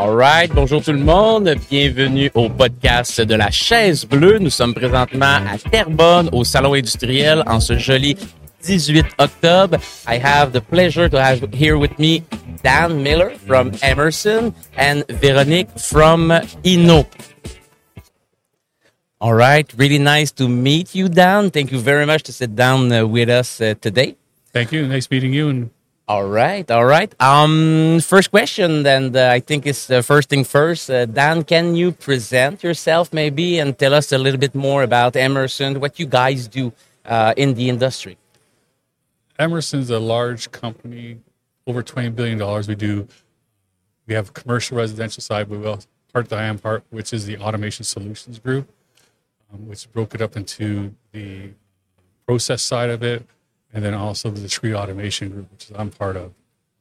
All 0.00 0.14
right, 0.14 0.48
bonjour 0.54 0.80
tout 0.80 0.92
le 0.92 1.00
monde, 1.00 1.56
bienvenue 1.68 2.30
au 2.34 2.48
podcast 2.48 3.20
de 3.20 3.34
la 3.34 3.50
chaise 3.50 4.06
bleue. 4.06 4.38
Nous 4.38 4.48
sommes 4.48 4.72
présentement 4.72 5.40
à 5.44 5.58
Terrebonne 5.58 6.28
au 6.30 6.44
salon 6.44 6.74
industriel 6.74 7.42
en 7.48 7.58
ce 7.58 7.76
joli 7.76 8.16
18 8.62 9.04
octobre. 9.18 9.76
I 10.06 10.20
have 10.22 10.52
the 10.52 10.60
pleasure 10.60 11.08
to 11.08 11.16
have 11.16 11.40
here 11.52 11.76
with 11.76 11.98
me 11.98 12.22
Dan 12.62 13.02
Miller 13.02 13.32
from 13.44 13.72
Emerson 13.82 14.54
and 14.76 15.02
Veronique 15.20 15.76
from 15.76 16.30
Inno. 16.62 17.04
All 19.20 19.34
right, 19.34 19.66
really 19.76 19.98
nice 19.98 20.30
to 20.34 20.46
meet 20.46 20.94
you, 20.94 21.08
Dan. 21.08 21.50
Thank 21.50 21.72
you 21.72 21.80
very 21.80 22.06
much 22.06 22.22
to 22.22 22.32
sit 22.32 22.54
down 22.54 22.92
uh, 22.92 23.04
with 23.04 23.28
us 23.28 23.60
uh, 23.60 23.74
today. 23.80 24.14
Thank 24.52 24.70
you. 24.70 24.86
Nice 24.86 25.10
meeting 25.10 25.32
you. 25.32 25.48
And 25.48 25.70
all 26.08 26.24
right, 26.26 26.68
all 26.70 26.86
right. 26.86 27.14
Um, 27.20 28.00
first 28.00 28.30
question, 28.30 28.82
then 28.82 29.14
uh, 29.14 29.28
I 29.30 29.40
think 29.40 29.66
it's 29.66 29.86
the 29.86 30.02
first 30.02 30.30
thing 30.30 30.42
first. 30.42 30.90
Uh, 30.90 31.04
Dan, 31.04 31.44
can 31.44 31.76
you 31.76 31.92
present 31.92 32.62
yourself 32.62 33.12
maybe 33.12 33.58
and 33.58 33.78
tell 33.78 33.92
us 33.92 34.10
a 34.10 34.18
little 34.18 34.40
bit 34.40 34.54
more 34.54 34.82
about 34.82 35.16
Emerson, 35.16 35.80
what 35.80 35.98
you 36.00 36.06
guys 36.06 36.48
do 36.48 36.72
uh, 37.04 37.34
in 37.36 37.54
the 37.54 37.68
industry? 37.68 38.16
Emerson's 39.38 39.90
a 39.90 39.98
large 39.98 40.50
company, 40.50 41.18
over 41.66 41.82
twenty 41.82 42.08
billion 42.08 42.38
dollars. 42.38 42.66
We 42.66 42.74
do. 42.74 43.06
We 44.06 44.14
have 44.14 44.32
commercial, 44.32 44.78
residential 44.78 45.22
side, 45.22 45.48
we 45.50 45.64
also 45.66 45.86
part 46.12 46.30
the 46.30 46.36
I 46.36 46.44
am 46.44 46.58
part, 46.58 46.82
which 46.88 47.12
is 47.12 47.26
the 47.26 47.36
automation 47.36 47.84
solutions 47.84 48.38
group, 48.38 48.66
um, 49.52 49.68
which 49.68 49.92
broke 49.92 50.14
it 50.14 50.22
up 50.22 50.36
into 50.36 50.94
the 51.12 51.50
process 52.26 52.62
side 52.62 52.88
of 52.88 53.02
it, 53.02 53.26
and 53.72 53.84
then 53.84 53.94
also 53.94 54.30
the 54.30 54.40
discrete 54.40 54.74
automation 54.74 55.30
group, 55.30 55.50
which 55.50 55.70
I'm 55.74 55.90
part 55.90 56.16
of. 56.16 56.32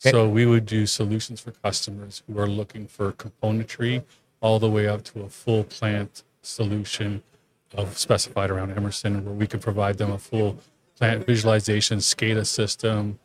Okay. 0.01 0.11
So 0.11 0.29
we 0.29 0.45
would 0.45 0.65
do 0.65 0.85
solutions 0.85 1.41
for 1.41 1.51
customers 1.51 2.23
who 2.27 2.39
are 2.39 2.47
looking 2.47 2.87
for 2.87 3.11
componentry 3.13 4.03
all 4.41 4.59
the 4.59 4.69
way 4.69 4.87
up 4.87 5.03
to 5.05 5.21
a 5.21 5.29
full 5.29 5.63
plant 5.63 6.23
solution 6.41 7.23
of 7.75 7.97
specified 7.97 8.49
around 8.49 8.71
Emerson, 8.71 9.25
where 9.25 9.33
we 9.33 9.47
can 9.47 9.59
provide 9.59 9.97
them 9.97 10.11
a 10.11 10.17
full 10.17 10.57
plant 10.97 11.25
visualization, 11.25 11.99
SCADA 11.99 12.45
system, 12.45 13.19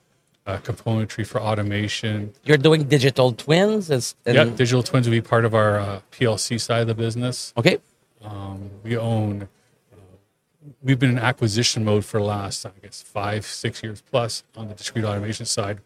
uh, 0.47 0.59
componentry 0.59 1.27
for 1.27 1.41
automation. 1.41 2.33
You're 2.45 2.57
doing 2.57 2.85
digital 2.85 3.33
twins? 3.33 3.91
As, 3.91 4.15
yeah, 4.27 4.45
digital 4.45 4.83
twins 4.83 5.07
would 5.07 5.13
be 5.13 5.21
part 5.21 5.45
of 5.45 5.55
our 5.55 5.79
uh, 5.79 6.01
PLC 6.11 6.61
side 6.61 6.83
of 6.83 6.87
the 6.89 6.95
business. 6.95 7.53
Okay. 7.57 7.79
Um, 8.23 8.71
we 8.83 8.97
own 8.97 9.49
we've 10.83 10.99
been 10.99 11.11
in 11.11 11.19
acquisition 11.19 11.85
mode 11.85 12.05
for 12.05 12.19
the 12.19 12.27
last, 12.27 12.65
I 12.67 12.71
guess, 12.83 13.03
five, 13.03 13.45
six 13.45 13.83
years 13.83 14.03
plus 14.03 14.45
on 14.57 14.69
the 14.69 14.75
discrete 14.75 15.05
automation 15.05 15.47
side, 15.47 15.81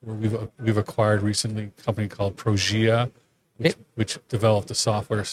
where 0.00 0.14
we've 0.14 0.36
we've 0.58 0.76
acquired 0.76 1.22
recently 1.22 1.64
a 1.78 1.82
company 1.82 2.08
called 2.08 2.36
Progea, 2.36 3.10
which, 3.56 3.76
which 3.94 4.18
developed 4.28 4.68
the 4.68 4.74
software 4.74 5.24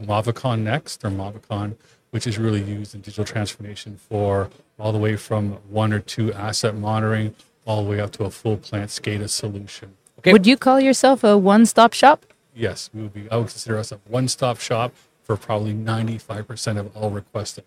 Movicon 0.00 0.60
Next 0.60 1.04
or 1.04 1.10
Movicon, 1.10 1.76
which 2.10 2.26
is 2.26 2.38
really 2.38 2.62
used 2.62 2.94
in 2.94 3.00
digital 3.00 3.24
transformation 3.24 3.96
for 3.96 4.50
all 4.78 4.92
the 4.92 4.98
way 4.98 5.16
from 5.16 5.52
one 5.70 5.92
or 5.92 6.00
two 6.00 6.32
asset 6.32 6.76
monitoring 6.76 7.34
all 7.64 7.84
the 7.84 7.88
way 7.88 8.00
up 8.00 8.10
to 8.12 8.24
a 8.24 8.30
full 8.30 8.56
plant 8.56 8.90
SCADA 8.90 9.28
solution. 9.28 9.94
Okay. 10.18 10.32
Would 10.32 10.46
you 10.46 10.56
call 10.56 10.80
yourself 10.80 11.24
a 11.24 11.38
one-stop 11.38 11.92
shop? 11.92 12.26
Yes, 12.54 12.90
we 12.92 13.02
would 13.02 13.14
be. 13.14 13.30
I 13.30 13.36
would 13.36 13.48
consider 13.48 13.78
us 13.78 13.92
a 13.92 13.96
one-stop 14.08 14.58
shop 14.58 14.92
for 15.22 15.36
probably 15.36 15.72
95% 15.72 16.78
of 16.78 16.96
all 16.96 17.10
requests 17.10 17.58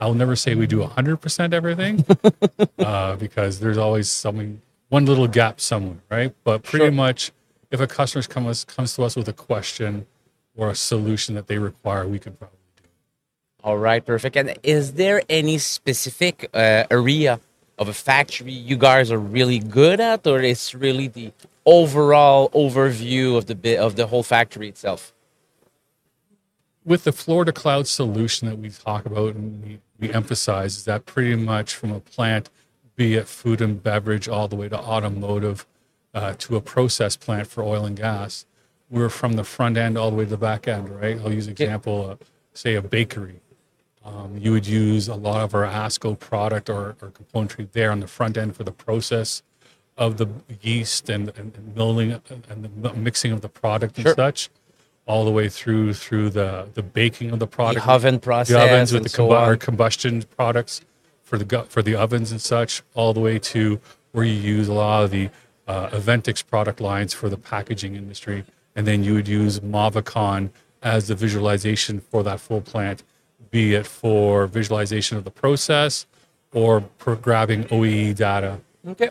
I'll 0.00 0.14
never 0.14 0.36
say 0.36 0.54
we 0.54 0.66
do 0.66 0.78
100% 0.78 1.52
everything 1.52 2.04
uh, 2.78 3.16
because 3.16 3.58
there's 3.58 3.78
always 3.78 4.08
something, 4.08 4.62
one 4.88 5.06
little 5.06 5.26
gap 5.26 5.60
somewhere, 5.60 5.98
right? 6.08 6.34
But 6.44 6.62
pretty 6.62 6.86
sure. 6.86 6.92
much 6.92 7.32
if 7.70 7.80
a 7.80 7.86
customer 7.86 8.22
comes, 8.22 8.64
comes 8.64 8.94
to 8.94 9.02
us 9.02 9.16
with 9.16 9.28
a 9.28 9.32
question 9.32 10.06
or 10.56 10.70
a 10.70 10.74
solution 10.74 11.34
that 11.34 11.48
they 11.48 11.58
require, 11.58 12.06
we 12.06 12.18
can 12.18 12.34
probably 12.34 12.58
do 12.76 12.84
it. 12.84 12.90
All 13.64 13.78
right, 13.78 14.04
perfect. 14.04 14.36
And 14.36 14.56
is 14.62 14.94
there 14.94 15.22
any 15.28 15.58
specific 15.58 16.48
uh, 16.54 16.84
area 16.90 17.40
of 17.78 17.88
a 17.88 17.92
factory 17.92 18.52
you 18.52 18.76
guys 18.76 19.10
are 19.10 19.18
really 19.18 19.58
good 19.58 20.00
at, 20.00 20.26
or 20.26 20.40
is 20.40 20.74
really 20.74 21.08
the 21.08 21.32
overall 21.66 22.50
overview 22.50 23.36
of 23.36 23.46
the 23.46 23.54
bit 23.54 23.78
of 23.78 23.96
the 23.96 24.06
whole 24.06 24.22
factory 24.22 24.68
itself? 24.68 25.12
With 26.88 27.04
the 27.04 27.12
floor 27.12 27.44
to 27.44 27.52
cloud 27.52 27.86
solution 27.86 28.48
that 28.48 28.56
we 28.56 28.70
talk 28.70 29.04
about 29.04 29.34
and 29.34 29.62
we 29.62 29.78
we 30.00 30.10
emphasize 30.10 30.78
is 30.78 30.84
that 30.86 31.04
pretty 31.04 31.34
much 31.34 31.74
from 31.74 31.92
a 31.92 32.00
plant, 32.00 32.48
be 32.96 33.14
it 33.14 33.28
food 33.28 33.60
and 33.60 33.82
beverage, 33.82 34.26
all 34.26 34.48
the 34.48 34.56
way 34.56 34.70
to 34.70 34.78
automotive, 34.78 35.66
uh, 36.14 36.32
to 36.38 36.56
a 36.56 36.62
process 36.62 37.14
plant 37.14 37.46
for 37.46 37.62
oil 37.62 37.84
and 37.84 37.98
gas, 37.98 38.46
we're 38.88 39.10
from 39.10 39.34
the 39.34 39.44
front 39.44 39.76
end 39.76 39.98
all 39.98 40.10
the 40.10 40.16
way 40.16 40.24
to 40.24 40.30
the 40.30 40.38
back 40.38 40.66
end, 40.66 40.88
right? 40.88 41.20
I'll 41.20 41.30
use 41.30 41.46
example, 41.46 42.10
uh, 42.10 42.24
say 42.54 42.74
a 42.74 42.80
bakery. 42.80 43.40
Um, 44.02 44.38
you 44.38 44.52
would 44.52 44.66
use 44.66 45.08
a 45.08 45.14
lot 45.14 45.42
of 45.42 45.54
our 45.54 45.66
ASCO 45.66 46.18
product 46.18 46.70
or, 46.70 46.96
or 47.02 47.10
componentry 47.10 47.70
there 47.72 47.90
on 47.90 48.00
the 48.00 48.08
front 48.08 48.38
end 48.38 48.56
for 48.56 48.64
the 48.64 48.72
process 48.72 49.42
of 49.98 50.16
the 50.16 50.28
yeast 50.62 51.10
and, 51.10 51.28
and, 51.36 51.54
and 51.54 51.76
milling 51.76 52.12
and 52.48 52.70
the 52.82 52.94
mixing 52.94 53.32
of 53.32 53.42
the 53.42 53.48
product 53.50 53.98
and 53.98 54.06
sure. 54.06 54.14
such 54.14 54.48
all 55.08 55.24
the 55.24 55.30
way 55.30 55.48
through 55.48 55.94
through 55.94 56.30
the 56.30 56.68
the 56.74 56.82
baking 56.82 57.30
of 57.32 57.38
the 57.38 57.46
product, 57.46 57.84
the 57.84 57.92
oven 57.92 58.20
process, 58.20 58.54
the 58.54 58.62
ovens 58.62 58.92
with 58.92 59.02
the 59.02 59.08
so 59.08 59.56
combustion 59.56 60.22
products 60.36 60.82
for 61.24 61.38
the 61.38 61.62
for 61.64 61.82
the 61.82 61.96
ovens 61.96 62.30
and 62.30 62.40
such, 62.40 62.82
all 62.94 63.12
the 63.12 63.20
way 63.20 63.38
to 63.38 63.80
where 64.12 64.24
you 64.24 64.34
use 64.34 64.68
a 64.68 64.72
lot 64.72 65.04
of 65.04 65.10
the 65.10 65.30
uh, 65.66 65.90
product 66.48 66.80
lines 66.80 67.12
for 67.12 67.28
the 67.28 67.36
packaging 67.36 67.96
industry, 67.96 68.44
and 68.76 68.86
then 68.86 69.02
you 69.02 69.14
would 69.14 69.28
use 69.28 69.60
Movicon 69.60 70.50
as 70.82 71.08
the 71.08 71.14
visualization 71.14 72.00
for 72.00 72.22
that 72.22 72.38
full 72.40 72.60
plant, 72.60 73.02
be 73.50 73.74
it 73.74 73.86
for 73.86 74.46
visualization 74.46 75.18
of 75.18 75.24
the 75.24 75.30
process 75.30 76.06
or 76.52 76.84
for 76.96 77.16
grabbing 77.16 77.64
OEE 77.64 78.14
data. 78.14 78.60
Okay 78.86 79.10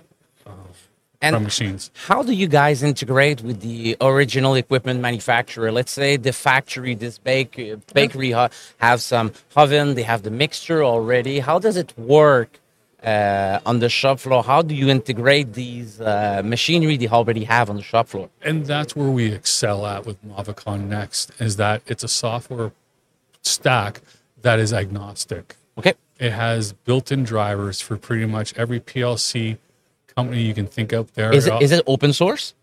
and 1.21 1.43
machines. 1.43 1.91
How 2.07 2.23
do 2.23 2.33
you 2.33 2.47
guys 2.47 2.83
integrate 2.83 3.41
with 3.41 3.61
the 3.61 3.97
original 4.01 4.55
equipment 4.55 4.99
manufacturer? 4.99 5.71
Let's 5.71 5.91
say 5.91 6.17
the 6.17 6.33
factory, 6.33 6.95
this 6.95 7.17
bake, 7.17 7.59
bakery 7.93 8.31
ha- 8.31 8.49
have 8.77 9.01
some 9.01 9.31
oven, 9.55 9.95
they 9.95 10.03
have 10.03 10.23
the 10.23 10.31
mixture 10.31 10.83
already. 10.83 11.39
How 11.39 11.59
does 11.59 11.77
it 11.77 11.97
work 11.97 12.59
uh, 13.03 13.59
on 13.65 13.79
the 13.79 13.89
shop 13.89 14.19
floor? 14.19 14.43
How 14.43 14.61
do 14.61 14.75
you 14.75 14.89
integrate 14.89 15.53
these 15.53 15.99
uh, 16.01 16.41
machinery 16.43 16.97
they 16.97 17.07
already 17.07 17.45
have 17.45 17.69
on 17.69 17.77
the 17.77 17.83
shop 17.83 18.07
floor? 18.09 18.29
And 18.41 18.65
that's 18.65 18.95
where 18.95 19.09
we 19.09 19.31
excel 19.31 19.85
at 19.85 20.05
with 20.05 20.23
Movicon 20.25 20.87
Next, 20.87 21.31
is 21.39 21.55
that 21.57 21.81
it's 21.87 22.03
a 22.03 22.07
software 22.07 22.71
stack 23.41 24.01
that 24.41 24.59
is 24.59 24.73
agnostic. 24.73 25.55
Okay. 25.77 25.93
It 26.19 26.31
has 26.31 26.73
built-in 26.73 27.23
drivers 27.23 27.79
for 27.81 27.97
pretty 27.97 28.25
much 28.25 28.53
every 28.57 28.79
PLC 28.79 29.57
company 30.17 30.41
you 30.41 30.53
can 30.55 30.65
think 30.65 30.93
out 30.93 31.13
there. 31.13 31.31
Is 31.31 31.45
it, 31.45 31.61
is 31.61 31.71
it 31.71 31.83
open 31.85 32.11
source? 32.11 32.55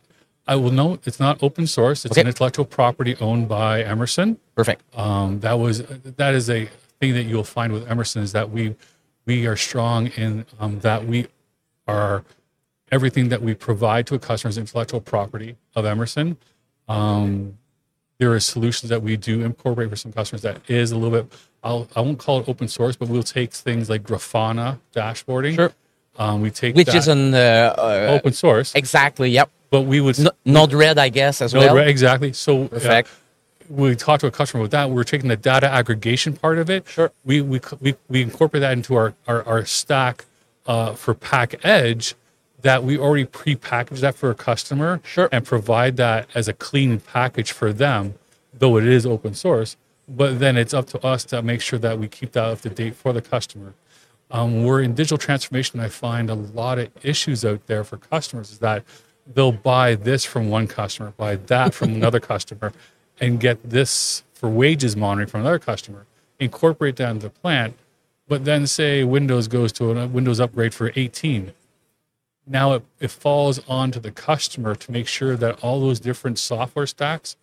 I 0.47 0.57
will 0.57 0.73
know 0.73 0.99
it's 1.05 1.21
not 1.21 1.43
open 1.43 1.67
source. 1.67 2.05
It's 2.05 2.13
okay. 2.13 2.23
an 2.23 2.27
intellectual 2.27 2.65
property 2.65 3.17
owned 3.21 3.49
by 3.49 3.83
Emerson. 3.83 4.39
Perfect. 4.57 4.83
Um, 4.99 5.41
that 5.41 5.55
was 5.55 5.85
that 6.23 6.35
is 6.35 6.51
a 6.51 6.67
thing 7.01 7.15
that 7.15 7.23
you'll 7.23 7.45
find 7.45 7.73
with 7.73 7.89
Emerson 7.89 8.23
is 8.23 8.33
that 8.33 8.51
we 8.51 8.75
we 9.25 9.47
are 9.47 9.57
strong 9.57 10.09
in 10.09 10.45
um, 10.59 10.81
that 10.81 11.07
we 11.07 11.29
are 11.87 12.25
everything 12.91 13.29
that 13.29 13.41
we 13.41 13.55
provide 13.55 14.07
to 14.09 14.15
a 14.17 14.19
customer 14.19 14.51
is 14.51 14.59
intellectual 14.59 15.01
property 15.01 15.57
of 15.75 15.87
Emerson. 15.87 16.37
Um, 16.89 17.57
there 18.19 18.33
are 18.33 18.41
solutions 18.41 18.91
that 18.91 19.03
we 19.03 19.17
do 19.17 19.43
incorporate 19.43 19.91
for 19.91 19.97
some 19.97 20.13
customers 20.13 20.43
that 20.43 20.59
is 20.69 20.93
a 20.93 20.97
little 20.97 21.23
bit. 21.23 21.33
I'll, 21.63 21.89
I 21.97 22.01
won't 22.01 22.19
call 22.19 22.41
it 22.41 22.49
open 22.49 22.69
source, 22.69 22.97
but 22.97 23.09
we'll 23.09 23.23
take 23.23 23.53
things 23.53 23.89
like 23.89 24.03
Grafana 24.03 24.79
dashboarding. 24.95 25.55
Sure 25.55 25.73
um, 26.17 26.41
we 26.41 26.51
take 26.51 26.75
which 26.77 26.95
is 26.95 27.09
an 27.09 27.35
uh, 27.35 27.75
uh, 27.77 28.17
open 28.17 28.33
source. 28.33 28.75
Exactly. 28.75 29.31
Yep. 29.31 29.51
But 29.71 29.83
we 29.83 30.01
would 30.01 30.19
N- 30.19 30.29
Node-RED, 30.45 30.99
I 30.99 31.09
guess, 31.09 31.43
as 31.43 31.53
Node-RED, 31.55 31.75
well. 31.75 31.89
Exactly. 31.89 32.33
So 32.33 32.69
perfect. 32.69 33.11
We 33.69 33.97
talked 33.97 34.21
to 34.21 34.27
a 34.27 34.31
customer 34.31 34.63
with 34.63 34.71
that. 34.73 34.91
We 34.91 35.01
are 35.01 35.05
taking 35.05 35.29
the 35.29 35.37
data 35.37 35.69
aggregation 35.69 36.35
part 36.37 36.59
of 36.59 36.71
it. 36.71 36.87
Sure. 36.89 37.11
We 37.25 37.41
we 37.41 37.61
we, 37.81 37.97
we 38.09 38.23
incorporate 38.23 38.61
that 38.61 38.73
into 38.73 38.95
our 38.95 39.15
our, 39.27 39.43
our 39.45 39.65
stack 39.65 40.27
uh, 40.67 40.93
for 40.95 41.15
PACEdge. 41.15 42.15
That 42.63 42.83
we 42.83 42.97
already 42.97 43.27
pre-package 43.27 44.01
that 44.01 44.15
for 44.15 44.31
a 44.31 44.35
customer. 44.35 45.01
Sure. 45.05 45.29
And 45.31 45.45
provide 45.45 45.99
that 45.99 46.29
as 46.35 46.49
a 46.49 46.55
clean 46.55 46.99
package 46.99 47.53
for 47.53 47.75
them, 47.75 48.15
though 48.55 48.79
it 48.79 48.87
is 48.87 49.05
open 49.05 49.35
source. 49.35 49.77
But 50.09 50.39
then 50.39 50.57
it's 50.57 50.73
up 50.73 50.87
to 50.89 51.05
us 51.05 51.25
to 51.25 51.43
make 51.43 51.61
sure 51.61 51.79
that 51.79 51.99
we 51.99 52.09
keep 52.09 52.33
that 52.33 52.45
up 52.45 52.61
to 52.63 52.71
date 52.71 52.95
for 52.95 53.13
the 53.13 53.21
customer 53.21 53.75
um, 54.35 54.65
we're 54.65 54.83
in 54.83 54.95
digital 54.95 55.17
transformation. 55.17 55.79
I 55.79 55.89
find 55.89 56.29
a 56.29 56.35
lot 56.35 56.81
of 56.81 56.91
issues 57.03 57.45
out 57.45 57.65
there 57.69 57.85
for 57.85 57.99
customers 57.99 58.51
is 58.51 58.59
that 58.59 58.85
they'll 59.33 59.53
buy 59.53 59.95
this 59.95 60.25
from 60.25 60.51
one 60.51 60.67
customer, 60.67 61.15
buy 61.17 61.37
that 61.37 61.73
from 61.73 61.95
another 61.95 62.19
customer, 62.19 62.73
and 63.21 63.39
get 63.39 63.63
this 63.63 64.25
for 64.33 64.51
WAGES 64.51 64.97
monitoring 64.97 65.29
from 65.29 65.43
another 65.43 65.61
customer, 65.61 66.05
incorporate 66.41 66.97
that 66.97 67.11
into 67.11 67.29
the 67.29 67.31
plant. 67.31 67.77
But 68.27 68.45
then 68.45 68.67
say 68.67 69.05
Windows 69.05 69.47
goes 69.47 69.71
to 69.75 69.97
a 69.97 70.09
Windows 70.09 70.41
upgrade 70.41 70.75
for 70.75 70.91
18. 70.97 71.53
Now 72.45 72.73
it, 72.73 72.83
it 72.99 73.13
falls 73.13 73.61
onto 73.69 74.01
the 74.01 74.11
customer 74.11 74.75
to 74.75 74.91
make 74.91 75.07
sure 75.07 75.37
that 75.37 75.63
all 75.63 75.81
those 75.81 76.01
different 76.01 76.41
software 76.41 76.89
stacks 76.89 77.37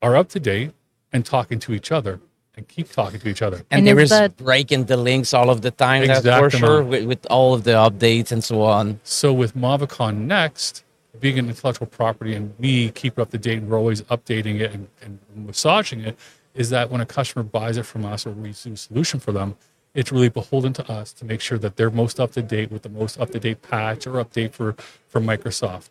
are 0.00 0.14
up 0.14 0.28
to 0.28 0.38
date 0.38 0.74
and 1.12 1.26
talking 1.26 1.58
to 1.58 1.72
each 1.72 1.90
other 1.90 2.20
and 2.56 2.66
keep 2.68 2.90
talking 2.92 3.18
to 3.20 3.28
each 3.28 3.42
other. 3.42 3.58
And, 3.70 3.78
And 3.80 3.86
there 3.86 3.98
is 3.98 4.04
is 4.12 4.18
that- 4.18 4.36
breaking 4.36 4.84
the 4.84 4.96
links 4.96 5.34
all 5.34 5.50
of 5.50 5.62
the 5.62 5.70
time, 5.70 6.06
that's 6.06 6.20
for 6.24 6.28
Exactement. 6.30 6.58
sure, 6.58 6.82
with, 6.84 7.04
with 7.04 7.26
all 7.30 7.54
of 7.54 7.64
the 7.64 7.72
updates 7.72 8.30
and 8.32 8.42
so 8.44 8.62
on. 8.62 9.00
So 9.04 9.32
with 9.32 9.56
Movicon 9.56 10.18
Next, 10.26 10.84
being 11.20 11.38
an 11.38 11.48
intellectual 11.48 11.86
property 11.86 12.34
and 12.34 12.54
we 12.58 12.90
keep 12.90 13.18
up 13.18 13.30
to 13.30 13.38
date 13.38 13.58
and 13.58 13.68
we're 13.68 13.78
always 13.78 14.02
updating 14.02 14.60
it 14.60 14.72
and, 14.72 14.88
and 15.02 15.18
massaging 15.34 16.00
it, 16.00 16.16
is 16.54 16.70
that 16.70 16.90
when 16.90 17.00
a 17.00 17.06
customer 17.06 17.42
buys 17.42 17.76
it 17.76 17.84
from 17.86 18.04
us 18.04 18.26
or 18.26 18.30
we 18.30 18.52
do 18.52 18.72
a 18.72 18.76
solution 18.76 19.18
for 19.20 19.32
them, 19.32 19.56
it's 19.94 20.10
really 20.12 20.28
beholden 20.28 20.72
to 20.72 20.88
us 20.90 21.12
to 21.12 21.24
make 21.24 21.40
sure 21.40 21.58
that 21.58 21.76
they're 21.76 21.90
most 21.90 22.18
up 22.20 22.32
to 22.32 22.42
date 22.42 22.70
with 22.70 22.82
the 22.82 22.88
most 22.88 23.18
up 23.18 23.30
to 23.30 23.38
date 23.40 23.62
patch 23.62 24.06
or 24.06 24.12
update 24.24 24.52
for, 24.52 24.74
for 25.08 25.20
Microsoft 25.20 25.90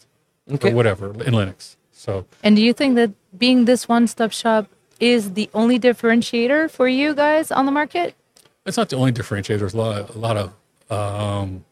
Okay. 0.51 0.71
or 0.71 0.75
whatever 0.75 1.07
in 1.24 1.33
Linux. 1.33 1.75
So 1.92 2.25
And 2.44 2.56
do 2.57 2.62
you 2.62 2.74
think 2.74 2.95
that 2.95 3.12
being 3.38 3.63
this 3.65 3.88
one-stop 3.88 4.31
shop 4.33 4.68
is 4.99 5.33
the 5.33 5.49
only 5.53 5.79
differentiator 5.79 6.69
for 6.69 6.87
you 6.87 7.13
guys 7.13 7.51
on 7.51 7.65
the 7.65 7.71
market? 7.71 8.15
It's 8.65 8.77
not 8.77 8.89
the 8.89 8.95
only 8.95 9.11
differentiator. 9.11 9.59
There's 9.59 9.73
a 9.73 9.77
lot 9.77 10.01
of, 10.01 10.15
a 10.15 10.19
lot 10.19 10.37
of 10.37 10.53
um, 10.89 11.65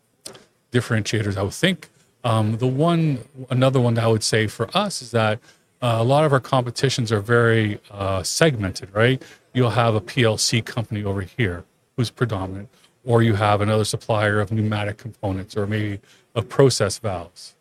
differentiators, 0.71 1.37
I 1.37 1.43
would 1.43 1.53
think. 1.53 1.89
Um, 2.23 2.57
the 2.57 2.67
one, 2.67 3.19
another 3.49 3.79
one 3.79 3.95
that 3.95 4.03
I 4.03 4.07
would 4.07 4.23
say 4.23 4.47
for 4.47 4.69
us 4.75 5.01
is 5.01 5.11
that 5.11 5.39
uh, 5.81 5.97
a 5.99 6.03
lot 6.03 6.25
of 6.25 6.33
our 6.33 6.39
competitions 6.39 7.11
are 7.11 7.21
very 7.21 7.79
uh, 7.89 8.21
segmented, 8.23 8.93
right? 8.93 9.21
You'll 9.53 9.71
have 9.71 9.95
a 9.95 10.01
PLC 10.01 10.63
company 10.63 11.03
over 11.03 11.21
here 11.21 11.63
who's 11.97 12.11
predominant, 12.11 12.69
or 13.03 13.23
you 13.23 13.35
have 13.35 13.61
another 13.61 13.85
supplier 13.85 14.39
of 14.39 14.51
pneumatic 14.51 14.97
components 14.97 15.57
or 15.57 15.65
maybe 15.65 15.99
of 16.35 16.47
process 16.47 16.99
valves. 16.99 17.55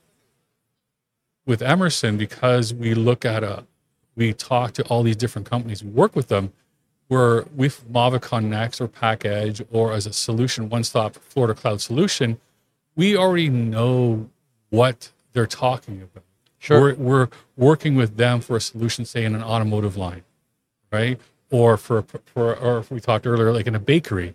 With 1.46 1.62
Emerson, 1.62 2.16
because 2.18 2.74
we 2.74 2.94
look 2.94 3.24
at 3.24 3.42
a, 3.42 3.64
we 4.20 4.34
talk 4.34 4.72
to 4.74 4.82
all 4.84 5.02
these 5.02 5.16
different 5.16 5.48
companies, 5.48 5.82
we 5.82 5.90
work 5.90 6.14
with 6.14 6.28
them, 6.28 6.52
where 7.08 7.44
with 7.56 7.90
Movicon 7.90 8.44
Next 8.44 8.80
or 8.80 8.86
PACEdge 8.86 9.66
or 9.72 9.92
as 9.92 10.06
a 10.06 10.12
solution, 10.12 10.68
one 10.68 10.84
stop 10.84 11.14
Floor 11.16 11.46
to 11.46 11.54
Cloud 11.54 11.80
solution, 11.80 12.38
we 12.94 13.16
already 13.16 13.48
know 13.48 14.28
what 14.68 15.10
they're 15.32 15.46
talking 15.46 16.02
about. 16.02 16.22
Sure. 16.58 16.80
We're, 16.80 16.94
we're 16.96 17.28
working 17.56 17.96
with 17.96 18.18
them 18.18 18.42
for 18.42 18.56
a 18.56 18.60
solution, 18.60 19.06
say 19.06 19.24
in 19.24 19.34
an 19.34 19.42
automotive 19.42 19.96
line, 19.96 20.22
right? 20.92 21.18
Or 21.50 21.78
for, 21.78 22.02
for 22.26 22.54
or 22.56 22.78
if 22.78 22.90
we 22.90 23.00
talked 23.00 23.26
earlier, 23.26 23.52
like 23.52 23.66
in 23.66 23.74
a 23.74 23.80
bakery, 23.80 24.34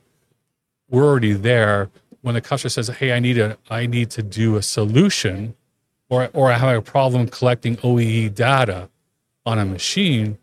we're 0.90 1.06
already 1.06 1.34
there. 1.34 1.92
When 2.24 2.34
the 2.34 2.42
customer 2.42 2.72
says, 2.72 2.88
"Hey, 2.88 3.14
I 3.14 3.20
need 3.20 3.38
a, 3.38 3.58
I 3.70 3.86
need 3.86 4.10
to 4.12 4.24
do 4.24 4.58
a 4.58 4.62
solution," 4.62 5.56
or 6.10 6.30
or 6.34 6.52
I 6.52 6.58
have 6.58 6.76
a 6.76 6.82
problem 6.82 7.28
collecting 7.28 7.78
OEE 7.78 8.34
data 8.34 8.90
on 9.46 9.60
a 9.60 9.66
machine, 9.66 10.38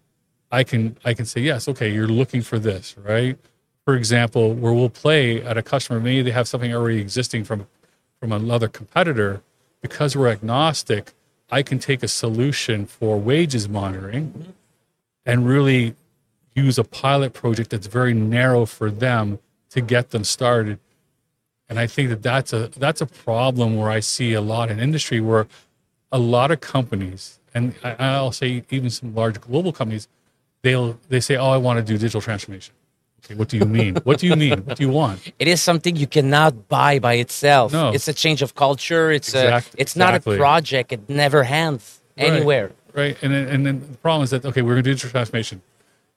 I 0.50 0.64
can 0.64 0.96
I 1.04 1.14
can 1.14 1.24
say 1.24 1.40
yes. 1.40 1.68
Okay, 1.68 1.92
you're 1.92 2.08
looking 2.08 2.42
for 2.42 2.58
this, 2.58 2.96
right? 2.98 3.38
For 3.84 3.96
example, 3.96 4.54
where 4.54 4.72
we'll 4.72 4.90
play 4.90 5.42
at 5.42 5.56
a 5.58 5.62
customer, 5.62 5.98
maybe 5.98 6.22
they 6.22 6.30
have 6.30 6.46
something 6.46 6.72
already 6.72 7.00
existing 7.00 7.44
from 7.44 7.66
from 8.20 8.32
another 8.32 8.68
competitor. 8.68 9.42
Because 9.80 10.14
we're 10.14 10.28
agnostic, 10.28 11.12
I 11.50 11.62
can 11.62 11.80
take 11.80 12.04
a 12.04 12.08
solution 12.08 12.86
for 12.86 13.18
WAGES 13.18 13.68
monitoring 13.68 14.54
and 15.26 15.44
really 15.44 15.96
use 16.54 16.78
a 16.78 16.84
pilot 16.84 17.32
project 17.32 17.70
that's 17.70 17.88
very 17.88 18.14
narrow 18.14 18.64
for 18.64 18.90
them 18.90 19.40
to 19.70 19.80
get 19.80 20.10
them 20.10 20.22
started. 20.22 20.78
And 21.68 21.78
I 21.80 21.86
think 21.86 22.10
that 22.10 22.22
that's 22.22 22.52
a 22.52 22.68
that's 22.76 23.00
a 23.00 23.06
problem 23.06 23.76
where 23.76 23.90
I 23.90 24.00
see 24.00 24.34
a 24.34 24.40
lot 24.40 24.70
in 24.70 24.78
industry 24.78 25.20
where 25.20 25.46
a 26.12 26.18
lot 26.18 26.50
of 26.50 26.60
companies, 26.60 27.38
and 27.54 27.74
I, 27.84 27.94
I'll 27.98 28.32
say 28.32 28.64
even 28.70 28.90
some 28.90 29.14
large 29.14 29.40
global 29.40 29.72
companies, 29.72 30.08
they'll 30.62 30.98
they 31.08 31.20
say, 31.20 31.36
"Oh, 31.36 31.50
I 31.50 31.56
want 31.58 31.78
to 31.78 31.84
do 31.84 31.98
digital 31.98 32.20
transformation." 32.20 32.74
Okay, 33.24 33.34
what 33.36 33.48
do 33.48 33.56
you 33.56 33.64
mean? 33.64 33.94
what 34.02 34.18
do 34.18 34.26
you 34.26 34.34
mean? 34.34 34.58
What 34.64 34.76
do 34.78 34.82
you 34.82 34.90
want? 34.90 35.20
It 35.38 35.46
is 35.46 35.62
something 35.62 35.94
you 35.94 36.08
cannot 36.08 36.68
buy 36.68 36.98
by 36.98 37.14
itself. 37.14 37.72
No. 37.72 37.90
It's 37.92 38.08
a 38.08 38.12
change 38.12 38.42
of 38.42 38.54
culture. 38.56 39.12
It's 39.12 39.28
Exact- 39.28 39.74
a, 39.74 39.80
it's 39.80 39.94
not 39.94 40.14
a 40.16 40.20
project. 40.20 40.90
It 40.92 41.08
never 41.08 41.44
ends 41.44 42.00
Right. 42.18 42.30
anywhere. 42.32 42.72
Right. 42.94 43.16
And 43.22 43.32
then, 43.32 43.46
and 43.48 43.64
then 43.66 43.80
the 43.92 43.96
problem 43.98 44.24
is 44.24 44.30
that, 44.30 44.44
okay, 44.44 44.60
we're 44.60 44.74
going 44.74 44.82
to 44.84 44.90
do 44.90 44.94
digital 44.94 45.10
transformation. 45.10 45.62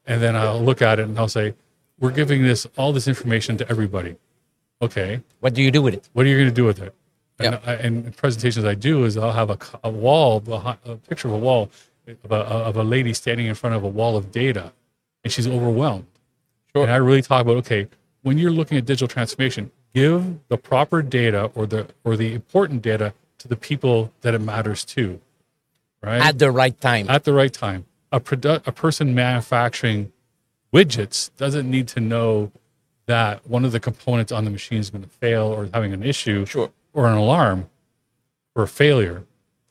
And 0.06 0.20
then 0.20 0.34
I'll 0.36 0.60
look 0.60 0.82
at 0.82 0.98
it 0.98 1.04
and 1.08 1.16
I'll 1.18 1.28
say, 1.28 1.54
we're 2.00 2.10
giving 2.10 2.42
this 2.42 2.66
all 2.76 2.92
this 2.92 3.06
information 3.08 3.56
to 3.58 3.64
everybody. 3.70 4.16
Okay. 4.82 5.22
What 5.40 5.54
do 5.54 5.62
you 5.62 5.70
do 5.70 5.80
with 5.82 5.94
it? 5.94 6.08
What 6.12 6.26
are 6.26 6.28
you 6.28 6.36
going 6.36 6.48
to 6.50 6.54
do 6.54 6.64
with 6.64 6.80
it? 6.82 6.92
And, 7.38 7.54
Yeah. 7.54 7.60
I, 7.66 7.72
and 7.74 8.16
presentations 8.16 8.64
I 8.64 8.74
do 8.74 9.04
is 9.04 9.16
I'll 9.16 9.32
have 9.32 9.50
a 9.84 9.90
wall, 9.90 10.40
behind, 10.40 10.78
a 10.86 10.96
picture 10.96 11.28
of 11.28 11.34
a 11.34 11.38
wall 11.38 11.70
of 12.24 12.32
a, 12.32 12.34
of 12.36 12.76
a 12.76 12.82
lady 12.84 13.12
standing 13.12 13.46
in 13.46 13.54
front 13.54 13.74
of 13.76 13.82
a 13.82 13.88
wall 13.88 14.16
of 14.16 14.30
data 14.32 14.72
and 15.24 15.32
she's 15.32 15.46
overwhelmed. 15.46 16.06
Sure. 16.74 16.84
And 16.84 16.92
I 16.92 16.96
really 16.96 17.22
talk 17.22 17.42
about, 17.42 17.56
okay, 17.58 17.88
when 18.22 18.38
you're 18.38 18.50
looking 18.52 18.78
at 18.78 18.86
digital 18.86 19.08
transformation, 19.08 19.70
give 19.94 20.38
the 20.48 20.56
proper 20.56 21.02
data 21.02 21.50
or 21.54 21.66
the, 21.66 21.88
or 22.04 22.16
the 22.16 22.32
important 22.32 22.82
data 22.82 23.12
to 23.38 23.48
the 23.48 23.56
people 23.56 24.12
that 24.22 24.34
it 24.34 24.40
matters 24.40 24.84
to. 24.84 25.20
Right 26.02 26.20
At 26.20 26.38
the 26.38 26.50
right 26.50 26.78
time. 26.80 27.08
at 27.10 27.24
the 27.24 27.32
right 27.32 27.52
time. 27.52 27.86
A, 28.12 28.20
produ- 28.20 28.64
a 28.66 28.72
person 28.72 29.14
manufacturing 29.14 30.12
widgets 30.72 31.30
doesn't 31.36 31.68
need 31.70 31.88
to 31.88 32.00
know 32.00 32.52
that 33.06 33.46
one 33.48 33.64
of 33.64 33.72
the 33.72 33.80
components 33.80 34.32
on 34.32 34.44
the 34.44 34.50
machine 34.50 34.78
is 34.78 34.90
going 34.90 35.02
to 35.04 35.08
fail 35.10 35.46
or 35.46 35.68
having 35.74 35.92
an 35.92 36.02
issue 36.02 36.44
Sure. 36.46 36.70
Or 36.96 37.06
an 37.06 37.16
alarm 37.16 37.68
or 38.56 38.64
a 38.64 38.68
failure. 38.68 39.22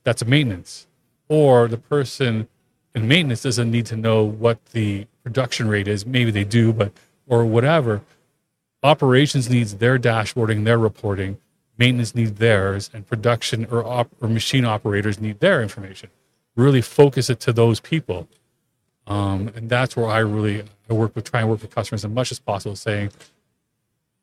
That's 0.03 0.21
a 0.21 0.25
maintenance. 0.25 0.87
Or 1.27 1.67
the 1.67 1.77
person 1.77 2.47
in 2.93 3.07
maintenance 3.07 3.41
doesn't 3.41 3.69
need 3.69 3.87
to 3.87 3.97
know 3.97 4.23
what 4.23 4.63
the 4.67 5.07
production 5.23 5.67
rate 5.67 5.87
is. 5.87 6.05
Maybe 6.05 6.31
they 6.31 6.43
do, 6.45 6.71
but 6.71 6.93
or 7.27 7.43
whatever. 7.45 8.01
Operations 8.83 9.49
needs 9.49 9.75
their 9.75 9.97
dashboarding, 9.97 10.63
their 10.63 10.77
reporting. 10.77 11.39
Maintenance 11.77 12.13
needs 12.13 12.33
theirs, 12.33 12.89
and 12.93 13.05
production 13.05 13.65
or 13.69 13.83
op, 13.83 14.09
or 14.21 14.29
machine 14.29 14.63
operators 14.63 15.19
need 15.19 15.39
their 15.39 15.61
information. 15.61 16.09
Really 16.55 16.81
focus 16.81 17.29
it 17.29 17.41
to 17.41 17.51
those 17.51 17.81
people, 17.81 18.29
um, 19.07 19.51
and 19.55 19.69
that's 19.69 19.97
where 19.97 20.07
I 20.07 20.19
really 20.19 20.63
I 20.89 20.93
work 20.93 21.15
with 21.15 21.29
try 21.29 21.41
and 21.41 21.49
work 21.49 21.61
with 21.63 21.75
customers 21.75 22.05
as 22.05 22.11
much 22.11 22.31
as 22.31 22.39
possible, 22.39 22.77
saying 22.77 23.09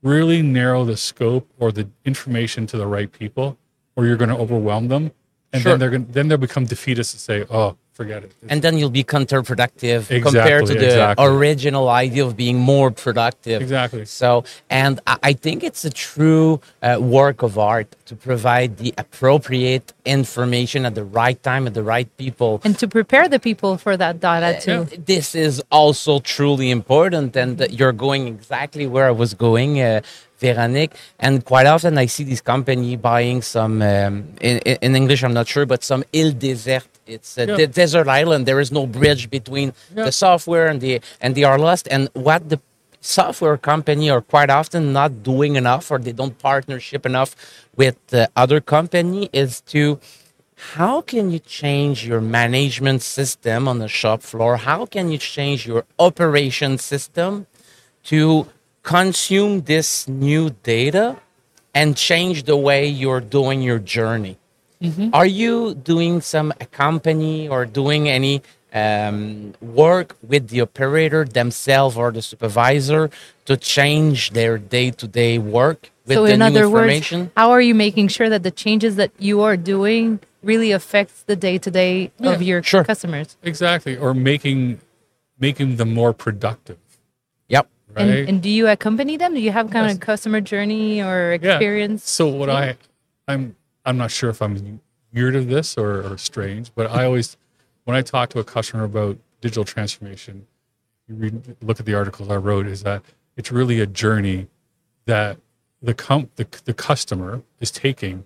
really 0.03 0.43
narrow 0.43 0.85
the 0.85 0.97
scope 0.97 1.49
or 1.59 1.73
the 1.73 1.89
information 2.05 2.67
to 2.69 2.77
the 2.77 2.87
right 2.87 3.11
people, 3.11 3.59
or 3.97 4.07
you're 4.07 4.17
going 4.17 4.31
to 4.31 4.37
overwhelm 4.37 4.89
them, 4.89 5.13
and 5.53 5.63
Sure. 5.63 5.73
then 5.73 5.79
they're 5.81 5.91
going 5.91 6.07
then 6.11 6.29
they'll 6.29 6.39
become 6.39 6.65
defeatist 6.67 7.15
and 7.15 7.21
say, 7.21 7.45
"Oh, 7.51 7.77
forget 7.93 8.25
it." 8.25 8.33
and 8.49 8.63
then 8.63 8.79
you'll 8.79 8.91
be 8.91 9.05
counterproductive 9.05 10.01
compared 10.23 10.67
to 10.67 10.75
the 10.75 10.87
exactly. 10.87 11.27
original 11.27 11.89
idea 11.89 12.25
of 12.25 12.37
being 12.37 12.59
more 12.59 12.91
productive. 12.91 13.63
Exactly. 13.63 14.05
So, 14.05 14.45
and 14.71 15.01
I 15.07 15.33
I 15.33 15.35
think 15.35 15.65
it's 15.65 15.85
a 15.85 15.91
true 15.91 16.61
uh, 16.83 16.99
work 17.01 17.43
of 17.43 17.53
art 17.59 17.89
to 18.05 18.15
provide 18.15 18.71
the 18.77 18.93
appropriate 18.99 19.95
information 20.05 20.85
at 20.85 20.95
the 20.95 21.05
right 21.05 21.43
time 21.43 21.67
at 21.67 21.75
the 21.81 21.87
right 21.95 22.09
people. 22.19 22.61
And 22.65 22.79
to 22.83 22.87
prepare 22.87 23.27
the 23.29 23.41
people 23.49 23.79
for 23.79 23.97
that 23.97 24.21
data 24.21 24.61
too. 24.61 24.81
This 25.13 25.35
is 25.35 25.63
also 25.71 26.13
truly 26.21 26.71
important, 26.71 27.35
and 27.43 27.57
that 27.61 27.71
you're 27.79 27.97
going 28.07 28.29
exactly 28.29 28.87
where 28.87 29.07
I 29.13 29.15
was 29.25 29.33
going, 29.33 29.81
uh, 29.81 30.03
Veronique. 30.43 30.95
And 31.19 31.45
quite 31.45 31.67
often, 31.67 31.97
I 31.97 32.07
see 32.07 32.25
this 32.25 32.43
company 32.43 32.97
buying 32.97 33.41
some 33.43 33.81
um, 33.81 34.25
in, 34.41 34.59
in 34.59 34.97
English. 34.97 35.23
I'm 35.25 35.37
not 35.41 35.49
sure, 35.49 35.67
but 35.67 35.83
some 35.85 36.05
île 36.13 36.33
déserte. 36.33 36.92
It's 37.07 37.37
a 37.39 37.47
Yeah. 37.47 37.57
de- 37.57 37.67
desert 37.67 38.09
island. 38.09 38.47
There 38.47 38.61
is 38.61 38.71
no 38.73 38.87
bridge 38.87 39.29
between 39.31 39.73
Yeah. 39.95 40.05
the 40.05 40.13
software 40.13 40.67
and 40.69 40.81
the 40.81 41.01
and 41.21 41.35
they 41.35 41.45
are 41.45 41.59
lost. 41.59 41.89
And 41.91 42.09
what 42.15 42.49
the 42.49 42.61
software 43.01 43.57
company 43.57 44.09
are 44.11 44.21
quite 44.21 44.51
often 44.51 44.93
not 44.93 45.23
doing 45.23 45.57
enough, 45.57 45.91
or 45.91 45.99
they 45.99 46.13
don't 46.13 46.39
partnership 46.39 47.05
enough 47.05 47.35
with 47.77 47.97
the 48.09 48.31
other 48.37 48.61
company, 48.61 49.29
is 49.33 49.61
to 49.75 49.99
how 50.77 51.01
can 51.01 51.31
you 51.33 51.41
change 51.41 52.07
your 52.07 52.21
management 52.21 53.03
system 53.03 53.67
on 53.67 53.81
the 53.81 53.89
shop 53.89 54.23
floor? 54.23 54.59
How 54.59 54.87
can 54.87 55.11
you 55.11 55.19
change 55.19 55.67
your 55.67 55.85
operation 55.99 56.79
system 56.79 57.47
to 58.05 58.47
consume 58.85 59.63
this 59.63 60.07
new 60.09 60.51
data 60.63 61.17
and 61.75 61.97
change 61.97 62.45
the 62.45 62.57
way 62.57 62.87
you're 62.87 63.21
doing 63.21 63.63
your 63.63 63.81
journey? 63.81 64.37
Are 65.13 65.27
you 65.27 65.75
doing 65.75 66.21
some 66.21 66.53
company 66.71 67.49
or 67.49 67.65
doing 67.67 68.09
any 68.09 68.43
um, 68.73 69.55
work 69.61 70.17
with 70.23 70.49
the 70.49 70.61
operator 70.63 71.25
themselves 71.25 71.97
or 71.97 72.11
the 72.11 72.23
supervisor 72.23 73.11
to 73.45 73.57
change 73.57 74.31
their 74.31 74.59
day-to-day 74.59 75.39
work 75.39 75.91
with 76.07 76.17
so 76.17 76.25
the 76.25 76.33
in 76.33 76.39
new 76.41 76.47
other 76.47 76.69
words, 76.69 77.13
how 77.37 77.51
are 77.51 77.61
you 77.61 77.75
making 77.75 78.09
sure 78.09 78.29
that 78.29 78.43
the 78.43 78.51
changes 78.51 78.97
that 78.97 79.13
you 79.19 79.43
are 79.43 79.57
doing 79.57 80.21
really 80.43 80.73
affects 80.73 81.23
the 81.25 81.37
day 81.37 81.59
to 81.59 81.71
day 81.71 82.11
of 82.21 82.43
your 82.43 82.63
sure. 82.63 82.85
customers? 82.85 83.37
Exactly, 83.43 83.97
or 83.97 84.15
making 84.15 84.81
making 85.39 85.77
them 85.77 85.93
more 85.93 86.13
productive, 86.13 86.79
yep. 87.49 87.69
right? 87.95 88.09
And, 88.09 88.29
and 88.29 88.43
do 88.43 88.49
you 88.49 88.69
accompany 88.69 89.17
them? 89.17 89.35
Do 89.35 89.41
you 89.41 89.53
have 89.53 89.71
kind 89.71 89.87
Yes. 89.87 89.95
of 89.95 90.01
customer 90.01 90.41
journey 90.41 91.03
or 91.03 91.33
experience? 91.33 91.43
Yeah. 91.43 91.55
experience? 91.57 92.11
So 92.11 92.27
what 92.29 92.51
I, 92.51 92.77
I'm 93.29 93.57
I'm 93.85 93.97
not 93.97 94.11
sure 94.11 94.31
if 94.31 94.41
I'm 94.41 94.81
weird 95.13 95.37
of 95.37 95.49
this 95.49 95.77
or, 95.77 96.13
or 96.13 96.19
strange, 96.19 96.73
but 96.75 96.91
I 96.91 97.05
always 97.05 97.37
when 97.85 97.97
I 97.97 98.03
talk 98.03 98.31
to 98.31 98.39
a 98.39 98.45
customer 98.45 98.85
about 98.85 99.19
digital 99.41 99.65
transformation, 99.65 100.47
you 101.09 101.15
read, 101.17 101.57
look 101.61 101.81
at 101.81 101.87
the 101.87 101.95
articles 101.95 102.31
I 102.31 102.37
wrote, 102.37 102.67
is 102.67 102.85
that 102.85 103.03
it's 103.37 103.51
really 103.51 103.81
a 103.81 103.87
journey 103.87 104.47
that 105.07 105.37
the 105.81 105.95
com- 105.95 106.31
the, 106.37 106.47
the 106.65 106.75
customer 106.75 107.43
is 107.61 107.71
taking, 107.71 108.25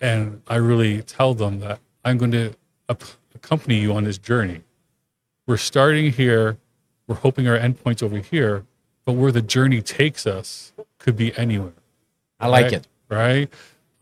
and 0.00 0.42
I 0.48 0.56
really 0.56 1.02
tell 1.02 1.34
them 1.34 1.60
that 1.60 1.80
I'm 2.04 2.16
going 2.16 2.30
to 2.32 2.54
ap- 2.88 3.02
accompany 3.34 3.78
you 3.78 3.92
on 3.92 4.04
this 4.04 4.18
journey. 4.18 4.62
We're 5.46 5.58
starting 5.58 6.12
here, 6.12 6.56
we're 7.06 7.16
hoping 7.16 7.46
our 7.46 7.58
endpoint's 7.58 8.02
over 8.02 8.18
here, 8.18 8.64
but 9.04 9.12
where 9.12 9.32
the 9.32 9.42
journey 9.42 9.82
takes 9.82 10.26
us 10.26 10.72
could 10.98 11.16
be 11.16 11.36
anywhere 11.36 11.72
I 12.40 12.46
like 12.48 12.64
right? 12.64 12.72
it. 12.72 12.88
right? 13.08 13.52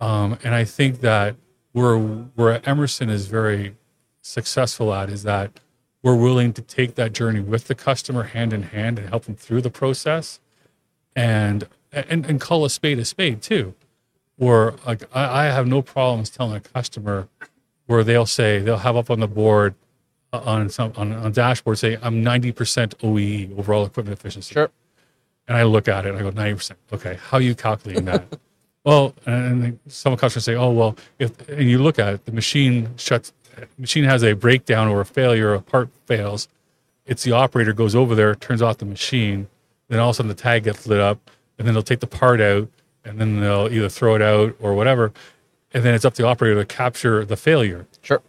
Um, 0.01 0.39
and 0.43 0.55
I 0.55 0.65
think 0.65 1.01
that 1.01 1.37
where 1.73 1.99
where 1.99 2.67
Emerson 2.69 3.11
is 3.11 3.27
very 3.27 3.77
successful 4.23 4.93
at 4.93 5.11
is 5.11 5.23
that 5.25 5.61
we're 6.03 6.17
willing 6.17 6.53
to 6.55 6.63
take 6.63 6.95
that 6.95 7.13
journey 7.13 7.41
with 7.41 7.67
the 7.67 7.75
customer 7.75 8.25
hand 8.25 8.53
in 8.53 8.63
hand 8.63 8.99
and 8.99 9.09
help 9.09 9.25
them 9.25 9.35
through 9.35 9.63
the 9.63 9.71
process, 9.71 10.41
and 11.15 11.69
and, 11.93 12.25
and 12.25 12.41
call 12.41 12.65
a 12.65 12.71
spade 12.71 12.99
a 12.99 13.05
spade 13.05 13.43
too. 13.43 13.75
Where 14.37 14.75
like 14.87 15.05
I, 15.15 15.43
I 15.43 15.51
have 15.51 15.67
no 15.67 15.83
problems 15.83 16.31
telling 16.31 16.57
a 16.57 16.61
customer 16.61 17.29
where 17.87 18.03
they'll 18.03 18.27
say 18.27 18.61
they'll 18.61 18.79
have 18.79 18.97
up 18.97 19.11
on 19.11 19.21
the 19.21 19.29
board 19.29 19.75
uh, 20.33 20.41
on 20.45 20.71
some 20.71 20.93
on 20.97 21.13
on 21.13 21.27
a 21.27 21.31
dashboard 21.31 21.79
say 21.79 21.99
I'm 22.01 22.25
90% 22.25 22.55
OEE 22.99 23.59
overall 23.59 23.85
equipment 23.85 24.19
efficiency. 24.19 24.55
Sure. 24.55 24.71
And 25.49 25.57
I 25.57 25.65
look 25.65 25.89
at 25.89 26.07
it 26.07 26.11
and 26.11 26.19
I 26.19 26.23
go, 26.23 26.31
90%. 26.31 26.73
Okay, 26.93 27.19
how 27.21 27.39
are 27.39 27.41
you 27.41 27.57
calculating 27.57 28.05
that? 28.05 28.39
well, 28.85 29.15
and 29.27 29.79
some 29.89 30.17
customers 30.17 30.45
say, 30.45 30.55
oh, 30.55 30.71
well, 30.71 30.97
if 31.19 31.49
and 31.49 31.69
you 31.69 31.79
look 31.83 31.99
at 31.99 32.15
it, 32.15 32.25
the 32.25 32.33
machine 32.33 32.91
shuts, 32.97 33.33
machine 33.79 34.05
has 34.05 34.23
a 34.23 34.33
breakdown 34.35 34.89
or 34.89 35.01
a 35.01 35.05
failure, 35.07 35.53
a 35.55 35.61
part 35.61 35.91
fails. 36.07 36.49
It's 37.07 37.23
the 37.23 37.33
operator 37.33 37.73
goes 37.73 37.95
over 37.95 38.15
there, 38.15 38.35
turns 38.35 38.63
off 38.63 38.79
the 38.79 38.85
machine, 38.87 39.49
then 39.89 39.99
all 39.99 40.11
of 40.11 40.15
a 40.15 40.17
sudden 40.17 40.29
the 40.29 40.35
tag 40.35 40.65
gets 40.65 40.87
lit 40.87 41.01
up, 41.01 41.19
and 41.59 41.67
then 41.67 41.75
they'll 41.75 41.83
take 41.83 42.01
the 42.01 42.07
part 42.07 42.41
out, 42.41 42.69
and 43.05 43.21
then 43.21 43.41
they'll 43.41 43.69
either 43.71 43.89
throw 43.89 44.15
it 44.15 44.23
out 44.23 44.55
or 44.61 44.75
whatever. 44.75 45.13
And 45.73 45.85
then 45.85 45.95
it's 45.95 46.05
up 46.05 46.15
to 46.15 46.23
the 46.23 46.29
operator 46.29 46.57
to 46.57 46.65
capture 46.65 47.25
the 47.25 47.37
failure. 47.37 47.87
Sure. 48.03 48.23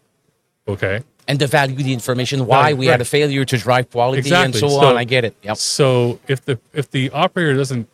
Okay. 0.67 1.01
And 1.27 1.39
to 1.39 1.47
value 1.47 1.75
the 1.75 1.93
information, 1.93 2.45
why 2.45 2.61
Right, 2.61 2.77
we 2.77 2.87
had 2.87 2.99
a 2.99 3.05
failure 3.05 3.45
to 3.45 3.57
drive 3.57 3.89
quality 3.89 4.29
and 4.33 4.53
so, 4.53 4.67
So- 4.67 4.79
on. 4.85 4.97
I 4.97 5.05
get 5.05 5.23
it. 5.23 5.35
Yep. 5.43 5.57
So 5.57 6.19
if 6.27 6.43
the 6.43 6.59
if 6.73 6.91
the 6.91 7.09
operator 7.11 7.53
doesn't 7.55 7.87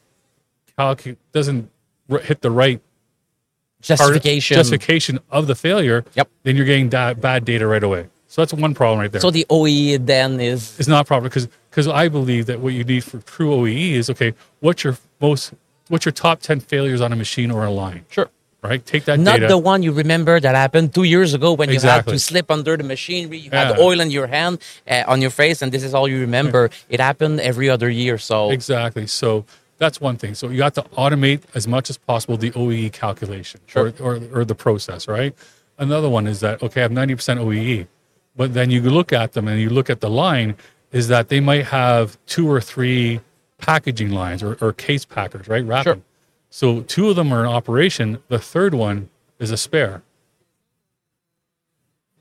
calculate 0.75 1.19
doesn't 1.33 1.69
hit 2.09 2.41
the 2.41 2.51
right 2.51 2.79
part- 2.79 3.99
Justification. 3.99 4.55
justification 4.55 5.19
of 5.29 5.47
the 5.47 5.55
failure, 5.55 6.03
Yep. 6.15 6.27
then 6.43 6.55
you're 6.55 6.65
getting 6.65 6.89
da- 6.89 7.13
bad 7.13 7.45
data 7.45 7.67
right 7.67 7.83
away. 7.83 8.05
So 8.27 8.41
that's 8.41 8.53
one 8.53 8.73
problem 8.73 8.99
right 8.99 9.11
there. 9.11 9.21
So 9.21 9.31
the 9.31 9.45
OEE 9.49 9.97
then 9.97 10.39
is 10.39 10.75
it's 10.79 10.87
not 10.87 11.07
proper 11.07 11.23
because 11.23 11.47
because 11.69 11.87
I 11.87 12.07
believe 12.09 12.45
that 12.47 12.59
what 12.59 12.73
you 12.73 12.83
need 12.83 13.03
for 13.03 13.19
true 13.19 13.51
OEE 13.53 13.93
is 13.93 14.09
okay. 14.09 14.33
What's 14.59 14.83
your 14.83 14.97
most 15.21 15.53
what's 15.89 16.05
your 16.05 16.11
top 16.11 16.41
ten 16.41 16.59
failures 16.59 16.99
on 17.01 17.13
a 17.13 17.15
machine 17.15 17.51
or 17.51 17.63
a 17.63 17.71
line? 17.71 18.05
sure. 18.09 18.29
Right. 18.63 18.83
Take 18.85 19.05
that 19.05 19.19
Not 19.19 19.35
data. 19.39 19.47
the 19.49 19.57
one 19.57 19.83
you 19.83 19.91
remember 19.93 20.39
that 20.39 20.55
happened 20.55 20.93
two 20.93 21.03
years 21.03 21.33
ago 21.35 21.53
when 21.53 21.69
you 21.69 21.79
had 21.79 22.05
to 22.07 22.17
slip 22.19 22.49
under 22.51 22.75
the 22.75 22.83
machinery, 22.83 23.37
you 23.37 23.51
had 23.51 23.77
oil 23.79 23.99
in 24.01 24.09
your 24.11 24.25
hand, 24.27 24.57
uh, 24.89 25.03
on 25.07 25.21
your 25.21 25.29
face, 25.29 25.61
and 25.61 25.71
this 25.71 25.83
is 25.83 25.93
all 25.93 26.07
you 26.07 26.19
remember. 26.19 26.69
It 26.89 26.99
happened 26.99 27.39
every 27.39 27.69
other 27.69 27.87
year. 27.89 28.17
So 28.17 28.49
Exactly. 28.49 29.05
So 29.07 29.45
that's 29.77 30.01
one 30.01 30.17
thing. 30.17 30.35
So 30.35 30.49
you 30.49 30.63
have 30.63 30.73
to 30.73 30.83
automate 30.97 31.41
as 31.53 31.67
much 31.67 31.89
as 31.89 31.97
possible 31.97 32.37
the 32.37 32.51
OEE 32.51 32.91
calculation 32.93 33.61
Sure. 33.67 33.93
or, 33.99 34.15
or, 34.15 34.21
or 34.33 34.45
the 34.45 34.55
process, 34.55 35.07
right? 35.07 35.35
Another 35.77 36.09
one 36.09 36.25
is 36.27 36.39
that, 36.39 36.61
okay, 36.63 36.81
I 36.81 36.83
have 36.83 36.91
90% 36.91 37.39
OEE, 37.39 37.87
but 38.35 38.53
then 38.53 38.71
you 38.71 38.81
look 38.81 39.13
at 39.13 39.33
them 39.33 39.47
and 39.47 39.61
you 39.61 39.69
look 39.69 39.89
at 39.89 39.99
the 40.01 40.09
line, 40.09 40.55
is 40.91 41.07
that 41.09 41.29
they 41.29 41.39
might 41.39 41.65
have 41.65 42.17
two 42.25 42.49
or 42.49 42.59
three 42.61 43.19
packaging 43.59 44.11
lines 44.11 44.41
or, 44.41 44.57
or 44.61 44.73
case 44.73 45.05
packers, 45.05 45.47
right? 45.47 45.65
Wrapping. 45.65 45.93
Sure. 45.93 46.01
So 46.49 46.81
two 46.81 47.09
of 47.09 47.15
them 47.15 47.31
are 47.33 47.41
in 47.43 47.49
operation. 47.51 48.19
The 48.29 48.39
third 48.39 48.73
one 48.73 49.09
is 49.39 49.51
a 49.51 49.57
spare. 49.57 50.01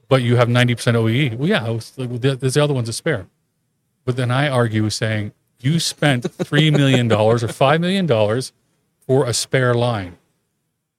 But 0.09 0.21
you 0.21 0.35
have 0.37 0.47
90% 0.47 0.75
OEE. 0.95 1.35
Well, 1.37 1.49
yeah, 1.49 1.67
was, 1.69 1.91
there's 1.91 2.53
the 2.53 2.63
other 2.63 2.73
one's 2.73 2.89
a 2.89 2.93
spare. 2.93 3.27
But 4.05 4.15
then 4.15 4.31
I 4.31 4.47
argue 4.47 4.89
saying 4.89 5.33
you 5.59 5.79
spent 5.79 6.31
three 6.31 6.71
million 6.71 7.07
dollars 7.07 7.43
or 7.43 7.47
five 7.47 7.81
million 7.81 8.05
dollars 8.05 8.53
for 9.05 9.25
a 9.25 9.33
spare 9.33 9.73
line. 9.73 10.17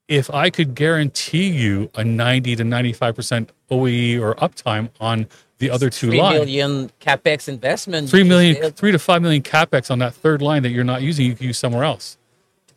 If 0.09 0.31
I 0.33 0.49
could 0.51 0.75
guarantee 0.75 1.49
you 1.49 1.91
a 1.95 2.05
ninety 2.05 2.57
to 2.57 2.65
ninety-five 2.65 3.15
percent 3.15 3.51
OEE 3.71 4.21
or 4.21 4.35
uptime 4.37 4.91
on 5.01 5.27
the 5.59 5.71
other 5.71 5.91
two 5.91 6.09
three 6.09 6.19
lines, 6.19 6.39
million 6.39 6.91
capex 7.01 7.49
investment. 7.49 8.09
three 8.09 8.23
million, 8.23 8.57
still- 8.57 8.71
three 8.71 8.93
to 8.93 8.99
five 8.99 9.21
million 9.23 9.43
capex 9.43 9.91
on 9.91 9.99
that 9.99 10.15
third 10.15 10.41
line 10.41 10.63
that 10.63 10.71
you're 10.71 10.85
not 10.85 11.03
using, 11.03 11.27
you 11.27 11.35
can 11.35 11.47
use 11.47 11.59
somewhere 11.59 11.85
else. 11.85 12.17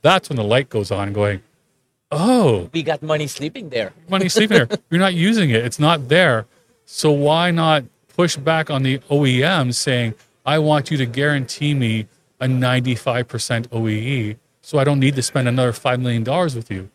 That's 0.01 0.29
when 0.29 0.35
the 0.35 0.43
light 0.43 0.67
goes 0.69 0.89
on, 0.91 1.13
going, 1.13 1.41
"Oh, 2.11 2.69
We 2.73 2.81
got 2.83 3.01
money 3.03 3.27
sleeping 3.27 3.69
there. 3.69 3.93
money 4.09 4.27
sleeping 4.29 4.57
there. 4.57 4.67
You're 4.89 4.99
not 4.99 5.13
using 5.13 5.51
it. 5.51 5.63
It's 5.63 5.79
not 5.79 6.09
there. 6.09 6.47
So 6.85 7.11
why 7.11 7.51
not 7.51 7.83
push 8.15 8.35
back 8.35 8.69
on 8.69 8.83
the 8.83 8.97
OEM 9.09 9.73
saying, 9.73 10.15
I 10.45 10.59
want 10.59 10.89
you 10.91 10.97
to 10.97 11.05
guarantee 11.05 11.73
me 11.73 12.07
a 12.39 12.45
95% 12.47 13.67
OEE 13.69 14.37
so 14.61 14.77
I 14.79 14.83
don't 14.83 14.99
need 14.99 15.15
to 15.15 15.21
spend 15.21 15.47
another 15.47 15.71
$5 15.71 15.99
million 16.01 16.23
with 16.55 16.69
you. 16.71 16.89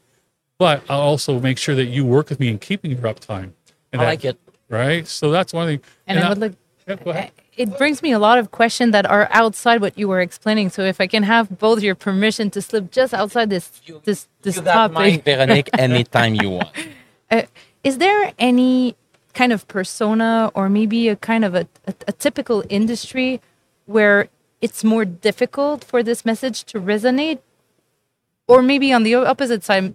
But 0.58 0.82
I'll 0.88 1.00
also 1.00 1.38
make 1.40 1.58
sure 1.58 1.74
that 1.74 1.86
you 1.86 2.04
work 2.04 2.30
with 2.30 2.40
me 2.40 2.48
in 2.48 2.58
keeping 2.58 2.90
your 2.92 3.00
uptime. 3.02 3.52
And 3.92 4.00
I 4.00 4.04
that- 4.04 4.06
like 4.06 4.24
it. 4.24 4.38
Right? 4.68 5.06
So 5.06 5.30
that's 5.30 5.52
one 5.52 5.66
thing. 5.68 5.80
And 6.08 6.18
I 6.18 6.26
I- 6.26 6.28
would 6.30 6.38
like 6.38 6.52
Yeah, 6.88 6.96
go 6.96 7.10
ahead. 7.10 7.30
it 7.56 7.76
brings 7.78 8.02
me 8.02 8.10
a 8.12 8.18
lot 8.18 8.38
of 8.38 8.50
questions 8.50 8.90
that 8.92 9.06
are 9.06 9.28
outside 9.30 9.80
what 9.80 9.96
you 9.98 10.08
were 10.08 10.20
explaining. 10.20 10.70
So 10.70 10.82
if 10.82 11.00
I 11.00 11.06
can 11.06 11.22
have 11.22 11.58
both 11.58 11.82
your 11.82 11.94
permission 11.94 12.50
to 12.50 12.62
slip 12.62 12.90
just 12.90 13.12
outside 13.14 13.48
this 13.50 13.70
this 14.04 14.26
this 14.42 14.56
you 14.56 14.62
got 14.62 14.92
mine, 14.92 15.18
topic, 15.18 15.24
Veronique, 15.24 15.68
anytime 15.78 16.34
you 16.34 16.50
want. 16.58 16.70
uh, 17.30 17.42
is 17.84 17.98
there 17.98 18.32
any 18.38 18.96
kind 19.36 19.52
of 19.52 19.68
persona 19.68 20.50
or 20.54 20.64
maybe 20.68 21.00
a 21.08 21.16
kind 21.30 21.44
of 21.44 21.54
a, 21.54 21.68
a, 21.86 21.94
a 22.08 22.12
typical 22.12 22.64
industry 22.70 23.30
where 23.84 24.28
it's 24.62 24.82
more 24.82 25.04
difficult 25.04 25.84
for 25.84 26.02
this 26.02 26.24
message 26.24 26.64
to 26.64 26.80
resonate, 26.80 27.40
or 28.48 28.62
maybe 28.62 28.88
on 28.92 29.02
the 29.02 29.14
opposite 29.14 29.62
side, 29.62 29.94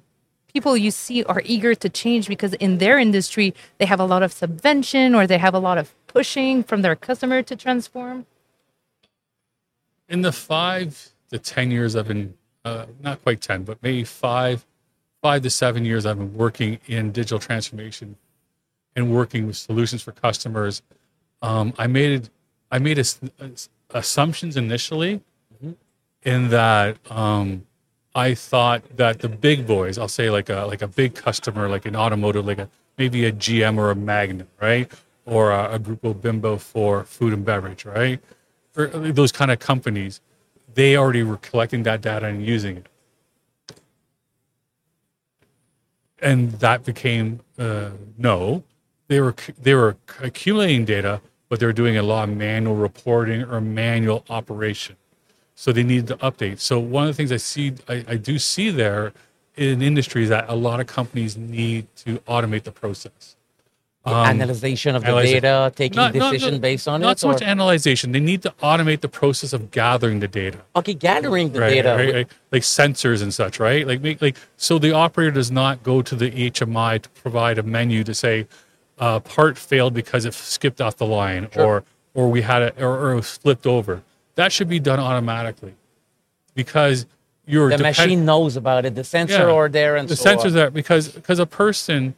people 0.53 0.77
you 0.77 0.91
see 0.91 1.23
are 1.23 1.41
eager 1.43 1.73
to 1.73 1.89
change 1.89 2.27
because 2.27 2.53
in 2.65 2.77
their 2.77 2.97
industry 2.99 3.47
they 3.79 3.87
have 3.93 3.99
a 3.99 4.05
lot 4.13 4.21
of 4.21 4.31
subvention 4.31 5.15
or 5.15 5.25
they 5.25 5.39
have 5.39 5.55
a 5.55 5.63
lot 5.67 5.77
of 5.81 5.87
pushing 6.07 6.63
from 6.63 6.83
their 6.83 6.95
customer 6.95 7.41
to 7.41 7.55
transform. 7.55 8.17
in 10.07 10.21
the 10.21 10.31
five 10.31 10.89
to 11.31 11.39
ten 11.39 11.71
years 11.71 11.95
I've 11.95 12.07
been 12.07 12.35
uh, 12.63 12.85
not 13.01 13.23
quite 13.23 13.41
ten, 13.41 13.63
but 13.63 13.77
maybe 13.81 14.03
five, 14.03 14.65
five 15.23 15.41
to 15.41 15.49
seven 15.49 15.85
years 15.85 16.05
I've 16.05 16.19
been 16.23 16.35
working 16.35 16.79
in 16.85 17.11
digital 17.11 17.39
transformation 17.39 18.17
and 18.95 19.13
working 19.13 19.47
with 19.47 19.57
solutions 19.57 20.01
for 20.01 20.11
customers. 20.11 20.81
Um, 21.41 21.73
I 21.77 21.87
made 21.87 22.29
I 22.71 22.79
made 22.79 22.99
a, 22.99 23.05
assumptions 23.93 24.57
initially 24.57 25.21
in 26.23 26.49
that 26.49 26.97
um, 27.11 27.65
I 28.13 28.33
thought 28.33 28.83
that 28.97 29.19
the 29.19 29.29
big 29.29 29.65
boys, 29.65 29.97
I'll 29.97 30.07
say 30.07 30.29
like 30.29 30.49
a 30.49 30.65
like 30.65 30.81
a 30.81 30.87
big 30.87 31.15
customer, 31.15 31.69
like 31.69 31.85
an 31.85 31.95
automotive, 31.95 32.45
like 32.45 32.59
a 32.59 32.69
maybe 32.97 33.25
a 33.25 33.31
GM 33.31 33.77
or 33.77 33.91
a 33.91 33.95
Magna, 33.95 34.45
right, 34.61 34.91
or 35.25 35.51
a, 35.51 35.75
a 35.75 35.79
Grupo 35.79 36.19
Bimbo 36.19 36.57
for 36.57 37.03
food 37.05 37.33
and 37.33 37.45
beverage, 37.45 37.85
right, 37.85 38.19
or 38.75 38.87
those 38.87 39.31
kind 39.31 39.51
of 39.51 39.59
companies, 39.59 40.21
they 40.73 40.97
already 40.97 41.23
were 41.23 41.37
collecting 41.37 41.83
that 41.83 42.01
data 42.01 42.27
and 42.27 42.45
using 42.45 42.77
it, 42.77 42.87
and 46.19 46.51
that 46.53 46.83
became 46.83 47.39
uh, 47.57 47.91
no. 48.17 48.63
They 49.11 49.19
were 49.19 49.35
they 49.61 49.75
were 49.75 49.97
accumulating 50.21 50.85
data, 50.85 51.19
but 51.49 51.59
they 51.59 51.65
were 51.65 51.73
doing 51.73 51.97
a 51.97 52.03
lot 52.03 52.29
of 52.29 52.37
manual 52.37 52.75
reporting 52.75 53.43
or 53.43 53.59
manual 53.59 54.23
operation 54.29 54.95
so 55.53 55.73
they 55.73 55.83
needed 55.83 56.07
to 56.07 56.15
update. 56.17 56.59
So 56.61 56.79
one 56.79 57.03
of 57.03 57.09
the 57.09 57.13
things 57.13 57.31
I 57.31 57.37
see, 57.37 57.73
I, 57.89 58.05
I 58.07 58.15
do 58.15 58.39
see 58.39 58.69
there 58.69 59.11
in 59.57 59.81
industry 59.81 60.23
is 60.23 60.29
that 60.29 60.45
a 60.47 60.55
lot 60.55 60.79
of 60.79 60.87
companies 60.87 61.35
need 61.35 61.87
to 61.97 62.19
automate 62.19 62.63
the 62.63 62.71
process. 62.71 63.35
Um, 64.05 64.15
analyzation 64.15 64.95
of 64.95 65.03
the 65.03 65.09
analyzation. 65.09 65.41
data, 65.43 65.73
taking 65.75 65.97
Not- 65.97 66.15
not- 66.15 66.31
decision 66.31 66.59
based 66.61 66.87
on 66.87 67.01
Not 67.01 67.17
it. 67.17 67.19
so 67.19 67.27
much 67.27 67.41
or- 67.41 67.45
analyzation. 67.45 68.13
They 68.13 68.21
need 68.21 68.41
to 68.43 68.51
automate 68.63 69.01
the 69.01 69.09
process 69.09 69.51
of 69.53 69.69
gathering 69.69 70.21
the 70.21 70.27
data, 70.27 70.59
okay, 70.77 70.95
gathering 70.95 71.51
the 71.51 71.59
right? 71.59 71.69
data. 71.69 71.95
right, 71.95 72.13
right? 72.15 72.27
Like 72.51 72.63
sensors 72.63 73.21
and 73.21 73.31
such, 73.31 73.59
right? 73.59 73.85
Like 73.85 74.01
make 74.01 74.21
like 74.21 74.37
so 74.57 74.79
the 74.79 74.93
operator 74.93 75.31
does 75.31 75.51
not 75.51 75.83
go 75.83 76.01
to 76.01 76.15
the 76.15 76.31
HMI 76.31 76.99
to 77.03 77.09
provide 77.09 77.59
a 77.59 77.63
menu 77.63 78.03
to 78.05 78.15
say 78.15 78.47
uh, 79.01 79.19
part 79.19 79.57
failed 79.57 79.93
because 79.93 80.23
it 80.25 80.33
skipped 80.33 80.79
off 80.79 80.95
the 80.95 81.05
line 81.05 81.49
or 81.57 81.83
or 82.13 82.29
we 82.29 82.41
had 82.41 82.61
it 82.61 82.75
or, 82.81 82.97
or 82.97 83.11
it 83.11 83.15
was 83.15 83.37
flipped 83.37 83.67
over. 83.67 84.01
That 84.35 84.51
should 84.53 84.69
be 84.69 84.79
done 84.79 84.99
automatically 84.99 85.73
because 86.55 87.05
you're 87.45 87.69
The 87.69 87.77
depend- 87.77 87.97
machine 87.97 88.25
knows 88.25 88.55
about 88.55 88.85
it. 88.85 88.95
The 88.95 89.03
sensor 89.03 89.33
Yeah. 89.47 89.51
are 89.51 89.67
there, 89.69 89.95
and 89.97 90.07
the 90.07 90.15
so 90.15 90.29
sensors 90.33 90.45
on. 90.47 90.53
there 90.53 90.69
because 90.71 91.09
because 91.09 91.39
a 91.39 91.45
person 91.45 92.15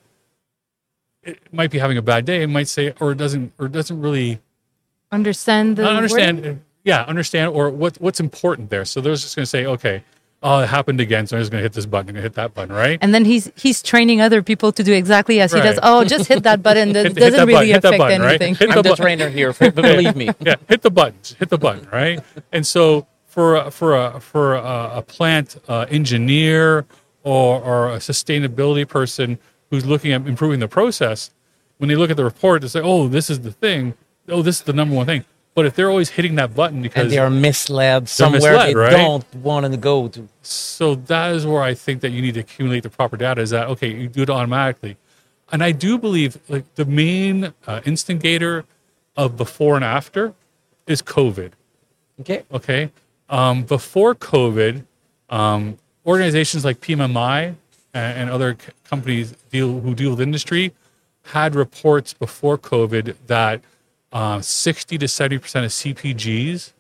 it 1.23 1.39
might 1.53 1.71
be 1.71 1.79
having 1.79 1.97
a 1.97 2.01
bad 2.01 2.25
day. 2.25 2.43
It 2.43 2.47
might 2.47 2.67
say 2.67 2.93
or 2.99 3.13
it 3.13 3.17
doesn't 3.17 3.53
or 3.57 3.65
it 3.67 3.71
doesn't 3.71 3.99
really 3.99 4.39
Understand 5.11 5.77
the 5.77 5.87
understand. 5.87 6.37
wording? 6.39 6.61
Yeah, 6.83 7.03
understand 7.03 7.51
or 7.53 7.69
what 7.69 7.95
what's 8.01 8.19
important 8.19 8.69
there. 8.69 8.83
So 8.83 8.99
they're 8.99 9.13
just 9.15 9.35
going 9.35 9.43
to 9.43 9.49
say, 9.49 9.65
okay, 9.65 10.03
oh, 10.43 10.59
it 10.59 10.67
happened 10.67 10.99
again, 10.99 11.25
so 11.25 11.37
I'm 11.37 11.41
just 11.41 11.51
going 11.51 11.61
to 11.61 11.63
hit 11.63 11.73
this 11.73 11.85
button, 11.85 12.09
I'm 12.09 12.13
going 12.15 12.21
to 12.23 12.29
hit 12.29 12.33
that 12.33 12.53
button, 12.53 12.75
right? 12.75 12.99
And 13.01 13.13
then 13.13 13.25
he's 13.25 13.51
he's 13.55 13.81
training 13.81 14.21
other 14.21 14.43
people 14.43 14.71
to 14.73 14.83
do 14.83 14.93
exactly 14.93 15.39
as 15.39 15.53
he 15.53 15.59
does. 15.61 15.79
Oh, 15.81 16.03
just 16.03 16.27
hit 16.27 16.43
that 16.43 16.61
button. 16.61 16.83
That 16.93 17.05
Hit- 17.05 17.13
hit 17.13 17.19
doesn't 17.21 17.39
that 17.39 17.47
really 17.47 17.71
button, 17.71 17.87
affect 17.87 17.97
button, 17.97 18.21
right? 18.21 18.29
anything. 18.29 18.55
Hit 18.55 18.69
I'm 18.69 18.75
the 18.75 18.89
the 18.89 18.95
trainer 18.95 19.29
here, 19.29 19.53
but 19.53 19.73
believe 19.73 20.15
me. 20.15 20.29
yeah, 20.41 20.55
hit 20.67 20.81
the 20.81 20.91
buttons, 20.91 21.35
hit 21.39 21.49
the 21.49 21.57
button, 21.57 21.87
right? 21.91 22.19
And 22.51 22.67
so 22.67 23.07
for 23.25 23.55
a, 23.55 23.71
for 23.71 23.95
a 23.95 24.19
for 24.19 24.55
a, 24.55 24.91
a 24.95 25.01
plant 25.01 25.55
uh, 25.67 25.85
engineer 25.89 26.85
or 27.23 27.61
or 27.61 27.89
a 27.89 27.97
sustainability 27.97 28.87
person 28.87 29.39
who's 29.71 29.85
looking 29.85 30.11
at 30.11 30.27
improving 30.27 30.59
the 30.59 30.67
process, 30.67 31.31
when 31.77 31.87
they 31.87 31.95
look 31.95 32.11
at 32.11 32.17
the 32.17 32.23
report, 32.25 32.61
they 32.61 32.67
say, 32.67 32.81
"Oh, 32.81 33.07
this 33.07 33.29
is 33.29 33.39
the 33.41 33.51
thing. 33.51 33.95
Oh, 34.27 34.41
this 34.41 34.57
is 34.57 34.63
the 34.63 34.73
number 34.73 34.93
one 34.93 35.05
thing." 35.05 35.25
But 35.55 35.67
if 35.67 35.75
they're 35.75 35.89
always 35.89 36.09
hitting 36.09 36.35
that 36.35 36.55
button 36.55 36.81
because 36.81 37.03
And 37.03 37.11
they 37.11 37.19
are 37.19 37.29
misled 37.29 38.09
somewhere 38.09 38.53
misled, 38.53 38.69
they 38.69 38.75
right? 38.75 38.91
don't 38.91 39.35
want 39.35 39.71
to 39.71 39.77
go 39.77 40.07
to. 40.07 40.27
so 40.41 40.95
that 40.95 41.33
is 41.35 41.45
where 41.45 41.61
I 41.61 41.75
think 41.75 42.01
that 42.01 42.09
you 42.09 42.21
need 42.23 42.33
to 42.33 42.39
accumulate 42.39 42.81
the 42.83 42.89
proper 42.89 43.17
data. 43.17 43.39
Is 43.41 43.51
that 43.51 43.67
okay? 43.67 43.89
You 43.93 44.07
do 44.07 44.23
it 44.23 44.29
automatically, 44.31 44.97
and 45.51 45.63
I 45.63 45.71
do 45.71 45.97
believe 45.99 46.37
like 46.49 46.65
the 46.75 46.85
main 46.85 47.53
uh, 47.67 47.81
instigator 47.85 48.65
of 49.15 49.37
before 49.37 49.75
and 49.75 49.85
after 49.85 50.33
is 50.87 51.01
COVID. 51.03 51.51
Okay. 52.21 52.43
Okay, 52.51 52.89
um, 53.29 53.63
before 53.63 54.15
COVID, 54.15 54.85
um, 55.29 55.77
organizations 56.05 56.65
like 56.65 56.79
PMMI 56.81 57.55
and, 57.93 58.17
and 58.19 58.29
other 58.31 58.57
c- 58.59 58.71
companies 58.85 59.33
deal 59.51 59.79
who 59.81 59.93
deal 59.93 60.09
with 60.11 60.21
industry 60.21 60.73
had 61.27 61.53
reports 61.55 62.13
before 62.13 62.57
COVID 62.57 63.15
that 63.27 63.61
uh, 64.13 64.39
60 64.39 64.97
to 64.97 65.07
70 65.07 65.39
percent 65.39 65.65
of 65.65 65.71
CPGs 65.71 66.71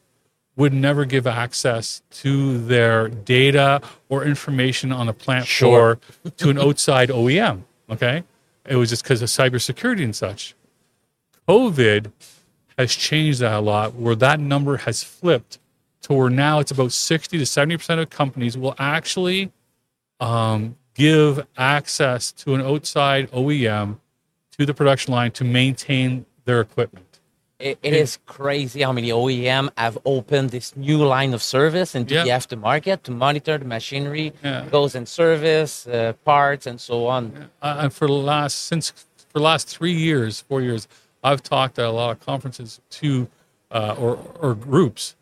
would 0.55 0.71
never 0.73 1.03
give 1.03 1.25
access 1.25 2.03
to 2.11 2.59
their 2.59 3.07
data 3.09 3.81
or 4.07 4.23
information 4.23 4.91
on 4.91 5.07
the 5.07 5.13
plant 5.13 5.47
Sure. 5.47 5.97
floor 6.23 6.31
to 6.37 6.49
an 6.49 6.59
outside 6.59 7.09
OEM. 7.09 7.63
Okay, 7.89 8.23
it 8.65 8.75
was 8.75 8.89
just 8.89 9.03
because 9.03 9.21
of 9.21 9.29
cybersecurity 9.29 10.03
and 10.03 10.15
such. 10.15 10.55
COVID 11.49 12.11
has 12.77 12.95
changed 12.95 13.39
that 13.39 13.53
a 13.53 13.59
lot, 13.59 13.95
where 13.95 14.15
that 14.15 14.39
number 14.39 14.77
has 14.77 15.03
flipped 15.03 15.59
to 16.03 16.13
where 16.13 16.29
now 16.29 16.59
it's 16.59 16.71
about 16.71 16.91
60 16.91 17.37
to 17.37 17.45
70 17.45 17.77
percent 17.77 17.99
of 18.01 18.09
companies 18.09 18.57
will 18.57 18.75
actually 18.77 19.51
um, 20.19 20.75
give 20.93 21.45
access 21.57 22.31
to 22.31 22.53
an 22.55 22.61
outside 22.61 23.29
OEM 23.31 23.97
to 24.57 24.65
the 24.65 24.73
production 24.73 25.13
line 25.13 25.31
to 25.31 25.43
maintain 25.43 26.25
their 26.45 26.61
equipment. 26.61 27.02
It, 27.63 27.79
it 27.81 27.93
is 27.93 28.19
crazy 28.25 28.81
how 28.81 28.91
many 28.91 29.09
OEM 29.09 29.69
have 29.77 29.97
opened 30.03 30.49
this 30.49 30.75
new 30.75 30.97
line 30.97 31.33
of 31.33 31.41
service 31.41 31.95
into 31.95 32.13
Yeah. 32.13 32.23
the 32.25 32.29
aftermarket 32.31 33.03
to 33.03 33.11
monitor 33.11 33.57
the 33.57 33.63
machinery, 33.65 34.33
Yeah. 34.43 34.65
goes 34.69 34.95
in 34.95 35.05
service, 35.05 35.87
uh, 35.87 36.11
parts, 36.25 36.67
and 36.67 36.77
so 36.81 37.07
on. 37.07 37.49
uh, 37.61 37.77
and 37.81 37.93
for 37.93 38.07
the 38.07 38.13
last 38.33 38.55
since 38.67 38.91
for 39.31 39.39
the 39.39 39.45
last 39.51 39.67
three 39.69 39.93
years, 39.93 40.41
four 40.41 40.61
years, 40.61 40.87
I've 41.23 41.41
talked 41.41 41.79
at 41.79 41.85
a 41.85 41.91
lot 41.91 42.11
of 42.11 42.19
conferences 42.19 42.81
to 42.99 43.29
uh, 43.71 43.95
or 43.97 44.19
or 44.41 44.53
groups 44.55 45.15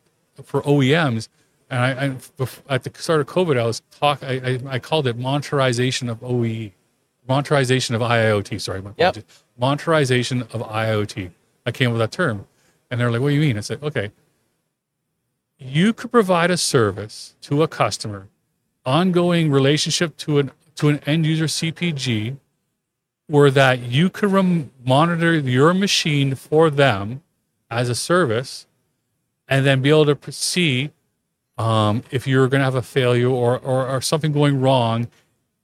for 0.43 0.63
OEMs, 0.63 1.29
and 1.69 1.79
I, 1.79 1.89
I 2.05 2.75
at 2.75 2.81
the 2.83 2.91
start 2.95 3.21
of 3.21 3.27
COVID, 3.27 3.55
I 3.59 3.65
was 3.65 3.83
talk 3.99 4.23
I, 4.23 4.33
I, 4.49 4.59
I 4.75 4.79
called 4.79 5.05
it 5.05 5.15
monetarization 5.19 6.09
of 6.09 6.17
OEE, 6.21 6.71
monetarization 7.29 7.93
of 7.93 8.01
IoT. 8.01 8.59
Sorry, 8.59 8.81
my 8.81 8.89
Yep. 8.97 9.17
apologies. 9.17 9.43
Monetarization 9.61 10.41
of 10.55 10.61
IoT. 10.67 11.29
I 11.65 11.71
came 11.71 11.89
up 11.89 11.93
with 11.93 11.99
that 11.99 12.11
term, 12.11 12.47
and 12.89 12.99
they're 12.99 13.11
like, 13.11 13.21
"What 13.21 13.29
do 13.29 13.35
you 13.35 13.41
mean?" 13.41 13.57
I 13.57 13.61
said, 13.61 13.81
"Okay." 13.83 14.11
You 15.57 15.93
could 15.93 16.11
provide 16.11 16.49
a 16.49 16.57
service 16.57 17.35
to 17.41 17.61
a 17.61 17.67
customer, 17.67 18.27
ongoing 18.85 19.51
relationship 19.51 20.17
to 20.17 20.39
an 20.39 20.51
to 20.75 20.89
an 20.89 20.99
end 21.05 21.25
user 21.25 21.45
CPG, 21.45 22.37
where 23.27 23.51
that 23.51 23.79
you 23.79 24.09
could 24.09 24.31
rem- 24.31 24.71
monitor 24.83 25.37
your 25.37 25.73
machine 25.73 26.33
for 26.33 26.69
them 26.69 27.21
as 27.69 27.89
a 27.89 27.95
service, 27.95 28.65
and 29.47 29.65
then 29.65 29.81
be 29.81 29.89
able 29.89 30.15
to 30.15 30.31
see 30.31 30.91
um, 31.57 32.03
if 32.09 32.25
you're 32.25 32.47
going 32.47 32.61
to 32.61 32.65
have 32.65 32.75
a 32.75 32.81
failure 32.81 33.29
or, 33.29 33.59
or 33.59 33.87
or 33.87 34.01
something 34.01 34.31
going 34.31 34.59
wrong 34.59 35.07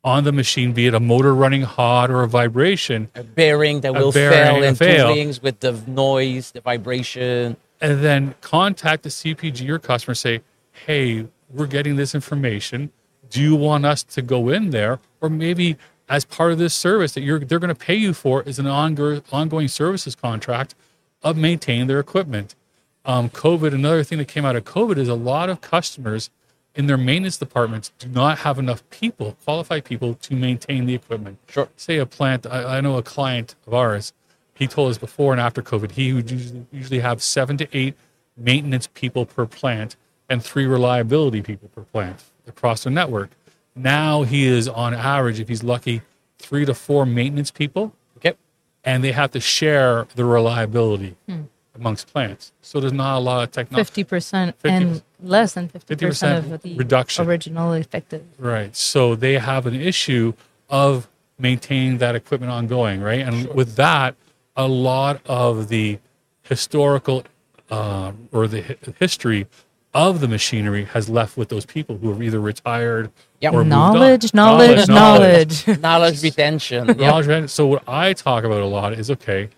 on 0.08 0.24
the 0.24 0.32
machine, 0.32 0.72
be 0.72 0.88
it 0.88 0.94
a 0.94 1.00
motor 1.02 1.36
running 1.36 1.64
hot 1.64 2.10
or 2.10 2.24
a 2.24 2.28
vibration, 2.30 3.10
A 3.14 3.24
bearing 3.24 3.82
that 3.82 3.94
will 3.94 4.14
bearing 4.14 4.62
fail 4.62 4.64
in 4.64 4.76
fail. 4.76 5.10
rings 5.10 5.42
with 5.42 5.60
the 5.60 5.74
noise, 5.86 6.52
the 6.52 6.62
vibration. 6.62 7.58
and 7.82 8.02
then 8.02 8.34
contact 8.40 9.04
the 9.04 9.10
CPG 9.10 9.68
or 9.70 9.78
customer 9.80 10.16
say, 10.16 10.42
"Hey, 10.86 11.26
we're 11.54 11.68
getting 11.68 11.98
this 11.98 12.16
information. 12.16 12.90
Do 13.30 13.42
you 13.42 13.56
want 13.56 13.86
us 13.86 14.02
to 14.04 14.22
go 14.22 14.48
in 14.48 14.70
there, 14.70 15.00
or 15.20 15.30
maybe 15.30 15.76
as 16.08 16.24
part 16.24 16.54
of 16.54 16.58
this 16.58 16.74
service 16.74 17.12
that 17.14 17.22
you're 17.22 17.40
they're 17.40 17.60
going 17.60 17.68
to 17.68 17.76
pay 17.76 17.96
you 17.96 18.14
for 18.14 18.44
is 18.44 18.60
an 18.60 18.68
ongoing 18.68 19.22
ongoing 19.32 19.68
services 19.68 20.16
contract 20.16 20.74
of 21.22 21.36
maintaining 21.36 21.88
their 21.88 22.00
equipment." 22.00 22.56
Um, 23.04 23.30
COVID, 23.30 23.74
another 23.74 24.04
thing 24.04 24.18
that 24.20 24.30
came 24.30 24.46
out 24.46 24.56
of 24.56 24.64
COVID 24.64 24.98
is 24.98 25.10
a 25.10 25.14
lot 25.16 25.50
of 25.50 25.60
customers 25.60 26.30
in 26.78 26.86
their 26.86 26.98
maintenance 26.98 27.38
departments 27.38 27.92
do 27.98 28.08
not 28.08 28.38
have 28.40 28.60
enough 28.60 28.88
people, 28.92 29.36
qualified 29.44 29.84
people, 29.84 30.14
to 30.14 30.36
maintain 30.36 30.86
the 30.86 30.94
equipment. 30.94 31.40
Sure. 31.50 31.68
Say 31.76 31.98
a 31.98 32.06
plant, 32.06 32.46
I, 32.46 32.78
I 32.78 32.82
know 32.82 32.98
a 32.98 33.04
client 33.04 33.56
of 33.66 33.74
ours, 33.74 34.14
he 34.54 34.68
told 34.68 34.92
us 34.92 34.98
before 35.00 35.34
and 35.34 35.42
after 35.42 35.62
COVID, 35.64 35.92
he 35.92 36.14
would 36.14 36.30
usually, 36.30 36.66
usually 36.72 37.00
have 37.00 37.22
seven 37.22 37.58
to 37.58 37.68
eight 37.78 37.96
maintenance 38.38 38.88
people 38.94 39.26
per 39.26 39.48
plant 39.48 39.96
and 40.30 40.44
three 40.44 40.68
reliability 40.68 41.42
people 41.42 41.68
per 41.70 41.82
plant 41.82 42.24
across 42.48 42.84
the 42.84 42.92
network. 42.92 43.32
Now 43.76 44.22
he 44.24 44.46
is 44.46 44.68
on 44.68 44.94
average, 44.94 45.40
if 45.40 45.48
he's 45.48 45.64
lucky, 45.64 46.04
three 46.38 46.66
to 46.66 46.76
four 46.76 47.06
maintenance 47.08 47.50
people, 47.50 47.94
Okay. 48.18 48.36
and 48.84 49.04
they 49.04 49.14
have 49.14 49.32
to 49.32 49.40
share 49.40 50.08
the 50.16 50.26
reliability 50.26 51.16
hmm. 51.28 51.44
Amongst 51.78 52.12
plants. 52.12 52.52
So 52.62 52.80
there's 52.80 52.94
not 52.94 53.18
a 53.18 53.20
lot 53.20 53.44
of 53.44 53.52
technology. 53.52 53.84
Fifty 53.86 54.04
percent 54.04 54.56
and 54.64 55.02
less 55.22 55.54
than 55.54 55.68
fifty 55.70 55.96
50% 55.96 56.38
of 56.54 56.62
the 56.62 56.76
reduction. 56.76 57.26
original 57.28 57.74
effective. 57.74 58.24
Right. 58.38 58.76
So 58.76 59.16
they 59.16 59.38
have 59.38 59.66
an 59.66 59.76
issue 59.76 60.34
of 60.70 61.08
maintaining 61.40 62.00
that 62.00 62.16
equipment 62.16 62.52
ongoing, 62.52 63.02
right? 63.02 63.22
And 63.22 63.48
with 63.54 63.76
that, 63.76 64.16
a 64.56 64.68
lot 64.68 65.22
of 65.26 65.70
the 65.70 66.00
historical 66.44 67.24
uh, 67.70 68.12
or 68.32 68.48
the 68.48 68.62
hi- 68.62 68.78
history 69.00 69.48
of 69.94 70.20
the 70.20 70.28
machinery 70.28 70.86
has 70.86 71.10
left 71.10 71.38
with 71.38 71.50
those 71.50 71.66
people 71.66 71.98
who 71.98 72.10
have 72.10 72.22
either 72.22 72.40
retired 72.40 73.12
Yep. 73.42 73.54
or 73.54 73.58
moved 73.64 73.74
on. 73.74 73.94
Knowledge, 73.94 74.34
knowledge, 74.34 74.88
knowledge. 74.88 75.68
Knowledge 75.80 76.24
retention. 76.24 76.88
Yep. 76.88 76.98
Knowledge 76.98 77.28
management. 77.28 77.52
So 77.52 77.68
what 77.68 77.84
I 77.88 78.14
talk 78.14 78.44
about 78.44 78.62
a 78.62 78.66
lot 78.66 78.94
is 78.94 79.12
okay. 79.12 79.50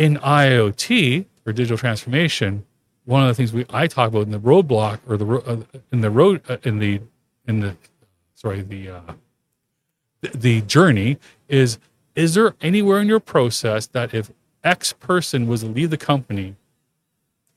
In 0.00 0.16
IoT 0.16 1.26
or 1.44 1.52
digital 1.52 1.76
transformation, 1.76 2.64
one 3.04 3.20
of 3.20 3.28
the 3.28 3.34
things 3.34 3.52
we 3.52 3.66
I 3.68 3.86
talk 3.86 4.08
about 4.08 4.22
in 4.22 4.30
the 4.30 4.40
roadblock 4.40 5.00
or 5.06 5.18
the 5.18 5.26
uh, 5.26 5.78
in 5.92 6.00
the 6.00 6.08
road 6.08 6.40
uh, 6.48 6.56
in 6.62 6.78
the 6.78 7.02
in 7.46 7.60
the 7.60 7.76
sorry 8.34 8.62
the 8.62 8.88
uh, 8.88 9.00
the, 10.22 10.28
the 10.28 10.60
journey 10.62 11.18
is 11.48 11.78
is 12.14 12.32
there 12.32 12.54
anywhere 12.62 12.98
in 12.98 13.08
your 13.08 13.20
process 13.20 13.86
that 13.88 14.14
if 14.14 14.30
X 14.64 14.94
person 14.94 15.46
was 15.46 15.60
to 15.60 15.66
leave 15.66 15.90
the 15.90 15.98
company 15.98 16.56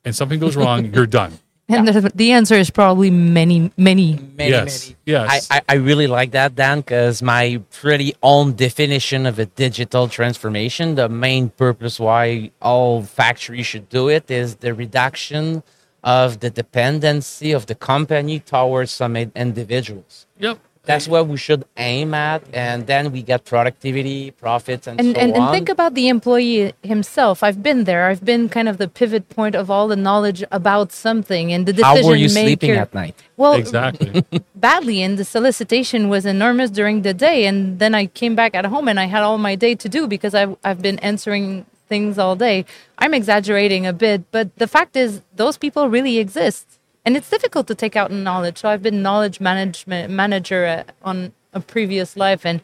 and 0.03 0.13
something 0.13 0.41
goes 0.41 0.58
wrong, 0.58 0.86
you're 0.93 1.08
done. 1.08 1.39
And 1.69 1.88
the, 1.88 2.12
the 2.13 2.32
answer 2.34 2.56
is 2.56 2.69
probably 2.69 3.10
many, 3.10 3.71
many. 3.78 4.19
Many, 4.36 4.49
Yes, 4.52 4.88
many. 4.89 4.97
yes. 5.06 5.47
I, 5.49 5.58
I, 5.58 5.62
I 5.69 5.73
really 5.76 6.08
like 6.08 6.32
that, 6.32 6.56
Dan, 6.56 6.80
because 6.82 7.21
my 7.23 7.62
pretty 7.71 8.13
own 8.21 8.54
definition 8.54 9.26
of 9.26 9.39
a 9.39 9.45
digital 9.45 10.08
transformation, 10.10 10.95
the 10.95 11.08
main 11.08 11.49
purpose 11.49 11.99
why 11.99 12.52
all 12.62 13.04
factories 13.04 13.65
should 13.65 13.88
do 13.89 14.10
it 14.10 14.30
is 14.30 14.56
the 14.58 14.73
reduction 14.73 15.63
of 16.04 16.41
the 16.41 16.49
dependency 16.49 17.54
of 17.54 17.67
the 17.67 17.76
company 17.76 18.39
towards 18.39 18.91
some 18.91 19.15
individuals. 19.15 20.28
Yep. 20.39 20.60
That's 20.86 21.08
what 21.08 21.28
we 21.28 21.38
should 21.38 21.63
aim 21.78 22.13
at, 22.13 22.43
and 22.54 22.88
then 22.88 23.13
we 23.13 23.22
get 23.22 23.46
productivity, 23.46 24.32
profits, 24.32 24.86
and, 24.86 25.00
And, 25.00 25.15
so 25.15 25.22
and, 25.22 25.34
and 25.34 25.50
think 25.50 25.69
about 25.69 25.93
the 25.93 26.10
employee 26.10 26.74
himself. 26.84 27.41
I've 27.41 27.63
been 27.63 27.86
there. 27.86 28.08
I've 28.08 28.26
been 28.26 28.50
kind 28.50 28.67
of 28.67 28.80
the 28.80 28.89
pivot 28.89 29.30
point 29.30 29.56
of 29.56 29.72
all 29.72 29.88
the 29.88 29.96
knowledge 29.96 30.43
about 30.52 30.91
something 30.91 31.54
and 31.54 31.65
the 31.65 31.72
decision 31.72 32.04
How 32.04 32.10
were 32.10 32.17
you 32.17 32.28
maker. 32.28 32.48
sleeping 32.48 32.72
at 32.72 32.93
night? 32.93 33.15
Well, 33.38 33.54
Exactly. 33.54 34.26
badly 34.56 35.02
and 35.02 35.17
the 35.17 35.24
solicitation 35.26 36.10
was 36.10 36.26
enormous 36.26 36.69
during 36.69 37.02
the 37.02 37.13
day 37.13 37.46
and 37.46 37.80
then 37.80 37.93
i 37.96 38.06
came 38.06 38.34
back 38.36 38.54
at 38.56 38.65
home 38.65 38.88
and 38.88 38.98
i 39.00 39.06
had 39.06 39.24
all 39.24 39.38
my 39.38 39.56
day 39.56 39.76
to 39.76 39.89
do 39.89 40.08
because 40.08 40.34
i've, 40.34 40.56
I've 40.63 40.82
been 40.82 41.00
answering 41.00 41.65
things 41.89 42.17
all 42.17 42.36
day 42.38 42.63
i'm 42.98 43.13
exaggerating 43.13 43.86
a 43.86 43.91
bit 43.91 44.24
but 44.32 44.56
the 44.58 44.67
fact 44.67 44.96
is 44.96 45.22
those 45.36 45.58
people 45.58 45.89
really 45.89 46.17
exist 46.17 46.80
and 47.05 47.17
it's 47.17 47.29
difficult 47.29 47.67
to 47.67 47.75
take 47.75 47.95
out 47.95 48.11
knowledge 48.11 48.59
so 48.59 48.69
i've 48.69 48.83
been 48.83 49.01
knowledge 49.01 49.39
management 49.39 50.11
manager 50.11 50.65
uh, 50.65 50.83
on 51.03 51.31
a 51.53 51.59
previous 51.59 52.17
life 52.17 52.45
and 52.45 52.61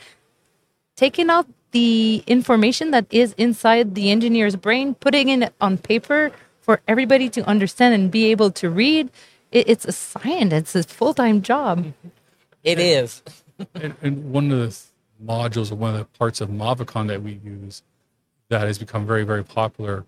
taking 0.96 1.30
out 1.30 1.48
the 1.72 2.24
information 2.28 2.92
that 2.92 3.06
is 3.10 3.34
inside 3.38 3.96
the 3.96 4.12
engineer's 4.12 4.56
brain, 4.56 4.96
putting 4.96 5.30
it 5.30 5.54
on 5.62 5.78
paper 5.78 6.32
for 6.62 6.82
everybody 6.88 7.30
to 7.30 7.46
understand 7.48 7.94
and 7.94 8.12
be 8.12 8.26
able 8.26 8.52
to 8.52 8.70
read. 8.70 9.10
It, 9.52 9.70
it's 9.70 9.86
a 9.86 9.92
science. 9.92 10.54
It's 10.54 10.76
a 10.76 10.84
full 10.84 11.14
time 11.14 11.42
job. 11.42 11.94
It 12.64 12.80
is. 12.80 13.24
and, 13.76 13.96
and 14.02 14.32
one 14.32 14.52
of 14.52 14.60
the 14.60 14.76
modules 15.24 15.72
or 15.72 15.76
one 15.76 15.94
of 15.94 16.00
the 16.00 16.18
parts 16.18 16.42
of 16.42 16.50
Movicon 16.50 17.08
that 17.08 17.22
we 17.22 17.40
use 17.44 17.84
that 18.50 18.62
has 18.62 18.80
become 18.80 19.06
very, 19.06 19.24
very 19.24 19.44
popular 19.44 20.06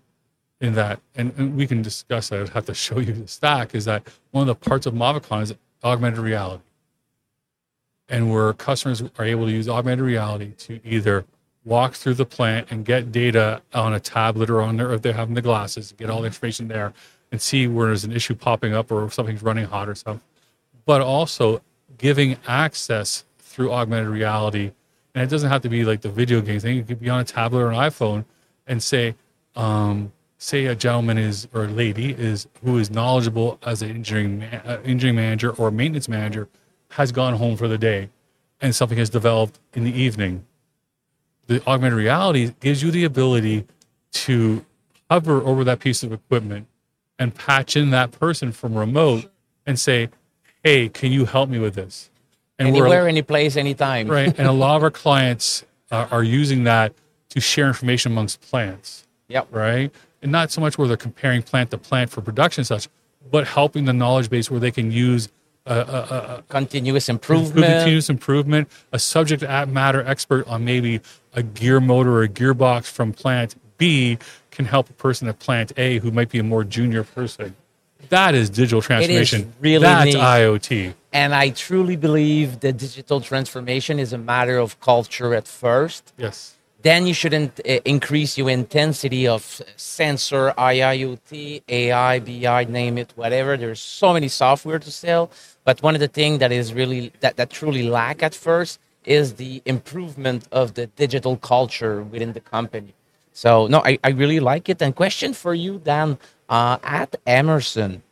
in 0.62 0.74
that, 0.74 1.00
and, 1.16 1.34
and 1.36 1.56
we 1.56 1.66
can 1.66 1.82
discuss. 1.82 2.30
I'd 2.30 2.48
have 2.50 2.66
to 2.66 2.74
show 2.74 3.00
you 3.00 3.12
the 3.12 3.26
stack, 3.26 3.74
is 3.74 3.84
that 3.86 4.08
one 4.30 4.42
of 4.42 4.46
the 4.46 4.54
parts 4.54 4.86
of 4.86 4.94
Movicon 4.94 5.42
is 5.42 5.54
augmented 5.82 6.20
reality. 6.20 6.62
And 8.08 8.30
where 8.30 8.52
customers 8.52 9.02
are 9.18 9.24
able 9.24 9.46
to 9.46 9.52
use 9.52 9.68
augmented 9.68 10.04
reality 10.04 10.52
to 10.52 10.80
either 10.84 11.24
walk 11.64 11.94
through 11.94 12.14
the 12.14 12.24
plant 12.24 12.68
and 12.70 12.84
get 12.84 13.10
data 13.10 13.60
on 13.74 13.92
a 13.92 14.00
tablet 14.00 14.50
or 14.50 14.60
on 14.62 14.76
their, 14.76 14.92
if 14.92 15.02
they're 15.02 15.12
having 15.12 15.34
the 15.34 15.42
glasses, 15.42 15.92
get 15.98 16.08
all 16.08 16.20
the 16.20 16.26
information 16.26 16.68
there 16.68 16.92
and 17.32 17.40
see 17.40 17.66
where 17.66 17.88
there's 17.88 18.04
an 18.04 18.12
issue 18.12 18.34
popping 18.34 18.72
up 18.72 18.92
or 18.92 19.10
something's 19.10 19.42
running 19.42 19.64
hot 19.64 19.88
or 19.88 19.96
something. 19.96 20.22
But 20.84 21.00
also 21.00 21.60
giving 21.98 22.36
access 22.46 23.24
through 23.38 23.72
augmented 23.72 24.08
reality. 24.08 24.72
And 25.14 25.24
it 25.24 25.30
doesn't 25.30 25.50
have 25.50 25.62
to 25.62 25.68
be 25.68 25.84
like 25.84 26.02
the 26.02 26.08
video 26.08 26.40
game 26.40 26.60
thing. 26.60 26.78
It 26.78 26.86
could 26.86 27.00
be 27.00 27.10
on 27.10 27.20
a 27.20 27.24
tablet 27.24 27.60
or 27.60 27.70
an 27.70 27.76
iPhone 27.76 28.24
and 28.66 28.82
say, 28.82 29.16
um, 29.56 30.12
say 30.42 30.66
a 30.66 30.74
gentleman 30.74 31.18
is 31.18 31.46
or 31.54 31.64
a 31.64 31.68
lady 31.68 32.12
is 32.12 32.48
who 32.64 32.78
is 32.78 32.90
knowledgeable 32.90 33.58
as 33.62 33.80
an 33.82 33.90
engineering 33.90 34.42
uh, 34.42 34.80
engineering 34.84 35.16
manager 35.16 35.50
or 35.50 35.70
maintenance 35.70 36.08
manager 36.08 36.48
has 36.90 37.12
gone 37.12 37.34
home 37.34 37.56
for 37.56 37.68
the 37.68 37.78
day 37.78 38.10
and 38.60 38.74
something 38.74 38.98
has 38.98 39.08
developed 39.08 39.58
in 39.72 39.84
the 39.84 39.92
evening 39.92 40.44
the 41.46 41.62
augmented 41.66 41.96
reality 41.96 42.52
gives 42.60 42.82
you 42.82 42.90
the 42.90 43.04
ability 43.04 43.64
to 44.10 44.64
hover 45.10 45.42
over 45.42 45.64
that 45.64 45.78
piece 45.78 46.02
of 46.02 46.12
equipment 46.12 46.66
and 47.18 47.34
patch 47.34 47.76
in 47.76 47.90
that 47.90 48.10
person 48.12 48.52
from 48.52 48.74
remote 48.74 49.30
and 49.66 49.78
say, 49.78 50.08
"Hey, 50.64 50.88
can 50.88 51.12
you 51.12 51.24
help 51.24 51.48
me 51.48 51.58
with 51.58 51.74
this?" 51.74 52.10
And 52.58 52.68
Anywhere, 52.68 53.08
any 53.08 53.22
place, 53.22 53.56
anytime. 53.56 54.08
Right, 54.08 54.34
and 54.38 54.46
a 54.46 54.52
lot 54.52 54.76
of 54.76 54.82
our 54.82 54.90
clients 55.04 55.64
uh, 55.90 56.08
are 56.10 56.22
using 56.22 56.64
that 56.64 56.94
to 57.30 57.40
share 57.40 57.68
information 57.68 58.12
amongst 58.12 58.40
plants. 58.40 59.06
Yep. 59.32 59.48
Right, 59.50 59.90
and 60.22 60.30
not 60.30 60.50
so 60.50 60.60
much 60.60 60.78
where 60.78 60.86
they're 60.86 60.96
comparing 60.96 61.42
plant 61.42 61.70
to 61.70 61.78
plant 61.78 62.10
for 62.10 62.20
production 62.20 62.64
such, 62.64 62.88
but 63.30 63.46
helping 63.46 63.84
the 63.84 63.92
knowledge 63.92 64.30
base 64.30 64.50
where 64.50 64.60
they 64.60 64.70
can 64.70 64.90
use 64.90 65.28
a, 65.66 65.74
a, 65.74 65.78
a, 65.78 66.44
continuous 66.48 67.08
improvement, 67.08 67.66
continuous 67.66 68.10
improvement, 68.10 68.68
a 68.92 68.98
subject 68.98 69.42
matter 69.68 70.02
expert 70.02 70.46
on 70.48 70.64
maybe 70.64 71.00
a 71.34 71.42
gear 71.42 71.80
motor 71.80 72.12
or 72.12 72.22
a 72.24 72.28
gearbox 72.28 72.84
from 72.84 73.12
plant 73.12 73.54
B 73.78 74.18
can 74.50 74.64
help 74.64 74.90
a 74.90 74.92
person 74.92 75.28
at 75.28 75.38
plant 75.38 75.72
A 75.76 75.98
who 75.98 76.10
might 76.10 76.28
be 76.28 76.38
a 76.38 76.42
more 76.42 76.64
junior 76.64 77.04
person. 77.04 77.56
That 78.08 78.34
is 78.34 78.50
digital 78.50 78.82
transformation. 78.82 79.40
It 79.40 79.46
is 79.46 79.52
really 79.60 79.82
That's 79.82 80.06
neat. 80.06 80.16
IoT. 80.16 80.94
And 81.12 81.34
I 81.34 81.50
truly 81.50 81.96
believe 81.96 82.60
that 82.60 82.76
digital 82.76 83.20
transformation 83.20 83.98
is 83.98 84.12
a 84.12 84.18
matter 84.18 84.58
of 84.58 84.78
culture 84.80 85.34
at 85.34 85.48
first. 85.48 86.12
Yes. 86.16 86.56
Then 86.82 87.06
you 87.06 87.14
shouldn't 87.14 87.60
uh, 87.60 87.80
increase 87.84 88.36
your 88.36 88.50
intensity 88.50 89.28
of 89.28 89.62
sensor, 89.76 90.52
IIoT, 90.58 91.62
AI, 91.68 92.18
BI, 92.18 92.64
name 92.64 92.98
it, 92.98 93.12
whatever. 93.14 93.56
There's 93.56 93.80
so 93.80 94.12
many 94.12 94.28
software 94.28 94.80
to 94.80 94.90
sell. 94.90 95.30
But 95.64 95.80
one 95.82 95.94
of 95.94 96.00
the 96.00 96.08
things 96.08 96.40
that 96.40 96.50
is 96.50 96.74
really 96.74 97.12
that, 97.20 97.36
that 97.36 97.50
truly 97.50 97.84
lack 97.84 98.22
at 98.22 98.34
first 98.34 98.80
is 99.04 99.34
the 99.34 99.62
improvement 99.64 100.48
of 100.50 100.74
the 100.74 100.86
digital 100.88 101.36
culture 101.36 102.02
within 102.02 102.32
the 102.32 102.40
company. 102.40 102.94
So 103.32 103.68
no, 103.68 103.82
I, 103.84 103.98
I 104.02 104.10
really 104.10 104.40
like 104.40 104.68
it. 104.68 104.82
And 104.82 104.94
question 104.94 105.34
for 105.34 105.54
you, 105.54 105.78
Dan, 105.78 106.18
uh, 106.48 106.78
at 106.82 107.14
Emerson, 107.26 108.02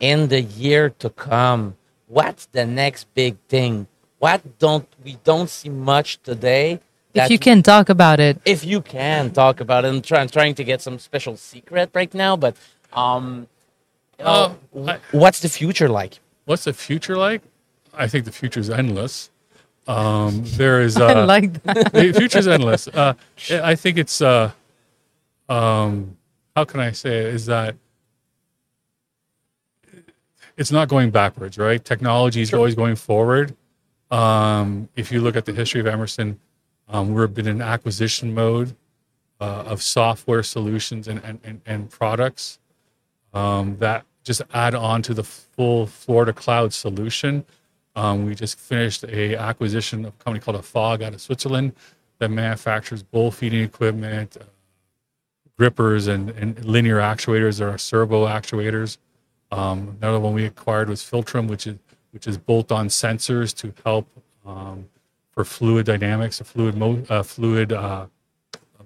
in 0.00 0.28
the 0.28 0.42
year 0.42 0.90
to 0.98 1.10
come, 1.10 1.76
what's 2.06 2.46
the 2.46 2.66
next 2.66 3.12
big 3.14 3.36
thing? 3.48 3.86
What 4.18 4.58
don't 4.58 4.86
we 5.02 5.18
don't 5.24 5.48
see 5.48 5.70
much 5.70 6.22
today? 6.22 6.80
If 7.24 7.30
you 7.30 7.38
can 7.38 7.62
talk 7.62 7.88
about 7.88 8.20
it. 8.20 8.40
If 8.44 8.64
you 8.64 8.80
can 8.80 9.30
talk 9.30 9.60
about 9.60 9.84
it, 9.84 9.88
I'm, 9.88 10.02
try, 10.02 10.20
I'm 10.20 10.28
trying 10.28 10.54
to 10.56 10.64
get 10.64 10.80
some 10.80 10.98
special 10.98 11.36
secret 11.36 11.90
right 11.94 12.12
now, 12.14 12.36
but 12.36 12.56
um, 12.92 13.46
uh, 14.20 14.54
I, 14.86 14.98
what's 15.12 15.40
the 15.40 15.48
future 15.48 15.88
like? 15.88 16.20
What's 16.44 16.64
the 16.64 16.72
future 16.72 17.16
like? 17.16 17.42
I 17.94 18.06
think 18.08 18.24
the 18.24 18.32
future 18.32 18.60
is 18.60 18.70
endless. 18.70 19.30
Um, 19.86 20.42
there 20.44 20.82
is. 20.82 20.96
Uh, 21.00 21.06
I 21.06 21.24
like 21.24 21.62
that. 21.62 21.92
the 21.92 22.38
is 22.38 22.48
endless. 22.48 22.88
Uh, 22.88 23.14
I 23.50 23.74
think 23.74 23.98
it's. 23.98 24.20
Uh, 24.20 24.52
um, 25.48 26.16
how 26.54 26.64
can 26.64 26.80
I 26.80 26.92
say 26.92 27.18
it? 27.18 27.34
Is 27.34 27.46
that 27.46 27.76
it's 30.58 30.72
not 30.72 30.88
going 30.88 31.10
backwards, 31.10 31.56
right? 31.56 31.82
Technology 31.82 32.42
is 32.42 32.50
sure. 32.50 32.58
always 32.58 32.74
going 32.74 32.96
forward. 32.96 33.56
Um, 34.10 34.88
if 34.96 35.12
you 35.12 35.20
look 35.20 35.36
at 35.36 35.44
the 35.44 35.52
history 35.52 35.80
of 35.80 35.86
Emerson, 35.86 36.38
um, 36.88 37.12
we've 37.12 37.34
been 37.34 37.46
in 37.46 37.60
acquisition 37.60 38.34
mode 38.34 38.74
uh, 39.40 39.64
of 39.66 39.82
software 39.82 40.42
solutions 40.42 41.08
and, 41.08 41.22
and, 41.24 41.38
and, 41.44 41.60
and 41.66 41.90
products 41.90 42.58
um, 43.34 43.76
that 43.78 44.04
just 44.24 44.42
add 44.52 44.74
on 44.74 45.02
to 45.02 45.14
the 45.14 45.22
full 45.24 45.86
floor 45.86 46.24
to 46.24 46.32
cloud 46.32 46.72
solution. 46.72 47.44
Um, 47.96 48.26
we 48.26 48.34
just 48.34 48.58
finished 48.58 49.04
a 49.04 49.36
acquisition 49.36 50.04
of 50.04 50.14
a 50.14 50.24
company 50.24 50.40
called 50.40 50.56
Afag 50.56 51.02
out 51.02 51.14
of 51.14 51.20
Switzerland 51.20 51.72
that 52.18 52.30
manufactures 52.30 53.02
bowl 53.02 53.30
feeding 53.30 53.62
equipment, 53.62 54.36
uh, 54.40 54.44
grippers, 55.56 56.06
and, 56.06 56.30
and, 56.30 56.64
linear 56.64 56.98
actuators. 56.98 57.60
Are 57.60 57.76
servo 57.78 58.26
actuators. 58.26 58.98
Um, 59.50 59.96
another 60.00 60.20
one 60.20 60.34
we 60.34 60.44
acquired 60.44 60.88
was 60.88 61.02
Flexim, 61.02 61.48
which 61.48 61.66
is 61.66 61.78
which 62.12 62.26
is 62.26 62.38
bolt-on 62.38 62.88
sensors 62.88 63.54
to 63.56 63.72
help 63.84 64.08
um, 64.46 64.88
for 65.38 65.44
fluid 65.44 65.86
dynamics, 65.86 66.40
fluid 66.40 66.76
mo- 66.76 67.04
uh, 67.08 67.22
fluid 67.22 67.72
uh, 67.72 68.06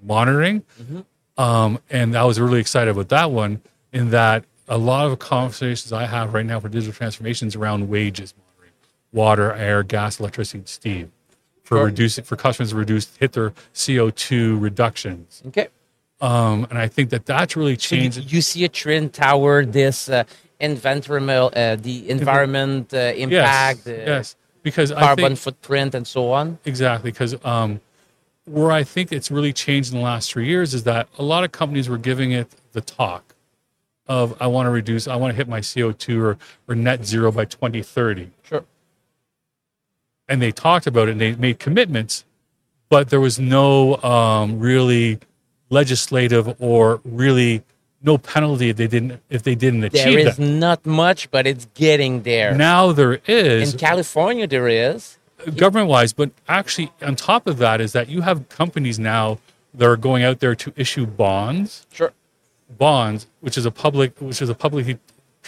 monitoring. 0.03 0.62
Mm-hmm. 0.79 1.01
Um, 1.43 1.79
and 1.88 2.15
I 2.15 2.25
was 2.25 2.38
really 2.38 2.61
excited 2.61 2.95
with 2.95 3.09
that 3.09 3.31
one 3.31 3.62
in 3.91 4.11
that 4.11 4.45
a 4.69 4.77
lot 4.77 5.07
of 5.07 5.19
conversations 5.19 5.95
I 5.95 6.05
have 6.05 6.35
right 6.35 6.45
now 6.45 6.61
for 6.61 6.69
digital 6.69 6.93
transformations 6.93 7.57
around 7.57 7.88
WAGES 7.88 8.35
monitoring, 8.37 8.75
water, 9.15 9.55
air, 9.55 9.83
gas, 9.83 10.21
electricity, 10.21 10.62
steam 10.67 11.12
for 11.62 11.79
sure. 11.79 11.87
reducing 11.87 12.25
for 12.25 12.37
customers 12.37 12.69
to 12.69 12.77
reduce 12.77 13.17
hit 13.17 13.33
their 13.33 13.55
CO 13.75 14.11
two 14.11 14.59
reductions. 14.59 15.43
Okay. 15.47 15.69
Um, 16.21 16.67
and 16.69 16.79
I 16.79 16.87
think 16.87 17.09
that 17.11 17.25
that's 17.25 17.57
really 17.57 17.79
changed. 17.79 18.17
So 18.17 18.21
you, 18.21 18.27
you, 18.29 18.43
see 18.43 18.65
a 18.67 18.69
trend 18.69 19.15
toward 19.15 19.73
this 19.73 20.11
uh, 20.11 20.25
environmental, 20.61 21.51
uh, 21.57 21.77
the 21.77 22.11
environment 22.11 22.93
uh, 22.93 23.15
impact, 23.17 23.87
yes, 23.87 24.07
yes, 24.07 24.37
because 24.62 24.92
carbon 24.92 25.25
think, 25.31 25.38
footprint 25.38 25.94
and 25.94 26.07
so 26.07 26.33
on. 26.33 26.59
Exactly, 26.64 27.11
because 27.11 27.35
um, 27.44 27.81
where 28.44 28.72
I 28.72 28.85
think 28.85 29.12
it's 29.12 29.31
really 29.31 29.53
changed 29.53 29.92
in 29.92 29.98
the 29.98 30.05
last 30.05 30.33
three 30.33 30.46
years 30.46 30.75
is 30.75 30.85
that 30.85 31.09
a 31.18 31.22
lot 31.22 31.44
of 31.44 31.53
companies 31.53 31.88
were 31.88 31.98
giving 31.98 32.33
it 32.33 32.48
the 32.72 32.81
talk 32.81 33.35
of 34.07 34.37
I 34.40 34.46
want 34.48 34.66
to 34.66 34.70
reduce, 34.70 35.07
I 35.09 35.16
want 35.16 35.33
to 35.33 35.37
hit 35.37 35.48
my 35.48 35.61
CO 35.61 35.92
two 35.92 36.22
or 36.22 36.38
or 36.68 36.75
net 36.75 37.05
zero 37.05 37.31
by 37.33 37.44
2030. 37.44 38.31
Sure 38.42 38.64
and 40.33 40.40
they 40.40 40.51
talked 40.51 40.87
about 40.87 41.09
it 41.09 41.12
and 41.12 41.20
they 41.20 41.35
made 41.35 41.59
commitments, 41.59 42.25
but 42.88 43.11
there 43.11 43.20
was 43.20 43.38
no 43.38 43.96
um, 44.03 44.59
really 44.59 45.18
legislative 45.68 46.57
or 46.59 47.03
really 47.05 47.62
no 48.03 48.19
penalty 48.19 48.71
if 48.71 48.77
they 48.77 48.87
didn't 48.87 49.21
if 49.31 49.43
they 49.43 49.55
didn't 49.55 49.85
achieve 49.85 50.07
it. 50.07 50.23
There 50.25 50.29
is 50.29 50.37
that. 50.37 50.45
not 50.45 50.87
much, 50.87 51.31
but 51.31 51.47
it's 51.47 51.67
getting 51.75 52.23
there. 52.23 52.55
Now 52.55 52.93
there 52.93 53.21
is 53.27 53.73
in 53.73 53.79
California. 53.79 54.47
There 54.47 54.69
is 54.69 55.19
government 55.57 55.88
wise, 55.88 56.12
but 56.12 56.31
actually 56.49 56.93
on 57.01 57.17
top 57.17 57.47
of 57.47 57.59
that 57.59 57.81
is 57.81 57.93
that 57.93 58.09
you 58.09 58.23
have 58.23 58.49
companies 58.49 58.99
now 58.99 59.38
that 59.75 59.87
are 59.87 59.97
going 59.97 60.23
out 60.23 60.41
there 60.41 60.55
to 60.55 60.73
issue 60.77 61.07
bonds. 61.07 61.87
Sure. 61.93 62.12
Bonds, 62.79 63.27
which 63.41 63.59
is 63.59 63.67
a 63.67 63.71
public, 63.71 64.19
which 64.19 64.41
is 64.41 64.49
a 64.49 64.55
publicly 64.55 64.99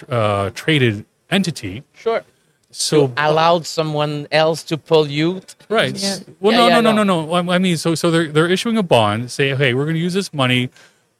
uh, 0.09 0.51
traded 0.55 1.07
entity. 1.31 1.85
Sure 1.95 2.25
so 2.75 3.13
allowed 3.17 3.65
someone 3.65 4.27
else 4.33 4.65
to 4.65 4.77
pollute 4.77 5.55
right 5.69 5.97
yeah. 5.97 6.17
well 6.41 6.53
yeah, 6.53 6.59
no, 6.59 6.69
yeah, 6.69 6.81
no, 6.81 6.93
no 6.93 7.05
no 7.05 7.25
no 7.25 7.43
no 7.43 7.53
i 7.53 7.57
mean 7.57 7.77
so 7.77 7.95
so 7.95 8.11
they're, 8.11 8.27
they're 8.27 8.51
issuing 8.51 8.77
a 8.77 8.83
bond 8.83 9.31
say 9.31 9.55
hey 9.55 9.75
we're 9.75 9.85
going 9.85 9.95
to 9.95 10.01
use 10.01 10.15
this 10.15 10.35
money 10.35 10.69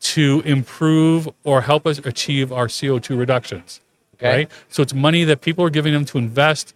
to 0.05 0.43
improve 0.45 1.29
or 1.45 1.63
help 1.63 1.87
us 1.87 1.99
achieve 1.99 2.53
our 2.53 2.67
co2 2.67 3.19
reductions 3.19 3.81
okay. 4.15 4.29
right 4.29 4.51
so 4.69 4.83
it's 4.83 4.95
money 4.95 5.25
that 5.25 5.41
people 5.41 5.65
are 5.65 5.71
giving 5.71 5.93
them 5.93 6.05
to 6.05 6.19
invest 6.19 6.75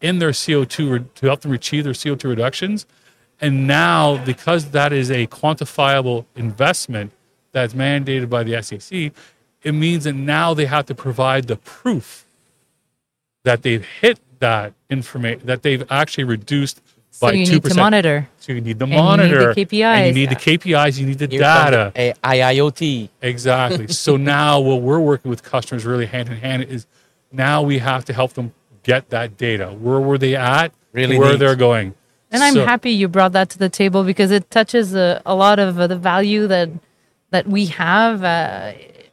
in 0.00 0.18
their 0.18 0.30
co2 0.30 1.14
to 1.14 1.26
help 1.26 1.40
them 1.42 1.52
achieve 1.52 1.84
their 1.84 1.92
co2 1.92 2.24
reductions 2.24 2.86
and 3.40 3.66
now 3.66 4.22
because 4.24 4.70
that 4.70 4.92
is 4.92 5.10
a 5.10 5.26
quantifiable 5.26 6.24
investment 6.36 7.12
that's 7.52 7.74
mandated 7.74 8.28
by 8.30 8.42
the 8.42 8.60
sec 8.62 9.12
it 9.62 9.72
means 9.72 10.04
that 10.04 10.14
now 10.14 10.54
they 10.54 10.64
have 10.64 10.86
to 10.86 10.94
provide 10.94 11.46
the 11.48 11.56
proof 11.56 12.24
that 13.44 13.62
they've 13.62 13.84
hit 13.84 14.18
that 14.40 14.72
information, 14.88 15.46
that 15.46 15.62
they've 15.62 15.84
actually 15.90 16.24
reduced 16.24 16.80
So 17.12 17.26
by 17.26 17.32
you 17.32 17.44
two 17.46 17.52
need 17.54 17.64
to 17.64 17.74
monitor. 17.74 18.28
So 18.38 18.52
you 18.52 18.60
need 18.60 18.78
the 18.78 18.84
And 18.84 18.92
you 18.92 18.96
need 18.96 19.00
the 19.00 19.02
monitor. 19.02 19.48
And 19.50 19.56
KPIs. 19.58 20.06
you 20.06 20.12
need 20.12 20.30
the 20.30 20.36
KPIs. 20.36 20.98
You 20.98 21.06
need 21.06 21.18
the 21.18 21.26
Here 21.26 21.40
data. 21.40 21.92
the 21.94 22.00
A- 22.00 22.14
IIoT. 22.38 23.08
Exactly. 23.20 23.88
so 24.06 24.16
now 24.16 24.60
what 24.60 24.80
we're 24.82 25.00
working 25.00 25.28
with 25.30 25.42
customers 25.42 25.84
really 25.84 26.06
hand 26.06 26.28
in 26.28 26.36
hand 26.36 26.64
is 26.64 26.86
now 27.32 27.62
we 27.62 27.78
have 27.78 28.04
to 28.06 28.12
help 28.12 28.34
them 28.34 28.52
get 28.84 29.10
that 29.10 29.36
data. 29.36 29.68
Where 29.68 30.00
were 30.00 30.18
they 30.18 30.36
at? 30.36 30.72
Really 30.92 31.18
where 31.18 31.32
neat. 31.32 31.38
they're 31.40 31.56
going. 31.56 31.94
And 32.30 32.42
I'm 32.42 32.54
So- 32.54 32.64
happy 32.64 32.92
you 32.92 33.08
brought 33.08 33.32
that 33.32 33.50
to 33.50 33.58
the 33.58 33.68
table 33.68 34.04
because 34.04 34.30
it 34.30 34.50
touches 34.50 34.94
a, 34.94 35.20
a 35.26 35.34
lot 35.34 35.58
of 35.58 35.78
uh, 35.80 35.86
the 35.88 35.96
value 35.96 36.46
that 36.46 36.70
that 37.30 37.46
we 37.46 37.66
have, 37.66 38.24
uh, 38.24 38.72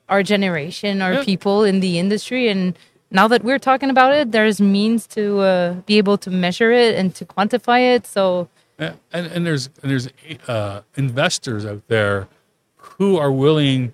our 0.10 0.24
generation, 0.24 1.02
our 1.04 1.14
Yeah. 1.14 1.24
people 1.24 1.64
in 1.64 1.80
the 1.82 2.00
industry, 2.00 2.48
and 2.48 2.76
now 3.12 3.28
that 3.28 3.44
we're 3.44 3.60
talking 3.60 3.90
about 3.90 4.14
it, 4.14 4.32
there's 4.32 4.60
means 4.60 5.08
to 5.08 5.40
uh, 5.40 5.74
be 5.86 5.98
able 5.98 6.18
to 6.20 6.30
measure 6.30 6.72
it 6.72 6.96
and 6.96 7.14
to 7.16 7.26
quantify 7.26 7.96
it. 7.96 8.06
So 8.06 8.50
and, 8.80 9.28
and 9.28 9.46
there's 9.46 9.70
and 9.82 9.92
there's 9.92 10.10
uh, 10.48 10.82
investors 10.96 11.66
out 11.66 11.88
there 11.88 12.28
who 12.76 13.18
are 13.18 13.32
willing 13.32 13.94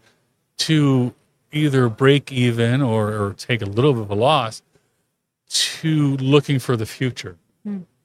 to 0.58 1.14
either 1.52 1.90
break 1.90 2.32
even 2.32 2.82
or, 2.82 3.10
or 3.10 3.34
take 3.34 3.62
a 3.62 3.66
little 3.66 3.94
bit 3.94 4.04
of 4.04 4.12
a 4.12 4.16
loss 4.16 4.62
to 5.50 6.18
looking 6.18 6.60
for 6.60 6.76
the 6.76 6.86
future. 6.86 7.38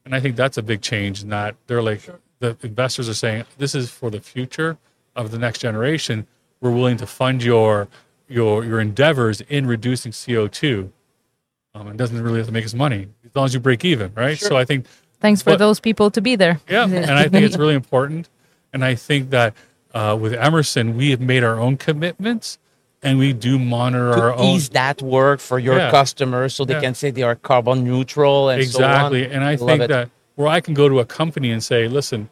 And 0.04 0.14
I 0.14 0.20
think 0.20 0.36
that's 0.36 0.56
a 0.56 0.62
big 0.62 0.80
change 0.80 1.22
in 1.22 1.28
that 1.30 1.54
they're 1.66 1.82
like 1.82 2.08
the 2.38 2.56
investors 2.62 3.08
are 3.08 3.14
saying 3.14 3.44
this 3.58 3.74
is 3.74 3.90
for 3.90 4.10
the 4.10 4.20
future 4.20 4.78
of 5.14 5.30
the 5.30 5.38
next 5.38 5.58
generation. 5.58 6.26
We're 6.60 6.70
willing 6.70 6.96
to 6.98 7.06
fund 7.06 7.42
your 7.42 7.88
your 8.28 8.64
your 8.64 8.80
endeavors 8.80 9.40
in 9.42 9.66
reducing 9.66 10.12
CO 10.12 10.48
two. 10.48 10.92
Um, 11.78 11.88
it 11.88 11.96
doesn't 11.96 12.20
really 12.22 12.38
have 12.38 12.46
to 12.46 12.52
make 12.52 12.64
us 12.64 12.74
money 12.74 13.08
as 13.24 13.30
long 13.34 13.44
as 13.44 13.54
you 13.54 13.60
break 13.60 13.84
even, 13.84 14.12
right? 14.14 14.38
So 14.38 14.56
I 14.56 14.64
think 14.64 14.86
thanks 15.20 15.42
for 15.42 15.50
But- 15.50 15.58
those 15.58 15.80
people 15.80 16.10
to 16.10 16.20
be 16.20 16.36
there. 16.36 16.60
yeah, 16.68 16.84
and 16.88 17.10
I 17.12 17.28
think 17.28 17.44
it's 17.44 17.56
really 17.56 17.74
important. 17.74 18.28
And 18.72 18.84
I 18.84 18.94
think 18.94 19.30
that 19.30 19.54
uh, 19.94 20.16
with 20.20 20.34
Emerson, 20.34 20.96
we 20.96 21.10
have 21.10 21.20
made 21.20 21.42
our 21.42 21.58
own 21.58 21.76
commitments, 21.76 22.58
and 23.02 23.18
we 23.18 23.32
do 23.32 23.58
monitor 23.58 24.12
our 24.12 24.32
to 24.32 24.36
own 24.36 24.44
ease 24.56 24.68
that 24.70 25.00
work 25.00 25.40
for 25.40 25.58
your 25.58 25.76
Yeah. 25.78 25.90
customers 25.90 26.54
so 26.54 26.64
they 26.64 26.74
Yeah. 26.74 26.80
can 26.80 26.94
say 26.94 27.10
they 27.10 27.22
are 27.22 27.34
carbon 27.34 27.84
neutral 27.84 28.50
and 28.50 28.60
exactly. 28.60 29.22
so 29.24 29.28
on. 29.30 29.32
and 29.34 29.44
I 29.44 29.54
Love 29.54 29.66
think 29.68 29.88
that 29.88 30.10
where 30.34 30.48
I 30.48 30.60
can 30.60 30.74
go 30.74 30.88
to 30.88 31.00
a 31.00 31.04
company 31.06 31.50
and 31.50 31.62
say, 31.64 31.88
"Listen, 31.88 32.28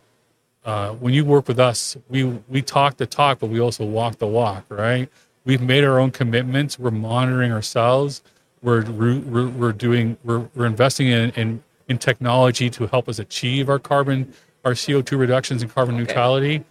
uh, 0.64 0.90
when 0.90 1.14
you 1.14 1.24
work 1.24 1.48
with 1.48 1.58
us, 1.58 1.96
we 2.08 2.24
we 2.48 2.60
talk 2.62 2.98
the 2.98 3.06
talk, 3.06 3.38
but 3.38 3.48
we 3.48 3.58
also 3.60 3.84
walk 3.84 4.18
the 4.18 4.26
walk." 4.26 4.64
Right? 4.68 5.08
We've 5.44 5.62
made 5.62 5.82
our 5.84 5.98
own 5.98 6.10
commitments. 6.10 6.78
We're 6.78 6.90
monitoring 6.90 7.52
ourselves. 7.52 8.22
We're 8.62 8.84
we're, 8.90 9.48
we're 9.48 9.72
doing 9.72 10.16
we're, 10.24 10.48
we're 10.54 10.66
investing 10.66 11.08
in, 11.08 11.30
in 11.30 11.62
in 11.88 11.98
technology 11.98 12.68
to 12.70 12.86
help 12.86 13.08
us 13.08 13.18
achieve 13.18 13.68
our 13.68 13.78
carbon 13.78 14.32
our 14.64 14.74
CO 14.74 15.02
two 15.02 15.16
reductions 15.16 15.62
and 15.62 15.72
carbon 15.72 15.96
neutrality. 15.96 16.64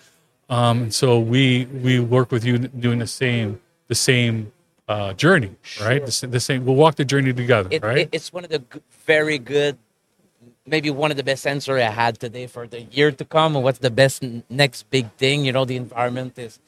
Um, 0.50 0.84
and 0.84 0.94
so 0.94 1.20
we 1.20 1.66
we 1.66 2.00
work 2.00 2.32
with 2.32 2.44
you 2.46 2.58
doing 2.58 3.00
the 3.00 3.08
same 3.08 3.60
the 3.88 3.96
same 3.96 4.52
uh, 4.88 5.14
journey, 5.14 5.52
right? 5.82 6.06
The, 6.06 6.28
the 6.28 6.40
same. 6.40 6.66
We'll 6.66 6.76
walk 6.76 6.96
the 6.96 7.06
journey 7.06 7.34
together, 7.34 7.70
it, 7.72 7.84
right? 7.84 7.98
it- 8.00 8.10
it's 8.12 8.32
one 8.34 8.44
of 8.44 8.50
the 8.52 8.60
g- 8.60 8.82
very 9.06 9.40
good, 9.40 9.78
maybe 10.66 10.90
one 10.92 11.10
of 11.12 11.18
the 11.18 11.24
best 11.24 11.48
answer 11.48 11.78
I 11.78 11.82
had 11.90 12.20
today 12.20 12.48
for 12.48 12.68
the 12.68 12.82
year 12.84 13.12
to 13.12 13.26
come. 13.26 13.56
And 13.56 13.64
what's 13.64 13.80
the 13.80 13.90
best 13.90 14.24
next 14.50 14.90
big 14.92 15.12
thing? 15.14 15.46
You 15.46 15.54
know, 15.54 15.66
the 15.66 15.76
environment 15.78 16.38
is 16.38 16.60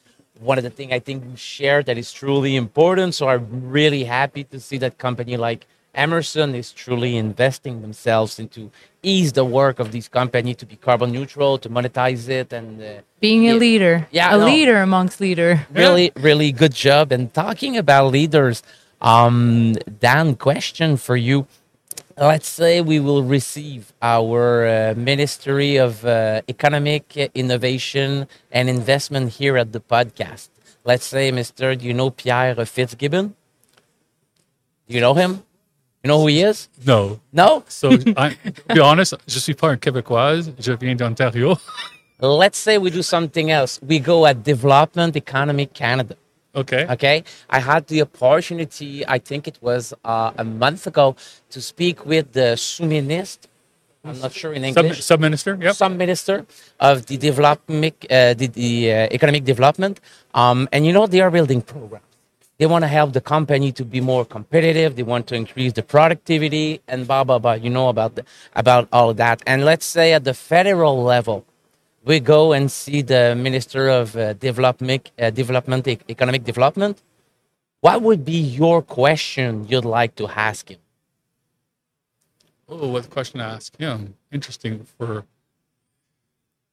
one 0.41 0.58
of 0.58 0.63
the 0.63 0.69
things 0.69 0.91
I 0.91 1.00
think 1.00 1.23
we 1.30 1.36
share 1.36 1.84
that 1.84 1.97
is 1.97 2.12
truly 2.12 2.56
important. 2.56 3.15
So 3.15 3.28
I'm 3.30 3.47
really 3.69 4.04
happy 4.04 4.43
to 4.45 4.60
see 4.60 4.78
that 4.80 4.97
company 4.97 5.38
like 5.38 5.65
Emerson 5.95 6.54
is 6.54 6.71
truly 6.71 7.17
investing 7.17 7.82
themselves 7.82 8.38
into 8.39 8.69
ease 9.02 9.34
the 9.34 9.43
work 9.45 9.80
of 9.80 9.91
these 9.91 10.08
company 10.08 10.54
to 10.54 10.65
be 10.65 10.76
carbon 10.76 11.12
neutral, 11.12 11.58
to 11.58 11.69
monetize 11.69 12.30
it, 12.30 12.54
and 12.54 12.82
uh, 12.82 13.02
Being 13.19 13.50
a 13.50 13.56
leader, 13.56 14.08
Yeah, 14.12 14.36
a 14.36 14.38
no. 14.38 14.45
leader 14.45 14.78
amongst 14.78 15.19
leader. 15.19 15.65
really 15.73 16.12
really 16.15 16.52
good 16.52 16.73
job 16.73 17.12
and 17.12 17.34
talking 17.34 17.78
about 17.78 18.12
leaders 18.12 18.62
um 19.02 19.73
dan 20.00 20.36
question 20.36 20.97
for 20.97 21.15
you 21.15 21.45
let's 22.17 22.47
say 22.47 22.82
we 22.82 22.99
will 22.99 23.23
receive 23.23 23.93
our 24.01 24.67
uh, 24.67 24.93
ministry 24.97 25.77
of 25.77 26.03
uh, 26.06 26.41
economic 26.47 27.15
innovation 27.36 28.27
and 28.51 28.69
investment 28.69 29.34
here 29.34 29.58
at 29.58 29.71
the 29.71 29.80
podcast. 29.80 30.49
Let's 30.84 31.06
say 31.06 31.32
mr 31.32 31.77
do 31.77 31.86
you 31.86 31.93
know 31.93 32.10
pierre 32.10 32.56
fitzgibbon? 32.65 33.36
Do 34.88 34.95
you 34.95 35.01
know 35.01 35.13
him? 35.13 35.43
You 36.03 36.08
know 36.10 36.21
who 36.21 36.27
he 36.27 36.41
is? 36.41 36.69
No, 36.86 37.19
no? 37.34 37.63
So, 37.67 37.91
I, 38.15 38.30
to 38.30 38.73
be 38.73 38.80
honest, 38.80 39.13
je 39.27 39.39
suis 39.39 39.53
pas 39.53 39.71
un 39.71 39.77
Québécoise. 39.77 40.53
Je 40.60 40.71
viens 40.73 40.95
d'Ontario. 40.95 41.58
let's 42.21 42.58
say 42.58 42.77
we 42.77 42.89
do 42.89 43.01
something 43.01 43.51
else. 43.51 43.80
We 43.82 43.99
go 43.99 44.25
at 44.25 44.43
development 44.43 45.17
economic 45.17 45.73
canada 45.73 46.15
Okay. 46.58 46.88
Okay, 46.89 47.24
I 47.50 47.60
had 47.60 47.86
the 47.88 48.02
opportunity. 48.02 49.06
I 49.08 49.20
think 49.20 49.48
it 49.48 49.60
was 49.62 49.93
uh, 50.04 50.32
a 50.38 50.43
month 50.43 50.88
ago 50.88 51.15
to 51.52 51.62
speak 51.62 52.06
with 52.06 52.34
the 52.34 52.58
sous-ministre. 52.58 53.50
I'm 54.04 54.20
not 54.20 54.34
sure 54.34 54.54
in 54.54 54.63
English. 54.63 55.04
sub 55.04 55.20
minister. 55.20 55.58
Yep. 55.60 55.76
Some 55.76 55.98
minister 55.98 56.46
of 56.80 57.06
the 57.06 57.17
development, 57.17 57.96
uh, 58.10 58.34
the, 58.34 58.48
the 58.48 58.91
uh, 58.91 58.96
economic 59.12 59.43
development, 59.43 60.00
um, 60.34 60.67
and 60.72 60.86
you 60.86 60.93
know 60.93 61.06
they 61.08 61.22
are 61.22 61.32
building 61.32 61.62
programs. 61.62 62.06
They 62.58 62.65
want 62.65 62.84
to 62.84 62.88
help 62.88 63.13
the 63.13 63.22
company 63.22 63.72
to 63.74 63.86
be 63.86 64.02
more 64.02 64.26
competitive. 64.26 64.96
They 64.96 65.04
want 65.04 65.28
to 65.28 65.36
increase 65.36 65.74
the 65.74 65.84
productivity 65.84 66.82
and 66.88 67.06
blah 67.06 67.24
blah 67.24 67.39
blah. 67.39 67.54
You 67.54 67.70
know 67.70 67.89
about 67.89 68.15
the, 68.15 68.24
about 68.56 68.88
all 68.91 69.12
of 69.12 69.17
that. 69.17 69.43
And 69.46 69.63
let's 69.63 69.86
say 69.86 70.13
at 70.13 70.24
the 70.24 70.34
federal 70.34 71.04
level, 71.04 71.46
we 72.08 72.20
go 72.20 72.54
and 72.54 72.72
see 72.72 73.02
the 73.02 73.36
Minister 73.36 73.89
of 73.89 74.15
uh, 74.15 74.34
Development, 74.34 75.12
uh, 75.20 75.30
Development, 75.30 75.88
e- 75.88 76.00
Economic 76.10 76.43
Development. 76.43 77.02
What 77.82 78.02
would 78.02 78.24
be 78.26 78.39
your 78.39 78.82
question 78.82 79.67
you'd 79.67 79.86
like 79.86 80.15
to 80.15 80.28
ask 80.28 80.70
him? 80.72 80.80
Oh, 82.70 82.88
what 82.89 83.10
question 83.10 83.39
to 83.39 83.46
ask 83.46 83.76
him? 83.78 84.15
Interesting. 84.32 84.86
For 84.98 85.24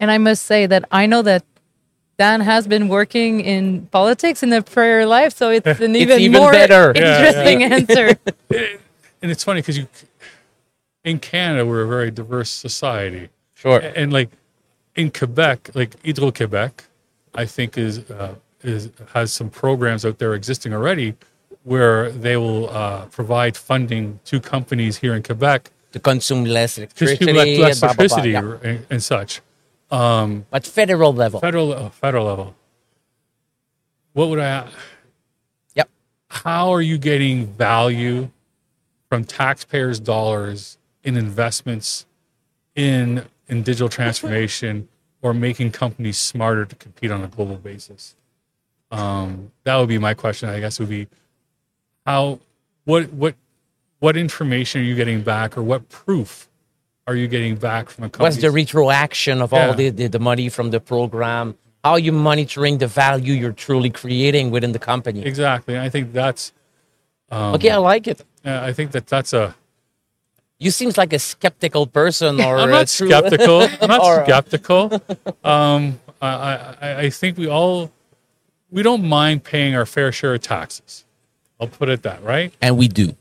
And 0.01 0.11
I 0.11 0.19
must 0.19 0.45
say 0.45 0.67
that 0.67 0.85
I 0.91 1.07
know 1.07 1.23
that 1.23 1.45
Dan 2.17 2.41
has 2.41 2.67
been 2.67 2.89
working 2.89 3.41
in 3.41 3.87
politics 3.87 4.43
in 4.43 4.51
the 4.51 4.63
prior 4.63 5.05
life, 5.05 5.37
so 5.37 5.51
it's 5.51 5.81
an 5.81 5.97
even, 5.97 6.21
even 6.21 6.41
more 6.41 6.53
better. 6.53 6.93
Yeah, 6.97 7.03
yeah. 7.03 7.19
interesting 7.19 7.63
answer. 7.73 8.07
and 9.23 9.31
it's 9.33 9.45
funny 9.45 9.61
because 9.61 9.79
you, 9.79 9.89
in 11.05 11.19
Canada, 11.19 11.67
we're 11.67 11.83
a 11.83 11.89
very 11.89 12.11
diverse 12.11 12.51
society. 12.51 13.29
Sure. 13.55 13.81
and 13.81 14.13
like 14.13 14.31
in 14.97 15.11
Quebec, 15.11 15.71
like 15.75 15.97
Hydro 16.05 16.31
Quebec, 16.33 16.85
I 17.35 17.47
think 17.47 17.79
is 17.79 18.11
uh, 18.11 18.35
is 18.63 18.91
has 19.15 19.33
some 19.33 19.51
programs 19.51 20.05
out 20.07 20.19
there 20.19 20.35
existing 20.35 20.73
already 20.75 21.15
where 21.65 22.11
they 22.13 22.37
will 22.37 22.71
uh, 22.71 23.07
provide 23.07 23.57
funding 23.57 24.21
to 24.27 24.41
companies 24.41 24.99
here 24.99 25.15
in 25.15 25.23
Quebec 25.23 25.71
To 25.93 26.01
consume 26.01 26.45
less 26.45 26.79
electricity, 26.79 27.33
less, 27.33 27.59
less 27.59 27.81
blah, 27.81 27.95
blah, 27.95 28.07
blah, 28.09 28.25
yeah. 28.63 28.71
and, 28.71 28.87
and 28.91 29.03
such. 29.03 29.41
But 30.51 30.67
federal 30.67 31.15
level. 31.15 31.41
Federal 31.41 31.73
uh, 31.73 31.91
federal 31.91 32.27
level. 32.27 32.57
What 34.15 34.29
would 34.31 34.41
I? 34.41 34.69
Yep. 35.77 35.91
How 36.29 36.71
are 36.73 36.83
you 36.83 36.99
getting 36.99 37.47
value 37.47 38.31
from 39.09 39.25
taxpayers' 39.25 40.01
dollars 40.01 40.79
in 41.05 41.17
investments 41.17 42.07
in 42.75 43.25
in 43.49 43.63
digital 43.63 43.89
transformation 43.89 44.89
or 45.23 45.35
making 45.35 45.71
companies 45.71 46.19
smarter 46.19 46.65
to 46.65 46.75
compete 46.77 47.11
on 47.11 47.23
a 47.23 47.29
global 47.29 47.57
basis? 47.57 48.15
Um, 48.91 49.51
that 49.65 49.77
would 49.77 49.89
be 49.89 49.99
my 49.99 50.15
question. 50.15 50.49
I 50.49 50.61
guess 50.61 50.79
would 50.79 50.89
be 50.89 51.09
how 52.07 52.39
what 52.85 53.13
what 53.13 53.35
what 54.01 54.17
information 54.17 54.83
are 54.83 54.85
you 54.85 54.95
getting 54.95 55.23
back, 55.23 55.57
or 55.57 55.63
what 55.63 55.89
proof 55.89 56.49
are 57.07 57.15
you 57.17 57.27
getting 57.29 57.57
back 57.57 57.89
from 57.89 58.05
a 58.05 58.09
company? 58.09 58.25
What's 58.25 58.37
the 58.37 58.51
retroaction 58.51 59.41
of 59.43 59.53
all 59.53 59.75
the, 59.75 59.91
the, 59.91 60.07
the 60.09 60.19
money 60.19 60.49
from 60.49 60.71
the 60.71 60.81
program? 60.81 61.57
How 61.83 61.93
are 61.93 61.99
you 61.99 62.13
monitoring 62.13 62.79
the 62.79 62.87
value 62.87 63.35
you're 63.35 63.53
truly 63.53 63.91
creating 63.91 64.51
within 64.51 64.73
the 64.73 64.79
company? 64.79 65.23
exactly? 65.25 65.79
I 65.79 65.89
think 65.89 66.13
that's. 66.13 66.53
Um, 67.31 67.55
Okay, 67.55 67.71
I 67.71 67.77
like 67.77 68.07
it. 68.07 68.25
I 68.45 68.73
think 68.73 68.93
that 68.93 69.07
that's 69.07 69.33
a. 69.33 69.55
You 70.65 70.71
seems 70.71 70.97
like 70.97 71.13
a 71.13 71.19
skeptical 71.19 71.87
person 71.87 72.41
or 72.41 72.57
I'm 72.63 72.71
not 72.71 72.89
true- 72.89 73.09
skeptical. 73.09 73.69
I'm 73.83 73.89
not 73.89 74.01
Or, 74.01 74.25
skeptical. 74.25 75.01
Um, 75.45 76.01
I, 76.23 76.29
I, 76.81 76.97
I 77.01 77.11
think 77.11 77.37
we 77.37 77.49
all 77.49 77.93
we 78.71 78.83
don't 78.83 79.05
mind 79.05 79.45
paying 79.45 79.75
our 79.77 79.85
fair 79.85 80.11
share 80.11 80.35
of 80.35 80.41
taxes. 80.41 81.05
I'll 81.61 81.69
put 81.69 81.89
it 81.91 82.03
that 82.03 82.23
right. 82.25 82.53
and 82.63 82.79
we 82.79 82.89
do. 82.89 83.15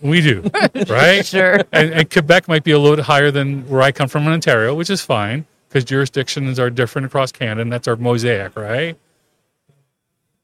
We 0.00 0.20
do, 0.22 0.48
right? 0.88 1.26
Sure. 1.26 1.56
And, 1.72 1.92
and 1.92 2.10
Quebec 2.10 2.48
might 2.48 2.64
be 2.64 2.70
a 2.70 2.78
little 2.78 2.96
bit 2.96 3.04
higher 3.04 3.30
than 3.30 3.68
where 3.68 3.82
I 3.82 3.92
come 3.92 4.08
from 4.08 4.22
in 4.26 4.32
Ontario, 4.32 4.74
which 4.74 4.88
is 4.88 5.02
fine 5.02 5.44
because 5.68 5.84
jurisdictions 5.84 6.58
are 6.58 6.70
different 6.70 7.04
across 7.06 7.32
Canada, 7.32 7.60
and 7.62 7.70
that's 7.72 7.86
our 7.88 7.96
mosaic, 7.96 8.56
right? 8.56 8.96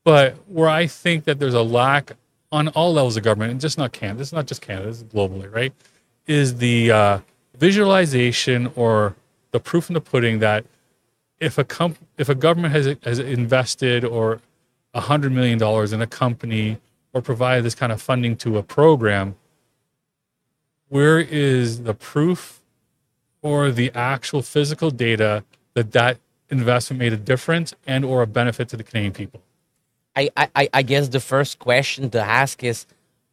But 0.04 0.34
where 0.48 0.68
I 0.68 0.86
think 0.86 1.24
that 1.24 1.38
there's 1.38 1.54
a 1.54 1.62
lack 1.62 2.12
on 2.52 2.68
all 2.68 2.92
levels 2.92 3.16
of 3.16 3.22
government, 3.22 3.52
and 3.52 3.60
just 3.60 3.78
not 3.78 3.92
Canada, 3.92 4.20
it's 4.20 4.32
not 4.32 4.46
just 4.46 4.60
Canada, 4.60 4.88
it's 4.88 5.02
globally, 5.04 5.50
right? 5.50 5.72
Is 6.26 6.58
the 6.58 6.90
uh, 6.90 7.18
visualization 7.58 8.70
or 8.76 9.16
the 9.50 9.60
proof 9.60 9.90
in 9.90 9.94
the 9.94 10.00
pudding 10.00 10.38
that 10.40 10.64
if 11.40 11.58
a 11.58 11.64
comp- 11.64 11.98
if 12.18 12.28
a 12.28 12.34
government 12.34 12.72
has 12.72 12.96
has 13.02 13.18
invested 13.18 14.04
or 14.04 14.40
hundred 14.94 15.32
million 15.32 15.58
dollars 15.58 15.92
in 15.92 16.02
a 16.02 16.06
company 16.06 16.78
or 17.12 17.22
provided 17.22 17.64
this 17.64 17.74
kind 17.74 17.92
of 17.92 18.00
funding 18.00 18.36
to 18.36 18.58
a 18.58 18.62
program, 18.62 19.34
where 20.88 21.18
is 21.18 21.84
the 21.84 21.94
proof 21.94 22.60
or 23.42 23.70
the 23.70 23.90
actual 23.94 24.42
physical 24.42 24.90
data 24.90 25.44
that 25.74 25.92
that 25.92 26.18
investment 26.50 26.98
made 26.98 27.12
a 27.12 27.16
difference 27.16 27.74
and 27.86 28.04
or 28.04 28.22
a 28.22 28.26
benefit 28.26 28.68
to 28.68 28.76
the 28.76 28.82
Canadian 28.82 29.12
people? 29.12 29.40
I, 30.16 30.28
I, 30.36 30.68
I 30.74 30.82
guess 30.82 31.08
the 31.08 31.20
first 31.20 31.58
question 31.60 32.10
to 32.10 32.20
ask 32.20 32.62
is 32.64 32.86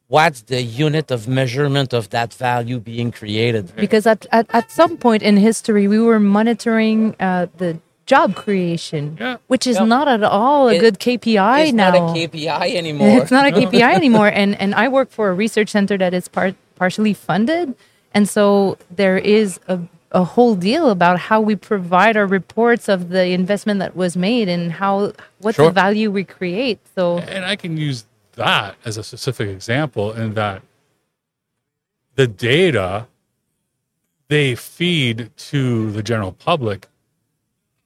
what's 0.08 0.42
the 0.42 0.62
unit 0.62 1.10
of 1.10 1.28
measurement 1.28 1.92
of 1.92 2.10
that 2.10 2.32
value 2.34 2.78
being 2.80 3.10
created? 3.12 3.74
Because 3.76 4.06
at, 4.06 4.26
at, 4.32 4.46
at 4.50 4.70
some 4.70 4.96
point 4.96 5.22
in 5.22 5.36
history, 5.36 5.86
we 5.86 5.98
were 6.00 6.18
monitoring 6.20 7.14
uh, 7.20 7.46
the 7.58 7.78
job 8.06 8.34
creation, 8.34 9.16
Yeah. 9.20 9.36
which 9.48 9.66
is 9.66 9.76
Yeah. 9.76 9.84
not 9.84 10.08
at 10.08 10.22
all 10.22 10.68
a 10.68 10.74
It- 10.74 10.80
good 10.80 10.98
KPI 10.98 11.60
It's 11.66 11.72
now. 11.74 11.88
It's 11.90 11.98
not 12.00 12.10
a 12.16 12.18
KPI 12.28 12.74
anymore. 12.82 13.18
It's 13.20 13.30
not 13.30 13.46
a 13.46 13.50
KPI 13.60 13.94
anymore. 13.94 14.28
And 14.28 14.58
and 14.60 14.74
I 14.74 14.88
work 14.88 15.10
for 15.10 15.28
a 15.30 15.34
research 15.34 15.68
center 15.68 15.98
that 15.98 16.14
is 16.14 16.26
part 16.28 16.54
partially 16.76 17.12
funded, 17.12 17.74
and 18.14 18.28
so 18.28 18.78
there 18.90 19.18
is 19.18 19.60
a 19.68 19.78
a 20.10 20.24
whole 20.24 20.54
deal 20.54 20.88
about 20.88 21.18
how 21.18 21.38
we 21.38 21.54
provide 21.54 22.16
our 22.16 22.26
reports 22.26 22.88
of 22.88 23.10
the 23.10 23.26
investment 23.26 23.78
that 23.78 23.94
was 23.94 24.16
made 24.16 24.48
and 24.48 24.72
how 24.72 25.12
what's 25.42 25.56
Sure. 25.56 25.66
the 25.66 25.70
value 25.70 26.10
we 26.10 26.24
create. 26.24 26.78
So 26.94 27.18
And 27.18 27.44
I 27.44 27.56
can 27.56 27.76
use 27.76 28.06
that 28.38 28.76
as 28.84 28.96
a 28.96 29.02
specific 29.02 29.48
example 29.48 30.12
in 30.12 30.34
that 30.34 30.62
the 32.14 32.26
data 32.26 33.06
they 34.28 34.54
feed 34.54 35.30
to 35.36 35.90
the 35.92 36.02
general 36.02 36.32
public, 36.32 36.86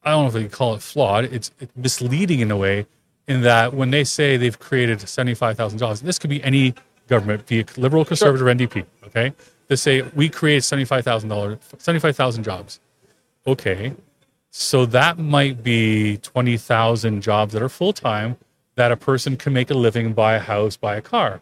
I 0.03 0.11
don't 0.11 0.23
know 0.23 0.27
if 0.27 0.33
they 0.33 0.47
call 0.47 0.75
it 0.75 0.81
flawed, 0.81 1.25
it's, 1.25 1.51
it's 1.59 1.71
misleading 1.75 2.39
in 2.39 2.51
a 2.51 2.57
way 2.57 2.85
in 3.27 3.41
that 3.41 3.73
when 3.73 3.91
they 3.91 4.03
say 4.03 4.37
they've 4.37 4.59
created 4.59 5.07
75,000 5.07 5.77
jobs, 5.77 6.01
this 6.01 6.19
could 6.19 6.29
be 6.29 6.43
any 6.43 6.75
government, 7.07 7.45
be 7.47 7.59
it 7.59 7.77
liberal, 7.77 8.03
conservative, 8.05 8.45
or 8.45 8.53
NDP, 8.53 8.85
okay? 9.05 9.33
They 9.67 9.75
say 9.75 10.01
we 10.13 10.29
create 10.29 10.63
$75,000, 10.63 11.59
75,000 11.77 12.43
jobs. 12.43 12.79
Okay, 13.45 13.93
so 14.51 14.85
that 14.85 15.17
might 15.17 15.63
be 15.63 16.17
20,000 16.17 17.21
jobs 17.21 17.53
that 17.53 17.61
are 17.61 17.69
full 17.69 17.93
time 17.93 18.37
that 18.75 18.91
a 18.91 18.97
person 18.97 19.37
can 19.37 19.53
make 19.53 19.69
a 19.69 19.75
living, 19.75 20.13
buy 20.13 20.35
a 20.35 20.39
house, 20.39 20.75
buy 20.75 20.95
a 20.95 21.01
car. 21.01 21.41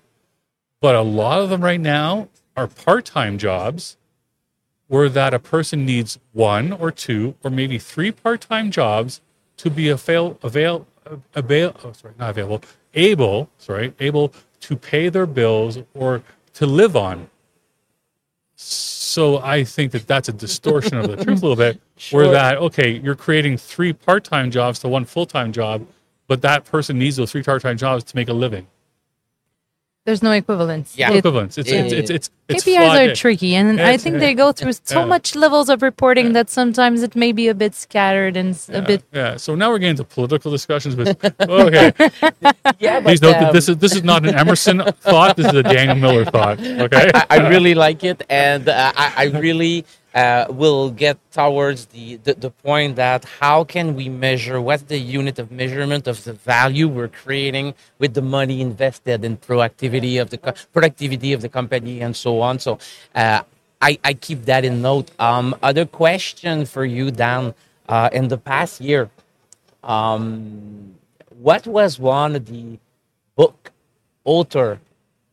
But 0.79 0.95
a 0.95 1.01
lot 1.01 1.39
of 1.39 1.49
them 1.49 1.63
right 1.63 1.79
now 1.79 2.29
are 2.57 2.67
part 2.67 3.05
time 3.05 3.37
jobs 3.37 3.97
where 4.87 5.07
that 5.07 5.33
a 5.33 5.39
person 5.39 5.85
needs 5.85 6.19
one 6.33 6.73
or 6.73 6.91
two 6.91 7.35
or 7.43 7.49
maybe 7.49 7.77
three 7.79 8.11
part 8.11 8.41
time 8.41 8.69
jobs 8.71 9.21
to 9.57 9.69
be 9.69 9.87
avail, 9.87 10.37
avail, 10.43 10.85
avail, 11.33 11.75
oh, 11.83 11.93
sorry, 11.93 12.13
not 12.19 12.31
available, 12.31 12.61
able, 12.93 13.49
sorry, 13.57 13.93
able 13.99 14.33
to 14.59 14.75
pay 14.75 15.07
their 15.07 15.25
bills 15.25 15.77
or 15.93 16.23
to 16.53 16.65
live 16.65 16.95
on. 16.95 17.29
So 18.55 19.39
I 19.39 19.63
think 19.63 19.91
that 19.93 20.07
that's 20.07 20.29
a 20.29 20.33
distortion 20.33 20.97
of 20.97 21.07
the 21.07 21.15
truth 21.15 21.41
a 21.41 21.45
little 21.47 21.55
bit, 21.55 21.79
where 22.11 22.29
that 22.29 22.57
okay, 22.57 22.91
you're 22.91 23.15
creating 23.15 23.57
three 23.57 23.93
part-time 23.93 24.51
jobs 24.51 24.79
to 24.79 24.87
one 24.87 25.05
full-time 25.05 25.51
job, 25.51 25.85
but 26.31 26.41
that 26.49 26.63
person 26.63 26.93
needs 27.03 27.15
those 27.17 27.29
three 27.33 27.43
part-time 27.43 27.77
jobs 27.85 28.01
to 28.09 28.15
make 28.15 28.29
a 28.29 28.37
living. 28.45 28.65
there's 30.05 30.23
no 30.23 30.31
equivalence. 30.31 30.87
Yeah. 30.97 31.09
No 31.09 31.15
It- 31.15 31.19
equivalence. 31.23 31.53
It's 31.61 31.69
it's 31.79 31.93
it's 31.99 32.09
it's, 32.17 32.27
it's 32.51 32.63
KPIs 32.63 32.75
flawed. 32.85 33.01
are 33.09 33.15
tricky, 33.23 33.51
and 33.59 33.67
I 33.93 33.97
think 34.03 34.13
they 34.25 34.33
go 34.43 34.47
through 34.57 34.73
so 34.93 34.99
yeah. 35.01 35.05
much 35.13 35.27
levels 35.43 35.67
of 35.73 35.77
reporting 35.89 36.27
that 36.37 36.47
sometimes 36.49 36.97
it 37.07 37.13
may 37.23 37.31
be 37.39 37.45
a 37.55 37.57
bit 37.63 37.73
scattered 37.75 38.35
and 38.41 38.49
s- 38.55 38.69
a 38.69 38.73
Yeah, 38.73 38.89
bit. 38.91 39.01
yeah. 39.19 39.31
So 39.45 39.49
now 39.59 39.67
we're 39.69 39.81
getting 39.83 39.97
into 39.97 40.07
political 40.19 40.49
discussions, 40.57 40.93
but 40.95 41.07
okay. 41.67 41.87
yeah, 42.85 42.97
but, 43.03 43.03
Please 43.09 43.21
note 43.27 43.37
that 43.43 43.49
um, 43.51 43.55
this 43.57 43.67
is 43.71 43.75
this 43.83 43.93
is 43.99 44.03
not 44.11 44.19
an 44.27 44.33
Emerson 44.43 44.77
thought. 45.11 45.31
This 45.37 45.47
is 45.53 45.57
a 45.63 45.65
Daniel 45.77 45.97
Millard 46.03 46.29
thought. 46.37 46.57
Okay. 46.85 47.05
I, 47.13 47.23
I 47.35 47.37
really 47.53 47.75
like 47.75 48.01
it, 48.11 48.19
and 48.47 48.63
uh, 48.69 48.93
I, 49.03 49.07
I 49.23 49.25
really 49.47 49.85
uh, 50.15 50.45
will 50.49 50.91
get 50.91 51.17
towards 51.31 51.85
the, 51.87 52.17
the 52.17 52.33
the 52.35 52.49
point 52.51 52.95
that 52.97 53.25
how 53.39 53.63
can 53.63 53.95
we 53.95 54.09
measure 54.09 54.59
what's 54.61 54.83
the 54.83 54.97
unit 54.97 55.39
of 55.39 55.51
measurement 55.51 56.07
of 56.07 56.23
the 56.25 56.33
value 56.33 56.87
we're 56.87 57.07
creating 57.07 57.73
with 57.99 58.13
the 58.13 58.21
money 58.21 58.61
invested 58.61 59.23
in 59.23 59.37
proactivity 59.37 60.21
of 60.21 60.29
the 60.29 60.37
co- 60.37 60.53
productivity 60.73 61.33
of 61.33 61.41
the 61.41 61.49
company 61.49 62.01
and 62.01 62.15
so 62.15 62.41
on. 62.41 62.59
So 62.59 62.79
uh, 63.15 63.43
I 63.81 63.99
I 64.03 64.13
keep 64.13 64.45
that 64.45 64.65
in 64.65 64.81
note. 64.81 65.11
Um, 65.19 65.55
other 65.63 65.85
question 65.85 66.65
for 66.65 66.85
you, 66.85 67.11
Dan. 67.11 67.53
Uh, 67.89 68.09
in 68.13 68.29
the 68.29 68.37
past 68.37 68.79
year, 68.81 69.09
um, 69.83 70.95
what 71.39 71.67
was 71.67 71.99
one 71.99 72.35
of 72.35 72.45
the 72.45 72.79
book 73.35 73.71
author 74.25 74.79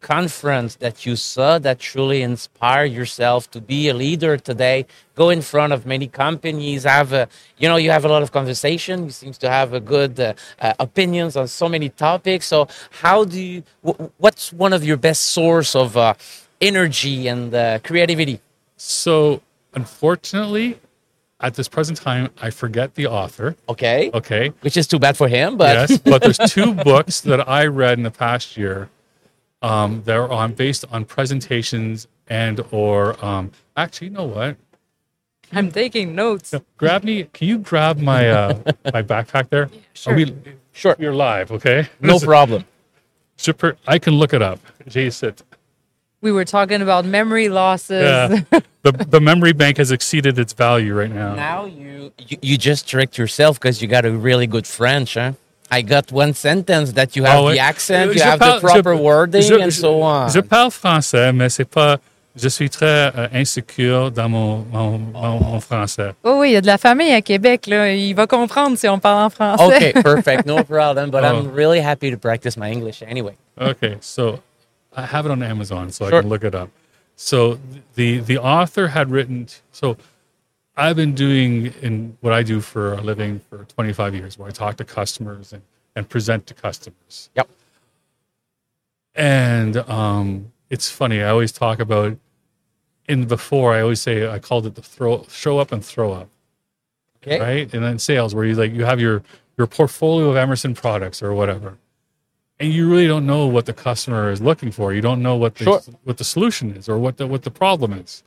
conference 0.01 0.77
that 0.77 1.05
you 1.05 1.17
saw 1.17 1.59
that 1.59 1.79
truly 1.79 2.23
inspired 2.23 2.93
yourself 2.93 3.51
to 3.51 3.61
be 3.61 3.89
a 3.89 3.95
leader 3.95 4.37
today. 4.37 4.87
Go 5.15 5.31
in 5.31 5.43
front 5.43 5.73
of 5.73 5.87
many 5.87 6.07
companies 6.07 6.85
have 6.85 7.13
a 7.13 7.29
you 7.59 7.69
know 7.69 7.77
you 7.77 7.91
have 7.91 8.05
a 8.05 8.09
lot 8.09 8.23
of 8.23 8.31
conversation. 8.33 9.05
You 9.05 9.11
seems 9.11 9.39
to 9.39 9.49
have 9.51 9.73
a 9.75 9.81
good 9.81 10.19
uh, 10.21 10.35
uh, 10.61 10.75
opinions 10.79 11.37
on 11.37 11.49
so 11.49 11.69
many 11.69 11.89
topics. 11.89 12.47
So 12.47 12.69
how 13.03 13.25
do 13.25 13.41
you 13.41 13.63
wh- 13.85 14.01
what's 14.19 14.53
one 14.53 14.73
of 14.73 14.85
your 14.85 14.97
best 14.97 15.23
source 15.39 15.75
of 15.75 15.97
uh, 15.97 16.15
energy 16.61 17.27
and 17.29 17.53
uh, 17.55 17.79
creativity? 17.83 18.41
So 18.77 19.43
unfortunately, 19.75 20.79
at 21.41 21.55
this 21.55 21.69
present 21.69 21.99
time, 22.01 22.31
I 22.41 22.51
forget 22.51 22.95
the 22.95 23.07
author. 23.07 23.57
okay. 23.69 24.11
Okay. 24.15 24.53
which 24.61 24.77
is 24.77 24.87
too 24.87 24.99
bad 24.99 25.17
for 25.17 25.29
him 25.29 25.57
but 25.57 25.75
yes, 25.91 25.99
but 25.99 26.23
there's 26.23 26.39
two 26.57 26.75
books 26.75 27.21
that 27.23 27.49
I 27.49 27.67
read 27.67 27.99
in 27.99 28.05
the 28.05 28.11
past 28.11 28.57
year 28.57 28.89
um, 29.63 30.03
that 30.05 30.17
are 30.17 30.31
on 30.31 30.53
based 30.53 30.85
on 30.91 31.05
presentations 31.05 32.07
and 32.27 32.61
or 32.71 33.23
um, 33.25 33.53
actually, 33.77 34.09
you 34.09 34.13
know 34.15 34.25
what? 34.25 34.57
I'm 35.53 35.71
taking 35.71 36.15
notes. 36.15 36.55
Grab 36.77 37.05
me. 37.05 37.25
Can 37.33 37.49
you 37.49 37.59
grab 37.59 37.99
my 37.99 38.29
uh, 38.29 38.55
my 38.93 39.03
backpack 39.03 39.49
there? 39.49 39.71
Sure. 39.95 40.13
Are 40.13 40.17
we, 40.17 40.35
sure 40.73 40.97
You're 40.99 41.15
live, 41.15 41.51
okay? 41.53 41.89
no 42.01 42.15
This 42.15 42.25
problem 42.25 42.65
Super. 43.37 43.77
I 43.87 43.99
can 43.99 44.15
look 44.15 44.35
it 44.35 44.43
up. 44.43 44.59
Jason. 44.89 45.35
We 46.21 46.33
were 46.33 46.45
talking 46.45 46.83
about 46.83 47.05
memory 47.05 47.49
losses. 47.49 48.03
Yeah. 48.03 48.61
the 48.83 48.93
the 48.93 49.21
memory 49.21 49.53
bank 49.53 49.77
has 49.79 49.93
exceeded 49.93 50.39
its 50.39 50.53
value 50.53 50.93
right 50.95 51.11
now. 51.11 51.35
Now 51.35 51.65
you 51.65 52.13
you, 52.19 52.37
you 52.43 52.59
just 52.59 52.89
tricked 52.89 53.17
yourself 53.17 53.59
because 53.59 53.81
you 53.81 53.89
got 53.89 54.05
a 54.05 54.11
really 54.11 54.47
good 54.47 54.67
French, 54.67 55.15
huh? 55.15 55.33
I 55.71 55.83
got 55.83 56.11
one 56.13 56.33
sentence 56.35 56.93
that 56.95 57.15
you 57.17 57.25
have 57.25 57.41
Oh, 57.41 57.51
the 57.51 57.59
accent, 57.61 58.15
you 58.15 58.23
have 58.23 58.39
parle- 58.39 58.61
the 58.61 58.67
proper 58.67 58.95
je- 58.97 59.03
wording, 59.03 59.43
je- 59.43 59.55
and 59.61 59.71
je- 59.71 59.81
so 59.81 60.03
on. 60.03 60.29
Je 60.29 60.41
parle 60.41 60.71
français, 60.71 61.33
mais 61.33 61.49
c'est 61.51 61.65
pas. 61.69 61.99
Je 62.41 62.49
suis 62.49 62.71
très 62.71 63.11
euh, 63.17 63.27
insécure 63.33 64.13
dans 64.13 64.29
mon, 64.29 64.65
mon, 64.71 64.99
mon, 64.99 65.41
mon 65.41 65.61
français. 65.61 66.13
Oh 66.23 66.37
oui, 66.39 66.51
il 66.51 66.53
y 66.53 66.57
a 66.57 66.61
de 66.61 66.67
la 66.69 66.79
famille 66.79 67.13
à 67.13 67.21
Québec. 67.21 67.67
Là. 67.67 67.93
Il 67.93 68.15
va 68.15 68.27
comprendre 68.29 68.79
si 68.79 68.89
on 68.89 69.01
parle 69.01 69.25
en 69.25 69.31
français. 69.31 69.65
okay, 69.65 69.93
perfect, 70.03 70.47
no 70.47 70.63
problem. 70.63 71.11
But 71.11 71.23
Oh. 71.25 71.27
I'm 71.27 71.51
really 71.53 71.81
happy 71.81 72.11
to 72.13 72.17
practice 72.17 72.57
my 72.57 72.71
English 72.71 73.03
anyway. 73.03 73.35
Okay, 73.61 73.97
so 74.01 74.39
I 74.97 75.03
have 75.13 75.27
it 75.27 75.33
on 75.33 75.43
Amazon, 75.43 75.91
so 75.91 76.07
Sure. 76.09 76.19
I 76.19 76.23
can 76.23 76.29
look 76.31 76.45
it 76.45 76.55
up. 76.55 76.69
So 77.17 77.59
the 77.97 78.21
the 78.21 78.39
author 78.39 78.87
had 78.95 79.11
written. 79.11 79.47
So 79.73 79.97
I've 80.79 80.97
been 80.97 81.15
doing 81.15 81.67
in 81.83 82.17
what 82.23 82.33
I 82.33 82.45
do 82.45 82.61
for 82.63 82.95
a 82.95 83.03
living 83.03 83.41
for 83.51 83.65
25 83.65 84.15
years, 84.15 84.39
where 84.39 84.49
I 84.49 84.53
talk 84.53 84.77
to 84.79 84.85
customers 84.85 85.53
and, 85.53 85.63
and 85.97 86.09
present 86.09 86.47
to 86.49 86.55
customers. 86.55 87.31
Yep. 87.37 87.51
And 89.17 89.77
um, 89.79 90.53
it's 90.71 90.91
funny. 90.91 91.23
I 91.23 91.31
always 91.31 91.53
talk 91.53 91.81
about 91.81 92.17
in 93.09 93.27
before. 93.27 93.75
I 93.75 93.83
always 93.83 94.01
say 94.01 94.29
I 94.29 94.39
called 94.39 94.67
it 94.67 94.77
the 94.77 94.83
throw 94.83 95.25
show 95.29 95.59
up 95.59 95.73
and 95.73 95.85
throw 95.85 96.13
up. 96.13 96.29
Okay. 97.23 97.41
right? 97.41 97.75
And 97.75 97.85
then 97.85 97.99
sales, 97.99 98.35
where 98.35 98.45
you 98.45 98.55
like 98.55 98.73
you 98.73 98.85
have 98.85 99.01
your 99.01 99.23
your 99.59 99.67
portfolio 99.67 100.31
of 100.31 100.37
Emerson 100.37 100.75
products 100.75 101.23
or 101.23 101.35
whatever, 101.35 101.79
and 102.61 102.73
you 102.73 102.89
really 102.91 103.09
don't 103.09 103.27
know 103.27 103.47
what 103.49 103.67
the 103.67 103.73
customer 103.75 104.31
is 104.31 104.41
looking 104.41 104.71
for. 104.71 104.93
You 104.95 105.01
don't 105.01 105.23
know 105.23 105.37
what 105.37 105.57
the 105.57 105.65
Sure. 105.65 105.81
what 106.05 106.19
the 106.19 106.25
solution 106.25 106.71
is 106.77 106.89
or 106.89 106.99
what 106.99 107.17
the 107.17 107.27
what 107.27 107.43
the 107.43 107.51
problem 107.51 107.93
is. 107.93 108.23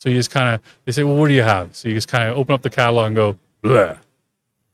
So 0.00 0.08
you 0.08 0.16
just 0.16 0.30
kind 0.30 0.54
of 0.54 0.60
they 0.84 0.92
say, 0.92 1.04
well, 1.04 1.14
what 1.16 1.28
do 1.28 1.34
you 1.34 1.42
have? 1.42 1.76
So 1.76 1.88
you 1.88 1.94
just 1.94 2.08
kind 2.08 2.28
of 2.28 2.36
open 2.36 2.52
up 2.54 2.62
the 2.62 2.70
catalog 2.70 3.06
and 3.08 3.16
go, 3.16 3.38
Bleh. 3.62 3.98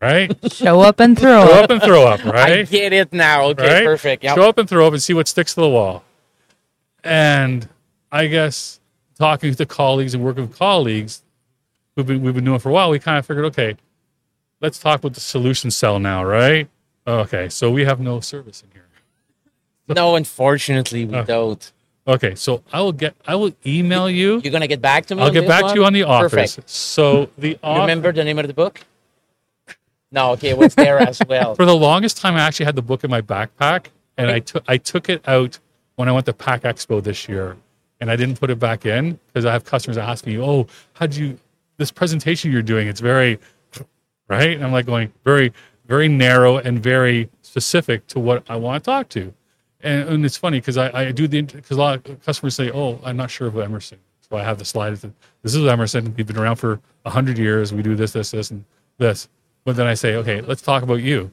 right? 0.00 0.52
Show 0.52 0.80
up 0.80 0.98
and 1.00 1.18
throw 1.18 1.44
Show 1.46 1.52
up. 1.52 1.64
up 1.64 1.70
and 1.70 1.82
throw 1.82 2.06
up, 2.06 2.24
right? 2.24 2.60
I 2.60 2.62
get 2.62 2.92
it 2.94 3.12
now. 3.12 3.46
Okay, 3.48 3.66
right? 3.74 3.84
perfect. 3.84 4.22
Yep. 4.24 4.36
Show 4.36 4.48
up 4.48 4.56
and 4.58 4.68
throw 4.68 4.86
up 4.86 4.92
and 4.94 5.02
see 5.02 5.12
what 5.14 5.26
sticks 5.28 5.52
to 5.54 5.60
the 5.60 5.68
wall. 5.68 6.02
And 7.04 7.68
I 8.10 8.26
guess 8.26 8.80
talking 9.18 9.54
to 9.54 9.66
colleagues 9.66 10.14
and 10.14 10.22
working 10.24 10.46
with 10.48 10.56
colleagues 10.58 11.22
we've 11.96 12.06
been, 12.06 12.22
we've 12.22 12.34
been 12.34 12.44
doing 12.44 12.58
for 12.58 12.68
a 12.68 12.72
while, 12.72 12.90
we 12.90 12.98
kind 12.98 13.18
of 13.18 13.26
figured, 13.26 13.46
okay, 13.46 13.76
let's 14.60 14.78
talk 14.78 15.00
about 15.00 15.14
the 15.14 15.20
solution 15.20 15.70
cell 15.70 15.98
now, 15.98 16.24
right? 16.24 16.68
Okay, 17.06 17.48
so 17.48 17.70
we 17.70 17.84
have 17.84 18.00
no 18.00 18.20
service 18.20 18.62
in 18.62 18.68
here. 18.72 18.82
No, 19.88 20.16
unfortunately, 20.16 21.04
we 21.04 21.16
Oh. 21.16 21.24
don't. 21.24 21.72
Okay, 22.08 22.34
so 22.36 22.62
I 22.72 22.80
will 22.80 22.92
get. 22.92 23.16
I 23.26 23.34
will 23.34 23.52
email 23.66 24.08
you. 24.08 24.40
You're 24.42 24.52
gonna 24.52 24.68
get 24.68 24.80
back 24.80 25.06
to 25.06 25.14
me. 25.16 25.22
I'll 25.22 25.30
get 25.32 25.48
back 25.48 25.64
one? 25.64 25.74
to 25.74 25.80
you 25.80 25.84
on 25.86 25.92
the 25.92 26.04
office. 26.04 26.30
Perfect. 26.56 26.70
So 26.70 27.30
the 27.36 27.48
You 27.50 27.58
office. 27.62 27.80
remember 27.80 28.12
the 28.12 28.22
name 28.24 28.38
of 28.38 28.46
the 28.46 28.54
book? 28.54 28.80
No. 30.12 30.30
Okay, 30.32 30.50
it 30.50 30.58
was 30.58 30.74
there 30.74 30.98
as 30.98 31.20
well. 31.28 31.54
for 31.56 31.64
the 31.64 31.74
longest 31.74 32.16
time, 32.18 32.34
I 32.34 32.40
actually 32.40 32.66
had 32.66 32.76
the 32.76 32.82
book 32.82 33.02
in 33.02 33.10
my 33.10 33.20
backpack, 33.20 33.86
and 34.16 34.30
I 34.30 34.38
took 34.38 34.62
I 34.68 34.76
took 34.76 35.08
it 35.08 35.26
out 35.28 35.58
when 35.96 36.08
I 36.08 36.12
went 36.12 36.26
to 36.26 36.32
Pack 36.32 36.62
Expo 36.62 37.02
this 37.02 37.28
year, 37.28 37.56
and 38.00 38.08
I 38.10 38.14
didn't 38.16 38.38
put 38.38 38.50
it 38.50 38.58
back 38.60 38.86
in 38.86 39.18
because 39.26 39.44
I 39.44 39.52
have 39.52 39.64
customers 39.64 39.98
ask 39.98 40.26
me, 40.26 40.38
"Oh, 40.38 40.66
how 40.94 41.06
do 41.06 41.20
you 41.20 41.38
this 41.78 41.90
presentation 41.90 42.52
you're 42.52 42.62
doing? 42.62 42.86
It's 42.86 43.00
very 43.00 43.40
right." 44.28 44.50
And 44.52 44.64
I'm 44.64 44.72
like 44.72 44.86
going 44.86 45.12
very 45.24 45.52
very 45.86 46.06
narrow 46.08 46.58
and 46.58 46.80
very 46.82 47.28
specific 47.42 48.06
to 48.08 48.18
what 48.20 48.44
I 48.48 48.56
want 48.56 48.82
to 48.82 48.90
talk 48.90 49.08
to, 49.10 49.32
and, 49.82 50.08
and 50.08 50.24
it's 50.24 50.36
funny 50.36 50.60
because 50.60 50.76
I, 50.76 50.90
I 50.92 51.12
do 51.12 51.28
the 51.28 51.42
because 51.42 51.76
a 51.76 51.80
lot 51.80 52.08
of 52.08 52.24
customers 52.24 52.54
say, 52.54 52.70
"Oh, 52.72 53.00
I'm 53.04 53.16
not 53.16 53.30
sure 53.30 53.48
of 53.48 53.58
Emerson." 53.58 53.98
So 54.28 54.36
I 54.36 54.42
have 54.42 54.58
the 54.58 54.64
slide. 54.64 54.96
that 54.96 55.12
This 55.42 55.54
is 55.54 55.64
Emerson. 55.66 56.14
We've 56.16 56.26
been 56.26 56.38
around 56.38 56.56
for 56.56 56.80
hundred 57.04 57.38
years. 57.38 57.72
We 57.72 57.82
do 57.82 57.94
this, 57.94 58.12
this, 58.12 58.32
this, 58.32 58.50
and 58.50 58.64
this. 58.98 59.28
But 59.64 59.76
then 59.76 59.86
I 59.86 59.94
say, 59.94 60.16
okay, 60.16 60.40
let's 60.40 60.62
talk 60.62 60.82
about 60.82 60.96
you 60.96 61.30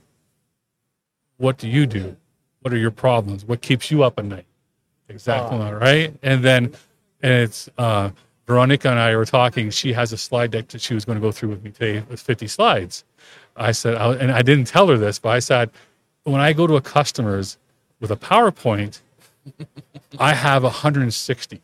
what 1.37 1.57
do 1.57 1.67
you 1.67 1.85
do? 1.85 2.15
What 2.61 2.73
are 2.73 2.77
your 2.77 2.91
problems? 2.91 3.45
What 3.45 3.61
keeps 3.61 3.91
you 3.91 4.03
up 4.03 4.17
at 4.17 4.25
night? 4.25 4.45
Exactly, 5.09 5.57
right? 5.59 6.13
And 6.23 6.43
then, 6.43 6.71
and 7.21 7.33
it's 7.33 7.69
uh, 7.77 8.11
Veronica 8.47 8.89
and 8.89 8.99
I 8.99 9.15
were 9.15 9.25
talking. 9.25 9.69
She 9.69 9.91
has 9.93 10.13
a 10.13 10.17
slide 10.17 10.51
deck 10.51 10.69
that 10.69 10.81
she 10.81 10.93
was 10.93 11.03
going 11.05 11.17
to 11.17 11.21
go 11.21 11.31
through 11.31 11.49
with 11.49 11.63
me 11.63 11.71
today 11.71 11.97
It 11.97 12.09
was 12.09 12.21
50 12.21 12.47
slides. 12.47 13.03
I 13.57 13.73
said, 13.73 13.95
I, 13.95 14.13
and 14.13 14.31
I 14.31 14.41
didn't 14.41 14.67
tell 14.67 14.87
her 14.87 14.97
this, 14.97 15.19
but 15.19 15.29
I 15.29 15.39
said, 15.39 15.69
when 16.23 16.39
I 16.39 16.53
go 16.53 16.65
to 16.65 16.77
a 16.77 16.81
customer's 16.81 17.57
with 18.03 18.11
a 18.11 18.17
PowerPoint, 18.17 18.99
I 20.19 20.33
have 20.33 20.63
160 20.63 21.61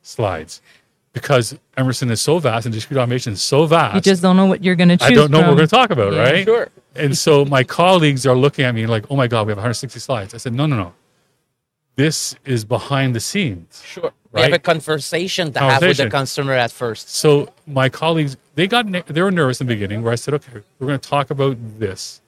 slides 0.00 0.62
because 1.12 1.58
Emerson 1.76 2.08
is 2.10 2.20
so 2.20 2.38
vast 2.38 2.66
and 2.66 2.72
discrete 2.72 2.98
automation 2.98 3.32
is 3.32 3.42
so 3.42 3.66
vast. 3.66 3.96
You 3.96 4.00
just 4.00 4.22
don't 4.22 4.36
know 4.36 4.46
what 4.46 4.62
you're 4.62 4.76
going 4.76 4.90
to 4.90 4.96
choose. 4.96 5.10
I 5.10 5.14
don't 5.14 5.30
know 5.32 5.40
what 5.40 5.48
we're 5.48 5.56
going 5.56 5.68
to 5.68 5.74
talk 5.74 5.90
about, 5.90 6.12
Yeah. 6.12 6.20
right? 6.22 6.44
Sure. 6.44 6.68
And 6.94 7.18
so 7.18 7.44
my 7.44 7.64
colleagues 7.64 8.24
are 8.26 8.36
looking 8.36 8.64
at 8.64 8.74
me 8.76 8.86
like, 8.86 9.06
oh 9.10 9.16
my 9.16 9.26
God, 9.26 9.46
we 9.46 9.50
have 9.50 9.56
160 9.58 9.98
slides. 9.98 10.34
I 10.34 10.36
said, 10.36 10.54
no, 10.54 10.66
no, 10.66 10.76
no. 10.76 10.94
This 11.96 12.36
is 12.44 12.64
behind 12.64 13.14
the 13.16 13.20
scenes. 13.20 13.82
Sure. 13.84 14.12
We 14.32 14.42
have 14.42 14.52
a 14.52 14.58
conversation 14.60 15.52
to 15.54 15.58
have 15.58 15.80
with 15.82 15.96
the 15.96 16.04
Conversation. 16.04 16.10
customer 16.10 16.52
at 16.52 16.70
first. 16.70 17.08
So 17.10 17.48
my 17.66 17.88
colleagues, 17.88 18.36
they 18.54 18.68
got, 18.68 18.86
they 19.06 19.22
were 19.22 19.30
nervous 19.32 19.60
in 19.60 19.66
the 19.66 19.74
beginning 19.74 20.02
where 20.02 20.12
I 20.12 20.16
said, 20.16 20.34
okay, 20.34 20.60
we're 20.78 20.86
going 20.86 21.00
to 21.00 21.08
talk 21.08 21.30
about 21.30 21.56
this. 21.78 22.20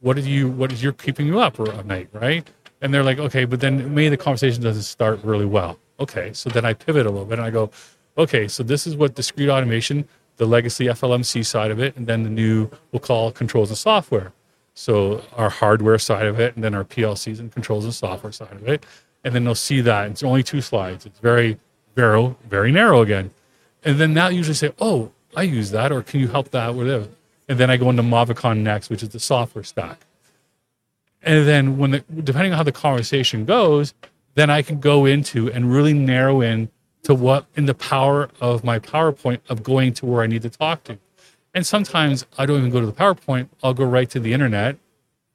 What 0.00 0.16
are 0.16 0.20
you, 0.20 0.48
what 0.48 0.70
is 0.70 0.80
your 0.82 0.92
keeping 0.92 1.26
you 1.26 1.40
up 1.40 1.58
at 1.58 1.86
night, 1.86 2.08
right? 2.12 2.46
And 2.80 2.94
they're 2.94 3.02
like, 3.02 3.18
okay, 3.18 3.44
but 3.44 3.60
then 3.60 3.94
maybe 3.94 4.08
the 4.10 4.16
conversation 4.16 4.62
doesn't 4.62 4.82
start 4.82 5.22
really 5.24 5.46
well. 5.46 5.78
Okay. 6.00 6.32
So 6.32 6.48
then 6.50 6.64
I 6.64 6.74
pivot 6.74 7.06
a 7.06 7.10
little 7.10 7.26
bit 7.26 7.38
and 7.38 7.46
I 7.46 7.50
go, 7.50 7.70
okay, 8.16 8.48
so 8.48 8.62
this 8.62 8.86
is 8.86 8.96
what 8.96 9.14
discrete 9.14 9.48
automation, 9.48 10.06
the 10.36 10.46
legacy 10.46 10.86
FLMC 10.86 11.44
side 11.44 11.70
of 11.70 11.80
it, 11.80 11.96
and 11.96 12.06
then 12.06 12.22
the 12.22 12.30
new, 12.30 12.70
we'll 12.92 13.00
call 13.00 13.32
controls 13.32 13.70
and 13.70 13.78
software. 13.78 14.32
So 14.74 15.22
our 15.36 15.50
hardware 15.50 15.98
side 15.98 16.26
of 16.26 16.38
it, 16.38 16.54
and 16.54 16.62
then 16.62 16.74
our 16.74 16.84
PLCs 16.84 17.40
and 17.40 17.50
controls 17.50 17.84
and 17.84 17.92
software 17.92 18.32
side 18.32 18.52
of 18.52 18.68
it. 18.68 18.86
And 19.24 19.34
then 19.34 19.44
they'll 19.44 19.56
see 19.56 19.80
that. 19.80 20.10
It's 20.10 20.22
only 20.22 20.44
two 20.44 20.60
slides. 20.60 21.04
It's 21.04 21.18
very, 21.18 21.58
very, 21.96 22.36
very 22.48 22.70
narrow 22.70 23.02
again. 23.02 23.32
And 23.84 23.98
then 23.98 24.14
they'll 24.14 24.30
usually 24.30 24.54
say, 24.54 24.72
oh, 24.80 25.10
I 25.36 25.42
use 25.42 25.72
that, 25.72 25.90
or 25.90 26.02
can 26.02 26.20
you 26.20 26.28
help 26.28 26.50
that 26.50 26.74
with 26.74 26.88
it? 26.88 27.10
And 27.48 27.58
then 27.58 27.70
I 27.70 27.76
go 27.76 27.90
into 27.90 28.02
Movicon 28.02 28.58
next, 28.58 28.90
which 28.90 29.02
is 29.02 29.08
the 29.08 29.20
software 29.20 29.64
stack. 29.64 29.98
And 31.22 31.46
then 31.46 31.78
when 31.78 31.90
the, 31.92 32.04
depending 32.22 32.52
on 32.52 32.56
how 32.58 32.62
the 32.62 32.72
conversation 32.72 33.44
goes, 33.44 33.94
then 34.34 34.50
I 34.50 34.62
can 34.62 34.78
go 34.80 35.04
into 35.04 35.50
and 35.50 35.72
really 35.72 35.92
narrow 35.92 36.40
in 36.40 36.70
to 37.02 37.14
what 37.14 37.46
in 37.56 37.66
the 37.66 37.74
power 37.74 38.28
of 38.40 38.62
my 38.64 38.78
PowerPoint 38.78 39.40
of 39.48 39.62
going 39.62 39.94
to 39.94 40.06
where 40.06 40.22
I 40.22 40.26
need 40.26 40.42
to 40.42 40.50
talk 40.50 40.84
to. 40.84 40.98
And 41.54 41.66
sometimes 41.66 42.24
I 42.36 42.46
don't 42.46 42.58
even 42.58 42.70
go 42.70 42.80
to 42.80 42.86
the 42.86 42.92
PowerPoint. 42.92 43.48
I'll 43.62 43.74
go 43.74 43.84
right 43.84 44.08
to 44.10 44.20
the 44.20 44.32
internet, 44.32 44.76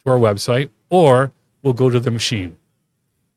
to 0.06 0.12
our 0.12 0.18
website, 0.18 0.70
or 0.90 1.32
we'll 1.64 1.74
go 1.74 1.90
to 1.90 2.00
the 2.00 2.12
machine. 2.12 2.58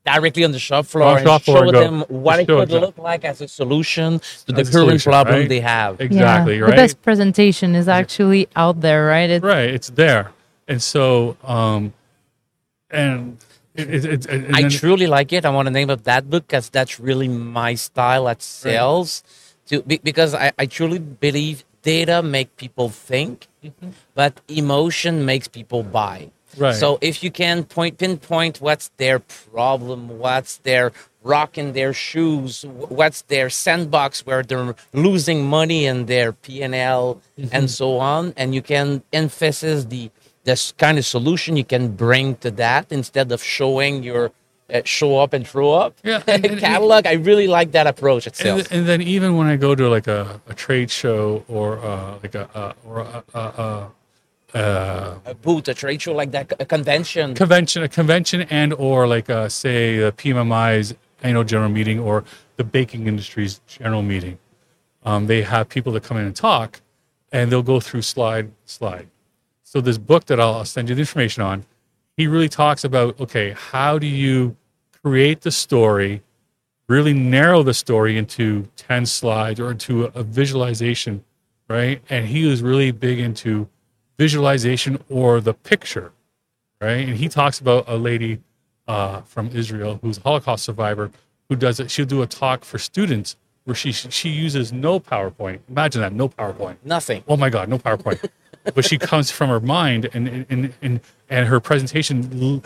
Directly 0.04 0.44
on 0.44 0.52
the 0.52 0.58
shop 0.60 0.86
floor 0.86 1.04
On 1.08 1.16
and 1.16 1.26
shop 1.26 1.42
floor 1.42 1.66
show 1.66 1.72
go- 1.72 1.80
them 1.80 2.00
what 2.02 2.38
it 2.38 2.46
show 2.46 2.60
could 2.60 2.68
them. 2.68 2.80
look 2.82 2.96
like 2.98 3.24
as 3.24 3.40
a 3.40 3.48
solution 3.48 4.20
to 4.20 4.46
the 4.46 4.52
current 4.62 4.68
solution, 4.68 5.10
problem 5.10 5.40
right? 5.40 5.48
they 5.48 5.58
have. 5.58 6.00
Exactly, 6.00 6.56
yeah. 6.58 6.60
right? 6.62 6.70
The 6.70 6.76
best 6.76 7.02
presentation 7.02 7.74
is 7.74 7.88
actually 7.88 8.48
out 8.54 8.80
there, 8.80 9.06
right? 9.06 9.30
It's, 9.30 9.44
Right, 9.44 9.68
it's 9.68 9.90
there. 9.90 10.30
And 10.68 10.80
so, 10.80 11.36
um, 11.42 11.92
and 12.90 13.38
it, 13.74 14.04
it, 14.04 14.26
it, 14.26 14.54
I 14.54 14.68
truly 14.68 15.06
like 15.06 15.32
it. 15.32 15.44
I 15.44 15.50
want 15.50 15.66
to 15.66 15.72
name 15.72 15.90
up 15.90 16.04
that 16.04 16.30
book 16.30 16.46
because 16.46 16.70
that's 16.70 16.98
really 16.98 17.28
my 17.28 17.74
style 17.74 18.28
at 18.28 18.42
sales. 18.42 19.22
To 19.66 19.82
be, 19.82 19.98
because 19.98 20.34
I, 20.34 20.52
I 20.58 20.66
truly 20.66 20.98
believe 20.98 21.64
data 21.82 22.22
make 22.22 22.56
people 22.56 22.88
think, 22.88 23.48
mm-hmm. 23.64 23.90
but 24.14 24.40
emotion 24.48 25.24
makes 25.24 25.48
people 25.48 25.82
buy. 25.82 26.30
Right. 26.56 26.74
So 26.74 26.98
if 27.00 27.22
you 27.22 27.30
can 27.30 27.64
point 27.64 27.98
pinpoint 27.98 28.60
what's 28.60 28.88
their 28.96 29.18
problem, 29.18 30.18
what's 30.18 30.58
their 30.58 30.92
rock 31.22 31.58
in 31.58 31.72
their 31.72 31.92
shoes, 31.92 32.64
what's 32.64 33.22
their 33.22 33.50
sandbox 33.50 34.24
where 34.24 34.42
they're 34.42 34.74
losing 34.92 35.44
money 35.44 35.84
in 35.86 36.06
their 36.06 36.32
P 36.32 36.62
and 36.62 36.74
L 36.74 37.20
and 37.36 37.50
mm-hmm. 37.50 37.66
so 37.66 37.98
on, 37.98 38.32
and 38.36 38.54
you 38.54 38.62
can 38.62 39.02
emphasize 39.12 39.86
the 39.86 40.10
this 40.46 40.72
kind 40.84 40.96
of 41.00 41.04
solution 41.16 41.56
you 41.60 41.64
can 41.74 41.84
bring 42.04 42.26
to 42.44 42.50
that 42.64 42.84
instead 42.98 43.28
of 43.34 43.42
showing 43.42 44.02
your 44.10 44.24
uh, 44.72 44.80
show 44.84 45.12
up 45.22 45.32
and 45.36 45.46
throw 45.52 45.70
up 45.84 45.92
Yeah, 46.02 46.22
and- 46.26 46.44
and- 46.50 46.58
catalog. 46.60 47.02
I 47.06 47.14
really 47.30 47.48
like 47.58 47.70
that 47.72 47.86
approach 47.86 48.24
and, 48.26 48.32
itself. 48.34 48.68
and 48.74 48.82
then 48.90 49.00
even 49.02 49.36
when 49.38 49.46
I 49.54 49.56
go 49.66 49.74
to 49.74 49.88
like 49.96 50.06
a, 50.18 50.40
a 50.52 50.54
trade 50.54 50.90
show 50.90 51.44
or 51.56 51.78
uh, 51.90 52.18
like 52.22 52.34
a, 52.42 52.44
uh, 52.56 52.72
or 52.88 52.94
a, 53.00 53.24
a, 53.34 53.40
a, 53.64 53.90
a 54.54 55.20
a 55.32 55.34
booth, 55.34 55.68
a 55.68 55.74
trade 55.74 56.00
show 56.02 56.14
like 56.14 56.30
that, 56.36 56.52
a 56.60 56.64
convention. 56.76 57.34
convention, 57.34 57.82
a 57.82 57.88
convention, 57.88 58.38
and 58.60 58.72
or 58.74 59.06
like 59.06 59.28
uh, 59.28 59.48
say 59.48 59.98
the 59.98 60.12
PMMI's 60.12 60.94
annual 61.22 61.44
general 61.44 61.68
meeting 61.78 61.98
or 61.98 62.24
the 62.56 62.64
baking 62.64 63.06
industry's 63.06 63.60
general 63.66 64.02
meeting, 64.02 64.38
um, 65.04 65.26
they 65.26 65.42
have 65.42 65.68
people 65.68 65.92
that 65.92 66.02
come 66.04 66.16
in 66.16 66.24
and 66.30 66.36
talk, 66.36 66.80
and 67.32 67.50
they'll 67.50 67.62
go 67.74 67.80
through 67.80 68.02
slide 68.02 68.50
slide. 68.64 69.08
So 69.66 69.82
this 69.82 69.98
book 69.98 70.26
that 70.26 70.40
I'll 70.40 70.64
send 70.64 70.88
you 70.88 70.94
the 70.94 71.02
information 71.02 71.42
on, 71.42 71.66
he 72.16 72.28
really 72.28 72.48
talks 72.50 72.84
about 72.84 73.20
okay, 73.20 73.52
how 73.52 73.98
do 73.98 74.06
you 74.06 74.56
create 75.02 75.42
the 75.42 75.52
story, 75.52 76.22
really 76.88 77.14
narrow 77.14 77.64
the 77.64 77.74
story 77.74 78.18
into 78.18 78.68
ten 78.76 79.06
slides 79.06 79.60
or 79.60 79.72
into 79.72 80.06
a, 80.06 80.12
a 80.16 80.24
visualization, 80.24 81.24
right? 81.68 82.02
And 82.10 82.28
he 82.28 82.46
was 82.46 82.62
really 82.62 82.92
big 82.92 83.18
into 83.20 83.68
visualization 84.18 85.02
or 85.10 85.40
the 85.42 85.54
picture 85.54 86.12
right? 86.80 87.08
And 87.08 87.16
he 87.16 87.28
talks 87.28 87.60
about 87.60 87.84
a 87.88 87.96
lady 87.96 88.40
uh, 88.88 89.22
from 89.22 89.48
Israel 89.48 89.98
who's 90.02 90.18
a 90.18 90.22
Holocaust 90.22 90.64
survivor 90.64 91.10
who 91.50 91.56
does 91.56 91.80
it. 91.80 91.90
She'll 91.90 92.06
do 92.06 92.22
a 92.22 92.28
talk 92.28 92.64
for 92.64 92.78
students 92.78 93.36
where 93.64 93.74
she 93.76 93.92
she 93.92 94.28
uses 94.30 94.72
no 94.72 95.00
PowerPoint. 95.00 95.60
Imagine 95.68 96.02
that, 96.02 96.12
no 96.12 96.28
PowerPoint. 96.28 96.76
Nothing. 96.84 97.24
Oh 97.28 97.36
my 97.36 97.50
God, 97.50 97.68
no 97.68 97.78
PowerPoint. 97.78 98.28
but 98.74 98.84
she 98.84 98.98
comes 98.98 99.30
from 99.30 99.48
her 99.50 99.60
mind, 99.60 100.08
and 100.12 100.46
and 100.50 100.72
and 100.82 101.00
and 101.28 101.48
her 101.48 101.60
presentation. 101.60 102.62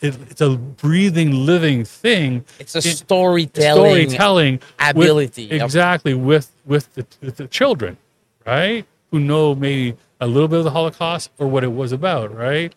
It, 0.00 0.18
it's 0.30 0.40
a 0.42 0.50
breathing, 0.56 1.46
living 1.46 1.84
thing. 1.84 2.44
It's 2.58 2.74
a 2.74 2.78
in- 2.78 2.82
storytelling. 2.96 4.10
storytelling 4.10 4.54
with- 4.54 4.90
ability. 4.90 5.44
Yep. 5.44 5.62
exactly 5.62 6.14
with 6.14 6.50
with 6.66 6.92
the, 6.94 7.06
with 7.22 7.36
the 7.36 7.46
children 7.48 7.96
right 8.46 8.84
who 9.10 9.20
know 9.20 9.54
maybe 9.54 9.96
a 10.20 10.26
little 10.26 10.48
bit 10.48 10.58
of 10.58 10.64
the 10.64 10.70
holocaust 10.70 11.30
or 11.38 11.46
what 11.48 11.64
it 11.64 11.72
was 11.72 11.92
about 11.92 12.34
right 12.34 12.74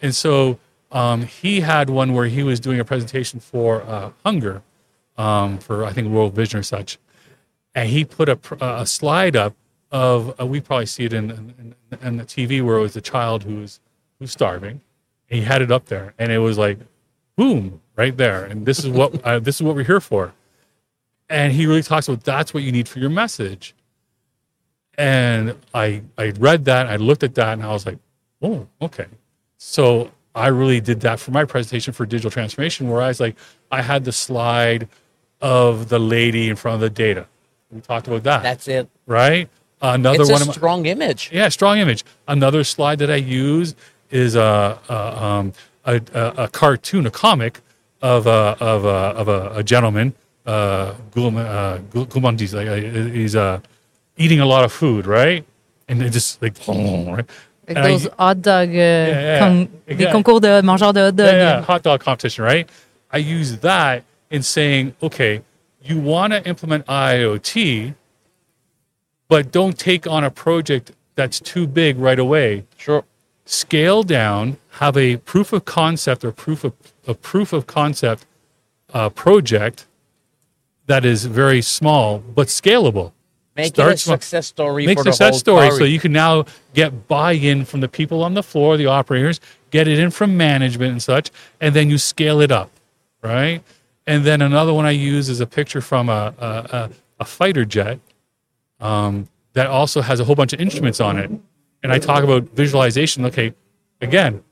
and 0.00 0.14
so 0.14 0.58
um, 0.92 1.22
he 1.22 1.60
had 1.60 1.90
one 1.90 2.14
where 2.14 2.26
he 2.26 2.42
was 2.44 2.60
doing 2.60 2.78
a 2.78 2.84
presentation 2.84 3.40
for 3.40 3.82
uh, 3.82 4.10
hunger 4.24 4.62
um, 5.16 5.58
for 5.58 5.84
i 5.84 5.92
think 5.92 6.08
world 6.08 6.34
vision 6.34 6.60
or 6.60 6.62
such 6.62 6.98
and 7.74 7.88
he 7.88 8.04
put 8.04 8.28
a, 8.28 8.38
a 8.64 8.86
slide 8.86 9.34
up 9.34 9.54
of 9.90 10.38
uh, 10.40 10.46
we 10.46 10.60
probably 10.60 10.86
see 10.86 11.04
it 11.04 11.12
in, 11.12 11.30
in, 11.30 11.74
in 12.02 12.16
the 12.18 12.24
tv 12.24 12.62
where 12.62 12.76
it 12.76 12.82
was 12.82 12.96
a 12.96 13.00
child 13.00 13.44
who's 13.44 13.80
who's 14.18 14.30
starving 14.30 14.80
and 15.30 15.38
he 15.38 15.44
had 15.44 15.62
it 15.62 15.70
up 15.70 15.86
there 15.86 16.14
and 16.18 16.32
it 16.32 16.38
was 16.38 16.58
like 16.58 16.78
boom 17.36 17.80
right 17.96 18.16
there 18.16 18.44
and 18.44 18.66
this 18.66 18.78
is 18.80 18.88
what 18.88 19.24
uh, 19.24 19.38
this 19.38 19.56
is 19.56 19.62
what 19.62 19.74
we're 19.74 19.84
here 19.84 20.00
for. 20.00 20.32
And 21.30 21.52
he 21.52 21.66
really 21.66 21.82
talks 21.82 22.08
about 22.08 22.24
that's 22.24 22.54
what 22.54 22.62
you 22.62 22.72
need 22.72 22.88
for 22.88 22.98
your 22.98 23.10
message. 23.10 23.74
And 24.96 25.54
i 25.74 26.02
i 26.16 26.30
read 26.38 26.64
that 26.64 26.86
i 26.86 26.96
looked 26.96 27.22
at 27.22 27.34
that 27.36 27.52
and 27.52 27.62
i 27.62 27.68
was 27.68 27.86
like 27.86 27.98
oh 28.42 28.66
okay. 28.82 29.06
So 29.56 30.10
i 30.34 30.48
really 30.48 30.80
did 30.80 31.00
that 31.00 31.20
for 31.20 31.30
my 31.30 31.44
presentation 31.44 31.92
for 31.92 32.04
digital 32.06 32.30
transformation 32.30 32.88
where 32.88 33.02
i 33.02 33.08
was 33.08 33.20
like 33.20 33.36
i 33.70 33.80
had 33.82 34.04
the 34.04 34.12
slide 34.12 34.88
of 35.40 35.88
the 35.88 35.98
lady 35.98 36.48
in 36.48 36.56
front 36.56 36.74
of 36.76 36.80
the 36.80 36.90
data. 36.90 37.26
We 37.70 37.80
talked 37.80 38.08
about 38.08 38.24
that. 38.24 38.42
That's 38.42 38.66
it. 38.66 38.88
right 39.06 39.48
another 39.80 40.22
It's 40.22 40.30
one 40.30 40.40
a 40.40 40.42
of 40.42 40.48
my, 40.48 40.52
strong 40.54 40.86
image. 40.86 41.30
yeah, 41.32 41.48
strong 41.48 41.78
image. 41.78 42.04
Another 42.26 42.64
slide 42.64 42.98
that 43.00 43.10
I 43.10 43.16
use 43.16 43.74
is 44.10 44.34
a 44.34 44.78
a, 44.88 45.24
um, 45.24 45.52
a, 45.84 46.00
a, 46.14 46.34
a 46.44 46.48
cartoon, 46.48 47.06
a 47.06 47.10
comic 47.10 47.60
of 48.02 48.26
a 48.26 48.56
of 48.60 48.84
a 48.84 48.88
of 49.20 49.28
a, 49.28 49.52
a 49.56 49.62
gentleman, 49.62 50.14
uh, 50.46 50.94
Gulman, 51.14 51.44
uh, 51.44 52.56
like 52.58 52.68
uh, 52.68 52.74
he's 53.12 53.34
uh, 53.36 53.60
eating 54.16 54.40
a 54.40 54.46
lot 54.46 54.64
of 54.64 54.72
food, 54.72 55.06
right? 55.06 55.44
And 55.88 56.00
they 56.00 56.10
just 56.10 56.40
like, 56.42 56.54
right? 56.68 57.16
Like 57.16 57.26
And 57.68 57.78
I- 57.78 57.88
those 57.88 58.08
hot 58.18 58.40
dog, 58.42 58.68
uh, 58.70 58.72
yeah. 58.72 59.38
con- 59.40 59.68
des 59.86 59.94
Yeah. 60.04 60.12
concours 60.12 60.40
de 60.40 60.62
mangeurs 60.62 60.92
de 60.94 61.00
hot 61.06 61.16
dog. 61.16 61.26
yeah, 61.26 61.32
yeah, 61.36 61.62
hot 61.62 61.82
dog 61.82 62.00
competition, 62.00 62.44
right? 62.44 62.68
I 63.10 63.18
use 63.18 63.58
that 63.58 64.04
in 64.30 64.42
saying, 64.42 64.94
okay, 65.02 65.42
you 65.82 65.98
want 65.98 66.32
to 66.34 66.46
implement 66.46 66.86
IoT, 66.86 67.94
but 69.28 69.52
don't 69.52 69.78
take 69.78 70.06
on 70.06 70.24
a 70.24 70.30
project 70.30 70.92
that's 71.14 71.40
too 71.40 71.66
big 71.66 71.98
right 71.98 72.18
away. 72.18 72.64
Sure. 72.76 73.04
Scale 73.44 74.02
down, 74.02 74.56
have 74.72 74.96
a 74.96 75.16
proof 75.18 75.52
of 75.52 75.64
concept 75.64 76.24
or 76.24 76.32
proof 76.32 76.64
of 76.64 76.72
a 77.06 77.14
proof 77.14 77.52
of 77.52 77.66
concept 77.66 78.26
uh, 78.92 79.08
project 79.10 79.86
that 80.86 81.04
is 81.04 81.24
very 81.26 81.62
small 81.62 82.18
but 82.18 82.48
scalable. 82.48 83.12
Make 83.56 83.74
Start 83.74 83.92
it 83.92 83.94
a 83.94 83.98
success 83.98 84.46
story 84.46 84.86
Make 84.86 84.98
for 84.98 85.04
the 85.04 85.12
success 85.12 85.40
story. 85.40 85.70
so 85.72 85.82
you 85.82 85.98
can 85.98 86.12
now 86.12 86.44
get 86.74 87.08
buy-in 87.08 87.64
from 87.64 87.80
the 87.80 87.88
people 87.88 88.22
on 88.22 88.34
the 88.34 88.42
floor, 88.42 88.76
the 88.76 88.86
operators, 88.86 89.40
get 89.70 89.88
it 89.88 89.98
in 89.98 90.10
from 90.12 90.36
management 90.36 90.92
and 90.92 91.02
such, 91.02 91.32
and 91.60 91.74
then 91.74 91.90
you 91.90 91.98
scale 91.98 92.40
it 92.40 92.52
up, 92.52 92.70
right? 93.20 93.62
And 94.06 94.24
then 94.24 94.42
another 94.42 94.72
one 94.72 94.86
I 94.86 94.92
use 94.92 95.28
is 95.28 95.40
a 95.40 95.46
picture 95.46 95.80
from 95.80 96.08
a 96.08 96.32
a, 96.38 96.46
a, 96.46 96.90
a 97.20 97.24
fighter 97.24 97.64
jet 97.64 97.98
um, 98.80 99.28
that 99.52 99.66
also 99.66 100.00
has 100.00 100.20
a 100.20 100.24
whole 100.24 100.34
bunch 100.34 100.52
of 100.52 100.60
instruments 100.60 101.00
on 101.00 101.18
it, 101.18 101.30
and 101.82 101.92
I 101.92 101.98
talk 101.98 102.24
about 102.24 102.44
visualization. 102.50 103.24
Okay, 103.26 103.54
again, 104.00 104.42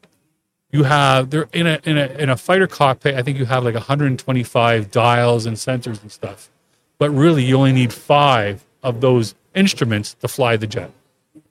you 0.72 0.84
have 0.84 1.30
there 1.30 1.48
in 1.52 1.66
a 1.66 1.80
in 1.84 1.98
a 1.98 2.06
in 2.18 2.30
a 2.30 2.36
fighter 2.36 2.66
cockpit. 2.66 3.14
I 3.14 3.22
think 3.22 3.38
you 3.38 3.44
have 3.44 3.64
like 3.64 3.74
125 3.74 4.90
dials 4.90 5.46
and 5.46 5.56
sensors 5.56 6.02
and 6.02 6.10
stuff, 6.10 6.50
but 6.98 7.10
really 7.10 7.44
you 7.44 7.56
only 7.56 7.72
need 7.72 7.92
five 7.92 8.64
of 8.82 9.00
those 9.00 9.34
instruments 9.54 10.14
to 10.14 10.28
fly 10.28 10.56
the 10.56 10.66
jet. 10.66 10.90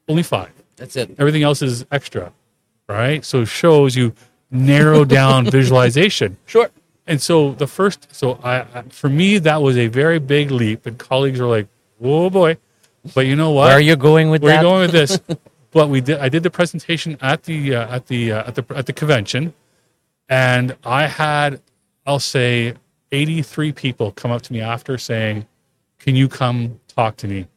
Only 0.07 0.23
five. 0.23 0.51
That's 0.75 0.95
it. 0.95 1.15
Everything 1.17 1.43
else 1.43 1.61
is 1.61 1.85
extra, 1.91 2.31
right? 2.87 3.23
So 3.23 3.41
it 3.41 3.47
shows 3.47 3.95
you 3.95 4.13
narrow 4.51 5.05
down 5.19 5.49
visualization. 5.49 6.37
Sure. 6.45 6.69
And 7.07 7.21
so 7.21 7.53
the 7.53 7.67
first, 7.67 8.13
so 8.13 8.39
I, 8.43 8.61
I 8.61 8.81
for 8.89 9.09
me 9.09 9.37
that 9.39 9.61
was 9.61 9.77
a 9.77 9.87
very 9.87 10.19
big 10.19 10.51
leap, 10.51 10.85
and 10.85 10.97
colleagues 10.97 11.39
were 11.39 11.47
like, 11.47 11.67
"Whoa, 11.99 12.29
boy!" 12.29 12.57
But 13.13 13.25
you 13.27 13.35
know 13.35 13.51
what? 13.51 13.65
Where 13.67 13.77
are 13.77 13.81
you 13.81 13.95
going 13.95 14.29
with 14.29 14.41
Where 14.41 14.53
are 14.53 14.57
you 14.57 14.61
going 14.61 14.81
with 14.81 14.91
this? 14.91 15.19
but 15.71 15.89
we 15.89 16.01
did. 16.01 16.19
I 16.19 16.29
did 16.29 16.43
the 16.43 16.49
presentation 16.49 17.17
at 17.21 17.43
the 17.43 17.75
uh, 17.75 17.95
at 17.95 18.07
the 18.07 18.31
uh, 18.31 18.47
at 18.47 18.55
the 18.55 18.65
at 18.75 18.85
the 18.85 18.93
convention, 18.93 19.53
and 20.29 20.75
I 20.83 21.07
had, 21.07 21.61
I'll 22.05 22.19
say, 22.19 22.73
eighty 23.11 23.41
three 23.41 23.71
people 23.71 24.11
come 24.11 24.31
up 24.31 24.41
to 24.43 24.53
me 24.53 24.61
after 24.61 24.97
saying, 24.97 25.45
"Can 25.99 26.15
you 26.15 26.27
come 26.27 26.79
talk 26.87 27.17
to 27.17 27.27
me, 27.27 27.47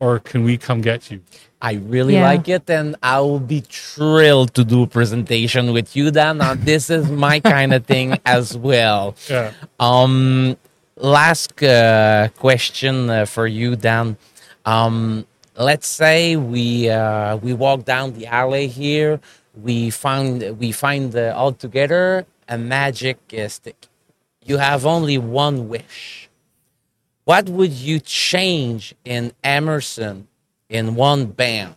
or 0.00 0.18
can 0.20 0.42
we 0.44 0.56
come 0.56 0.80
get 0.80 1.10
you?" 1.10 1.20
I 1.60 1.72
really 1.74 2.14
Yeah. 2.14 2.22
like 2.22 2.48
it, 2.48 2.70
and 2.70 2.94
I 3.02 3.18
will 3.20 3.40
be 3.40 3.60
thrilled 3.68 4.54
to 4.54 4.62
do 4.64 4.84
a 4.84 4.86
presentation 4.86 5.72
with 5.72 5.96
you, 5.96 6.12
Dan. 6.12 6.38
Now, 6.38 6.54
this 6.54 6.88
is 6.88 7.10
my 7.10 7.40
kind 7.40 7.74
of 7.74 7.84
thing 7.84 8.16
as 8.24 8.56
well. 8.56 9.16
Yeah. 9.28 9.50
Um, 9.80 10.56
last 10.96 11.60
uh, 11.60 12.28
question 12.38 13.10
uh, 13.10 13.24
for 13.26 13.48
you, 13.48 13.74
Dan. 13.74 14.16
Um, 14.68 15.26
let's 15.56 15.86
say 15.86 16.36
we 16.36 16.90
uh, 16.90 17.38
we 17.38 17.54
walk 17.54 17.86
down 17.86 18.12
the 18.12 18.26
alley 18.26 18.66
here. 18.66 19.18
We 19.54 19.88
find 19.88 20.58
we 20.58 20.72
find 20.72 21.16
uh, 21.16 21.32
all 21.34 21.52
together 21.52 22.26
a 22.46 22.58
magic 22.58 23.18
stick. 23.48 23.86
You 24.44 24.58
have 24.58 24.84
only 24.84 25.16
one 25.16 25.70
wish. 25.70 26.28
What 27.24 27.48
would 27.48 27.72
you 27.72 27.98
change 27.98 28.94
in 29.06 29.32
Emerson 29.42 30.28
in 30.68 30.94
one 30.96 31.26
band? 31.26 31.76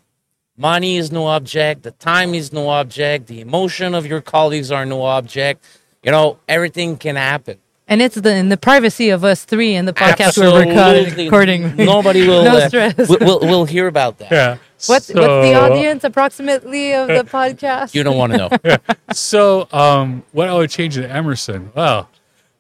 Money 0.58 0.98
is 0.98 1.14
no 1.14 1.28
object. 1.28 1.84
The 1.84 1.92
time 1.92 2.34
is 2.34 2.52
no 2.52 2.70
object. 2.70 3.28
The 3.28 3.40
emotion 3.40 3.96
of 3.96 4.06
your 4.06 4.22
colleagues 4.22 4.70
are 4.70 4.86
no 4.86 5.04
object. 5.04 5.64
You 6.04 6.12
know, 6.12 6.40
everything 6.48 6.98
can 6.98 7.16
happen. 7.16 7.58
And 7.88 8.02
it's 8.02 8.16
the 8.16 8.34
in 8.34 8.50
the 8.50 8.58
privacy 8.58 9.10
of 9.10 9.24
us 9.26 9.44
three 9.44 9.76
in 9.76 9.86
the 9.86 9.94
podcast 9.94 10.38
we're 10.38 10.66
recording. 10.66 11.16
recording. 11.26 11.76
Nobody 11.76 12.26
will. 12.28 12.44
No 12.52 12.58
uh, 12.58 12.68
stress. 12.70 12.96
We'll, 13.10 13.18
we'll, 13.20 13.40
we'll 13.42 13.66
hear 13.66 13.88
about 13.88 14.18
that. 14.20 14.32
Yeah. 14.32 14.58
What's, 14.88 15.08
So- 15.08 15.16
what's 15.16 15.48
the 15.48 15.56
audience 15.56 16.04
approximately 16.04 16.94
of 16.94 17.08
the 17.10 17.24
podcast? 17.30 17.94
You 17.94 18.04
don't 18.04 18.18
want 18.18 18.34
to 18.34 18.38
know. 18.38 18.78
So, 19.14 19.68
um, 19.74 20.24
what 20.32 20.48
I 20.48 20.54
would 20.54 20.70
change 20.70 20.98
in 20.98 21.04
Emerson? 21.04 21.72
Well, 21.76 22.10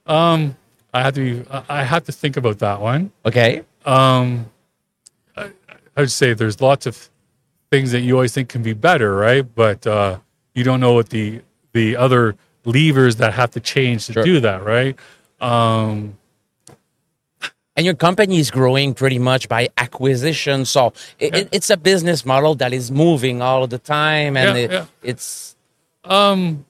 um, 0.05 0.57
I 0.93 1.01
have 1.01 1.13
to 1.13 1.21
be, 1.43 1.49
I 1.49 1.63
I 1.69 1.83
have 1.83 2.03
to 2.05 2.11
think 2.11 2.35
about 2.35 2.59
that 2.59 2.81
one. 2.81 3.11
Okay. 3.25 3.63
Um, 3.85 4.47
I, 5.37 5.51
I 5.95 6.01
would 6.01 6.11
say 6.11 6.33
there's 6.33 6.59
lots 6.59 6.85
of 6.85 7.09
things 7.71 7.91
that 7.93 8.01
you 8.01 8.15
always 8.15 8.33
think 8.33 8.49
can 8.49 8.61
be 8.63 8.73
better, 8.73 9.15
right? 9.15 9.43
But 9.55 9.87
uh, 9.87 10.19
you 10.53 10.65
don't 10.65 10.81
know 10.81 10.91
what 10.93 11.09
the 11.09 11.41
the 11.71 11.95
other 11.95 12.35
levers 12.65 13.15
that 13.17 13.33
have 13.33 13.51
to 13.51 13.59
change 13.59 14.05
to 14.07 14.13
Sure. 14.13 14.23
do 14.23 14.39
that, 14.41 14.63
right? 14.63 14.95
Um, 15.39 16.17
And 17.77 17.85
your 17.85 17.95
company 17.95 18.37
is 18.37 18.51
growing 18.51 18.93
pretty 18.93 19.17
much 19.17 19.47
by 19.47 19.69
acquisition. 19.77 20.65
So 20.65 20.93
it, 21.19 21.33
it, 21.35 21.49
it's 21.51 21.69
a 21.69 21.77
business 21.77 22.25
model 22.25 22.53
that 22.55 22.73
is 22.73 22.91
moving 22.91 23.41
all 23.41 23.65
the 23.65 23.77
time. 23.79 24.35
And 24.35 24.57
Yeah, 24.57 24.63
it, 24.63 24.71
yeah. 24.71 24.85
it's, 25.01 25.55
um, 26.03 26.65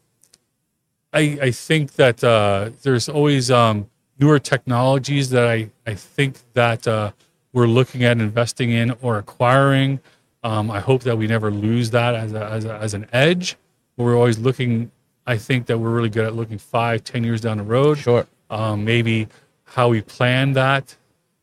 I 1.11 1.37
I 1.41 1.51
think 1.51 1.93
that 1.93 2.23
uh, 2.23 2.69
there's 2.83 3.09
always 3.09 3.49
um, 3.51 3.89
newer 4.19 4.39
technologies 4.39 5.29
that 5.31 5.45
I 5.47 5.69
I 5.85 5.95
think 5.95 6.37
that 6.53 6.87
uh, 6.87 7.11
we're 7.51 7.67
looking 7.67 8.03
at 8.03 8.17
investing 8.19 8.69
in 8.71 8.95
or 9.01 9.17
acquiring. 9.17 9.99
Um, 10.43 10.71
I 10.71 10.79
hope 10.79 11.03
that 11.03 11.17
we 11.17 11.27
never 11.27 11.51
lose 11.51 11.89
that 11.91 12.15
as 12.15 12.31
a, 12.33 12.43
as, 12.45 12.65
a, 12.65 12.73
as 12.77 12.93
an 12.93 13.07
edge. 13.11 13.57
We're 13.97 14.15
always 14.15 14.37
looking. 14.39 14.91
I 15.25 15.37
think 15.37 15.67
that 15.67 15.77
we're 15.77 15.91
really 15.91 16.09
good 16.09 16.25
at 16.25 16.35
looking 16.35 16.57
five, 16.57 17.03
ten 17.03 17.23
years 17.23 17.41
down 17.41 17.57
the 17.57 17.63
road. 17.63 17.97
Sure. 17.99 18.25
Um, 18.49 18.83
maybe 18.85 19.27
how 19.65 19.89
we 19.89 20.01
plan 20.01 20.53
that, 20.53 20.95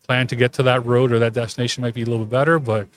plan 0.06 0.26
to 0.26 0.36
get 0.36 0.52
to 0.54 0.62
that 0.64 0.84
road 0.84 1.12
or 1.12 1.18
that 1.20 1.32
destination 1.32 1.82
might 1.82 1.94
be 1.94 2.02
a 2.02 2.06
little 2.06 2.24
bit 2.26 2.30
better, 2.30 2.58
but 2.58 2.88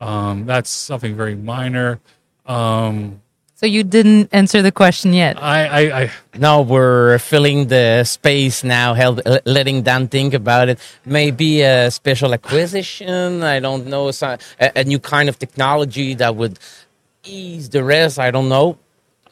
um, 0.00 0.46
that's 0.46 0.70
something 0.70 1.14
very 1.14 1.34
minor. 1.36 2.00
Um, 2.46 3.20
So 3.54 3.66
you 3.66 3.84
didn't 3.84 4.30
answer 4.32 4.62
the 4.62 4.72
question 4.72 5.12
yet. 5.12 5.36
I, 5.40 5.66
I, 5.66 6.00
I 6.02 6.10
now 6.38 6.62
we're 6.62 7.18
filling 7.18 7.68
the 7.68 8.04
space 8.04 8.64
now, 8.64 8.94
held, 8.94 9.20
letting 9.44 9.82
Dan 9.82 10.08
think 10.08 10.32
about 10.32 10.70
it. 10.70 10.78
Maybe 11.04 11.60
a 11.60 11.90
special 11.90 12.32
acquisition. 12.32 13.42
I 13.42 13.60
don't 13.60 13.86
know. 13.86 14.10
So, 14.12 14.38
a, 14.58 14.80
a 14.80 14.84
new 14.84 14.98
kind 14.98 15.28
of 15.28 15.38
technology 15.38 16.14
that 16.14 16.34
would 16.34 16.58
ease 17.22 17.68
the 17.68 17.84
rest. 17.84 18.18
I 18.18 18.30
don't 18.30 18.48
know. 18.48 18.78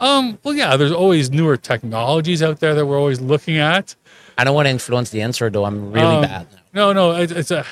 Um, 0.00 0.38
well, 0.42 0.54
yeah, 0.54 0.76
there's 0.76 0.92
always 0.92 1.30
newer 1.30 1.56
technologies 1.56 2.42
out 2.42 2.60
there 2.60 2.74
that 2.74 2.86
we're 2.86 2.98
always 2.98 3.20
looking 3.20 3.58
at. 3.58 3.94
I 4.36 4.44
don't 4.44 4.54
want 4.54 4.66
to 4.66 4.70
influence 4.70 5.10
the 5.10 5.22
answer, 5.22 5.50
though. 5.50 5.64
I'm 5.64 5.90
really 5.92 6.06
Um, 6.16 6.22
bad 6.22 6.46
now. 6.52 6.58
No, 6.72 6.92
no, 6.92 7.20
it, 7.20 7.32
it's 7.32 7.50
a. 7.50 7.64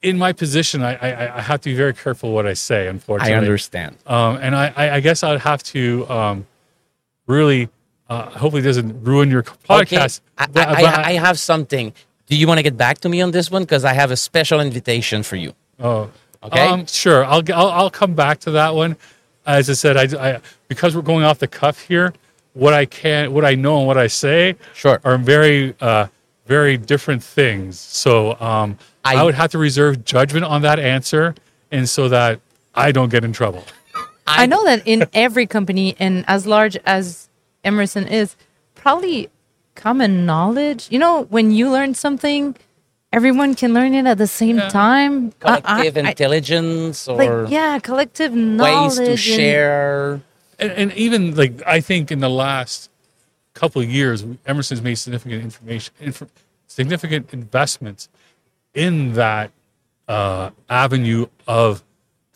In 0.00 0.16
my 0.16 0.32
position, 0.32 0.82
I, 0.82 0.94
I, 0.94 1.38
I 1.38 1.40
have 1.40 1.60
to 1.62 1.70
be 1.70 1.74
very 1.74 1.92
careful 1.92 2.32
what 2.32 2.46
I 2.46 2.52
say. 2.52 2.86
Unfortunately, 2.86 3.34
I 3.34 3.38
understand. 3.38 3.96
Um, 4.06 4.36
and 4.36 4.54
I, 4.54 4.72
I, 4.94 5.00
guess 5.00 5.24
I'd 5.24 5.40
have 5.40 5.60
to 5.64 6.08
um, 6.08 6.46
really, 7.26 7.68
uh, 8.08 8.30
hopefully, 8.30 8.62
it 8.62 8.64
doesn't 8.64 9.02
ruin 9.02 9.28
your 9.28 9.42
podcast. 9.42 10.20
Okay. 10.20 10.38
I, 10.38 10.46
but- 10.46 10.68
I, 10.68 10.82
I, 10.82 11.04
I 11.08 11.12
have 11.14 11.38
something. 11.38 11.92
Do 12.26 12.36
you 12.36 12.46
want 12.46 12.58
to 12.58 12.62
get 12.62 12.76
back 12.76 12.98
to 12.98 13.08
me 13.08 13.20
on 13.22 13.30
this 13.32 13.50
one? 13.50 13.62
Because 13.64 13.84
I 13.84 13.92
have 13.94 14.10
a 14.12 14.16
special 14.16 14.60
invitation 14.60 15.22
for 15.22 15.36
you. 15.36 15.54
Oh, 15.80 16.10
Okay. 16.44 16.60
Um, 16.68 16.86
sure. 16.86 17.24
I'll, 17.24 17.42
I'll 17.52 17.68
I'll 17.70 17.90
come 17.90 18.14
back 18.14 18.38
to 18.40 18.52
that 18.52 18.76
one. 18.76 18.96
As 19.48 19.70
I 19.70 19.72
said, 19.72 19.96
I, 19.96 20.28
I 20.36 20.40
because 20.68 20.94
we're 20.94 21.02
going 21.02 21.24
off 21.24 21.38
the 21.38 21.48
cuff 21.48 21.80
here. 21.80 22.12
What 22.52 22.74
I 22.74 22.86
can, 22.86 23.32
what 23.32 23.44
I 23.44 23.54
know, 23.54 23.78
and 23.78 23.86
what 23.86 23.96
I 23.96 24.08
say, 24.08 24.56
Sure. 24.74 25.00
are 25.04 25.16
very 25.16 25.74
uh, 25.80 26.08
very 26.46 26.76
different 26.76 27.22
things. 27.22 27.78
So 27.80 28.38
um, 28.40 28.76
I, 29.04 29.16
I- 29.16 29.22
would 29.24 29.34
have 29.34 29.50
to 29.52 29.58
reserve 29.58 30.04
judgment 30.04 30.44
on 30.44 30.62
that 30.62 30.78
answer, 30.78 31.34
and 31.70 31.88
so 31.88 32.08
that 32.10 32.40
I 32.74 32.92
don't 32.92 33.08
get 33.10 33.24
in 33.24 33.32
trouble. 33.32 33.64
I 34.26 34.44
know 34.44 34.62
that 34.64 34.82
in 34.86 35.06
every 35.14 35.46
company, 35.46 35.96
and 35.98 36.24
as 36.28 36.46
large 36.46 36.76
as 36.84 37.30
Emerson 37.64 38.06
is, 38.06 38.36
probably 38.74 39.30
common 39.74 40.26
knowledge. 40.26 40.88
You 40.90 40.98
know, 40.98 41.22
when 41.30 41.50
you 41.52 41.70
learn 41.70 41.94
something, 41.94 42.54
everyone 43.12 43.54
can 43.54 43.72
learn 43.74 43.94
it 43.94 44.06
at 44.06 44.18
the 44.18 44.26
same 44.26 44.58
time. 44.58 45.32
I- 45.42 45.56
I- 45.56 45.60
collective 45.60 45.96
I- 46.04 46.08
intelligence 46.10 47.08
or 47.08 47.16
like 47.16 47.50
yeah, 47.50 47.78
collective 47.78 48.34
knowledge. 48.34 48.98
ways 48.98 49.06
to 49.06 49.10
and- 49.12 49.18
share. 49.20 50.20
And, 50.58 50.72
and 50.72 50.92
even 50.94 51.34
like 51.36 51.62
I 51.66 51.80
think 51.80 52.10
in 52.10 52.18
the 52.20 52.28
last 52.30 52.90
couple 53.54 53.80
of 53.82 53.88
years, 53.88 54.24
Emerson's 54.46 54.82
made 54.82 54.96
significant 54.96 55.42
information, 55.44 55.94
inf- 56.00 56.22
significant 56.66 57.32
investments 57.32 58.08
in 58.74 59.14
that 59.14 59.50
uh, 60.08 60.50
avenue 60.68 61.26
of 61.46 61.82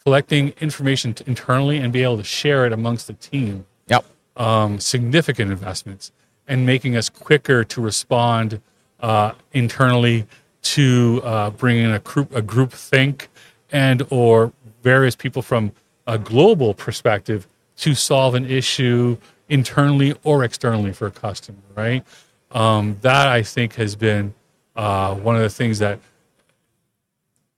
collecting 0.05 0.53
information 0.61 1.15
t- 1.15 1.25
internally 1.27 1.79
and 1.79 1.93
be 1.93 2.03
able 2.03 2.17
to 2.17 2.25
share 2.25 2.65
it 2.67 2.73
amongst 2.73 3.07
the 3.07 3.13
team. 3.15 3.67
Yep. 3.89 4.05
Um, 4.37 4.79
significant 4.81 5.51
investments, 5.51 6.13
and 6.49 6.65
making 6.65 6.97
us 6.97 7.09
quicker 7.09 7.65
to 7.65 7.81
respond 7.81 8.61
uh, 9.01 9.33
internally 9.53 10.27
to 10.63 11.21
uh, 11.25 11.51
bringing 11.51 11.87
a 11.91 11.99
group 11.99 12.35
a 12.35 12.43
group 12.43 12.73
think 12.73 13.29
and 13.71 14.07
or 14.11 14.53
various 14.83 15.15
people 15.17 15.43
from 15.43 15.73
a 16.07 16.19
global 16.19 16.75
perspective 16.75 17.47
to 17.77 17.95
solve 17.95 18.35
an 18.35 18.45
issue 18.45 19.17
internally 19.49 20.15
or 20.25 20.45
externally 20.45 20.93
for 20.93 21.07
a 21.07 21.11
customer. 21.11 21.59
Right. 21.75 22.05
Um, 22.51 22.99
that 23.03 23.29
I 23.29 23.43
think 23.43 23.75
has 23.77 23.97
been 23.97 24.35
uh, 24.77 25.15
one 25.15 25.37
of 25.37 25.43
the 25.43 25.49
things 25.51 25.79
that 25.81 25.99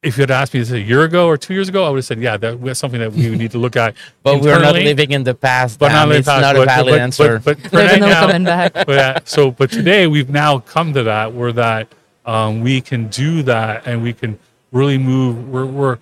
if 0.03 0.19
you 0.19 0.23
had 0.23 0.31
asked 0.31 0.53
me 0.53 0.61
this 0.61 0.71
a 0.71 0.81
year 0.81 1.03
ago 1.05 1.27
or 1.27 1.39
two 1.39 1.55
years 1.55 1.69
ago, 1.69 1.85
I 1.85 1.89
would 1.89 1.97
have 1.97 2.05
said, 2.05 2.21
yeah, 2.21 2.37
that 2.37 2.61
was 2.61 2.79
something 2.79 3.01
that 3.01 3.13
we 3.13 3.31
would 3.31 3.39
need 3.39 3.53
to 3.53 3.59
look 3.59 3.75
at. 3.75 3.95
But 4.23 4.43
we're 4.43 4.61
not 4.61 4.75
living 4.75 5.13
in 5.13 5.25
the 5.25 5.35
past. 5.35 5.79
But 5.79 5.89
not 5.89 6.01
Dan. 6.01 6.09
living 6.09 6.19
it's 6.21 6.29
past, 6.29 6.43
not 6.43 6.57
a 6.57 6.65
valid 6.67 6.93
but- 6.93 7.01
answer. 7.01 7.39
But, 7.39 7.57
but 7.63 7.63
for 7.71 7.77
There's 7.77 7.93
right 7.93 8.01
no 8.01 8.09
now- 8.09 8.21
coming 8.27 8.45
back. 8.45 8.73
but, 8.87 8.89
uh, 8.91 9.21
so, 9.25 9.51
but 9.51 9.71
today 9.71 10.07
we've 10.07 10.29
now 10.29 10.59
come 10.59 10.93
to 10.93 11.05
that 11.05 11.33
where 11.33 11.53
that 11.53 11.89
um, 12.25 12.61
we 12.62 12.81
can 12.81 13.09
do 13.09 13.43
that 13.43 13.87
and 13.87 14.03
we 14.03 14.12
can 14.12 14.39
really 14.72 14.99
move. 14.99 15.49
We're, 15.49 15.66
we're 15.66 15.99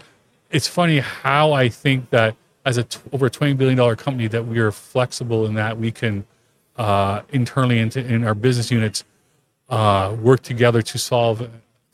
it's 0.50 0.68
funny 0.68 0.98
how 1.00 1.52
I 1.52 1.68
think 1.68 2.10
that 2.10 2.36
as 2.64 2.76
a 2.76 2.84
t- 2.84 3.00
over 3.12 3.26
a 3.26 3.30
twenty 3.30 3.54
billion 3.54 3.76
dollar 3.76 3.96
company 3.96 4.28
that 4.28 4.46
we 4.46 4.58
are 4.58 4.72
flexible 4.72 5.46
in 5.46 5.54
that 5.54 5.78
we 5.78 5.90
can 5.90 6.24
uh, 6.76 7.22
internally 7.30 7.78
into 7.78 8.04
in 8.04 8.24
our 8.24 8.34
business 8.34 8.70
units 8.70 9.04
uh, 9.68 10.14
work 10.20 10.42
together 10.42 10.82
to 10.82 10.98
solve 10.98 11.48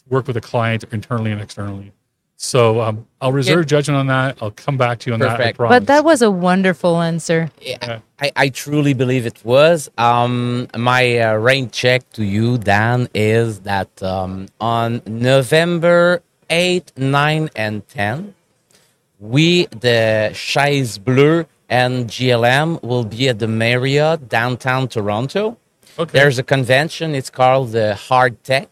work 0.09 0.27
with 0.27 0.37
a 0.37 0.41
client 0.41 0.85
internally 0.93 1.33
and 1.33 1.41
externally. 1.41 1.93
So 2.41 2.81
um, 2.81 3.05
I'll 3.21 3.33
reserve 3.33 3.67
judgment 3.67 3.99
on 3.99 4.07
that. 4.07 4.39
I'll 4.41 4.53
come 4.53 4.77
back 4.77 5.01
to 5.01 5.11
you 5.11 5.15
on 5.15 5.21
that. 5.21 5.31
I 5.31 5.37
Perfect. 5.37 5.57
promise. 5.59 5.75
But 5.81 5.87
that 5.89 6.05
was 6.05 6.23
a 6.23 6.31
wonderful 6.31 7.03
answer. 7.03 7.51
Yeah, 7.61 7.99
I, 8.21 8.31
I 8.37 8.49
truly 8.51 8.95
believe 8.95 9.27
it 9.27 9.45
was. 9.45 9.91
Um, 9.99 10.69
my 10.77 11.19
uh, 11.19 11.35
rain 11.35 11.69
check 11.71 12.09
to 12.13 12.25
you, 12.25 12.57
Dan, 12.57 13.09
is 13.13 13.61
that 13.61 14.01
um, 14.05 14.47
on 14.61 15.03
November 15.05 16.23
8, 16.49 16.93
9, 16.97 17.51
and 17.57 17.87
10, 17.89 18.35
we, 19.19 19.67
the 19.67 20.31
Chaise 20.33 20.97
Bleu 20.97 21.45
and 21.69 22.07
GLM, 22.07 22.81
will 22.85 23.05
be 23.05 23.29
at 23.29 23.41
the 23.41 23.49
Marriott 23.49 24.29
downtown 24.29 24.87
Toronto. 24.87 25.59
okay. 25.99 26.21
There's 26.21 26.39
a 26.39 26.45
convention. 26.45 27.17
It's 27.17 27.31
called 27.31 27.73
the 27.73 27.97
Hard 27.97 28.45
Tech. 28.45 28.69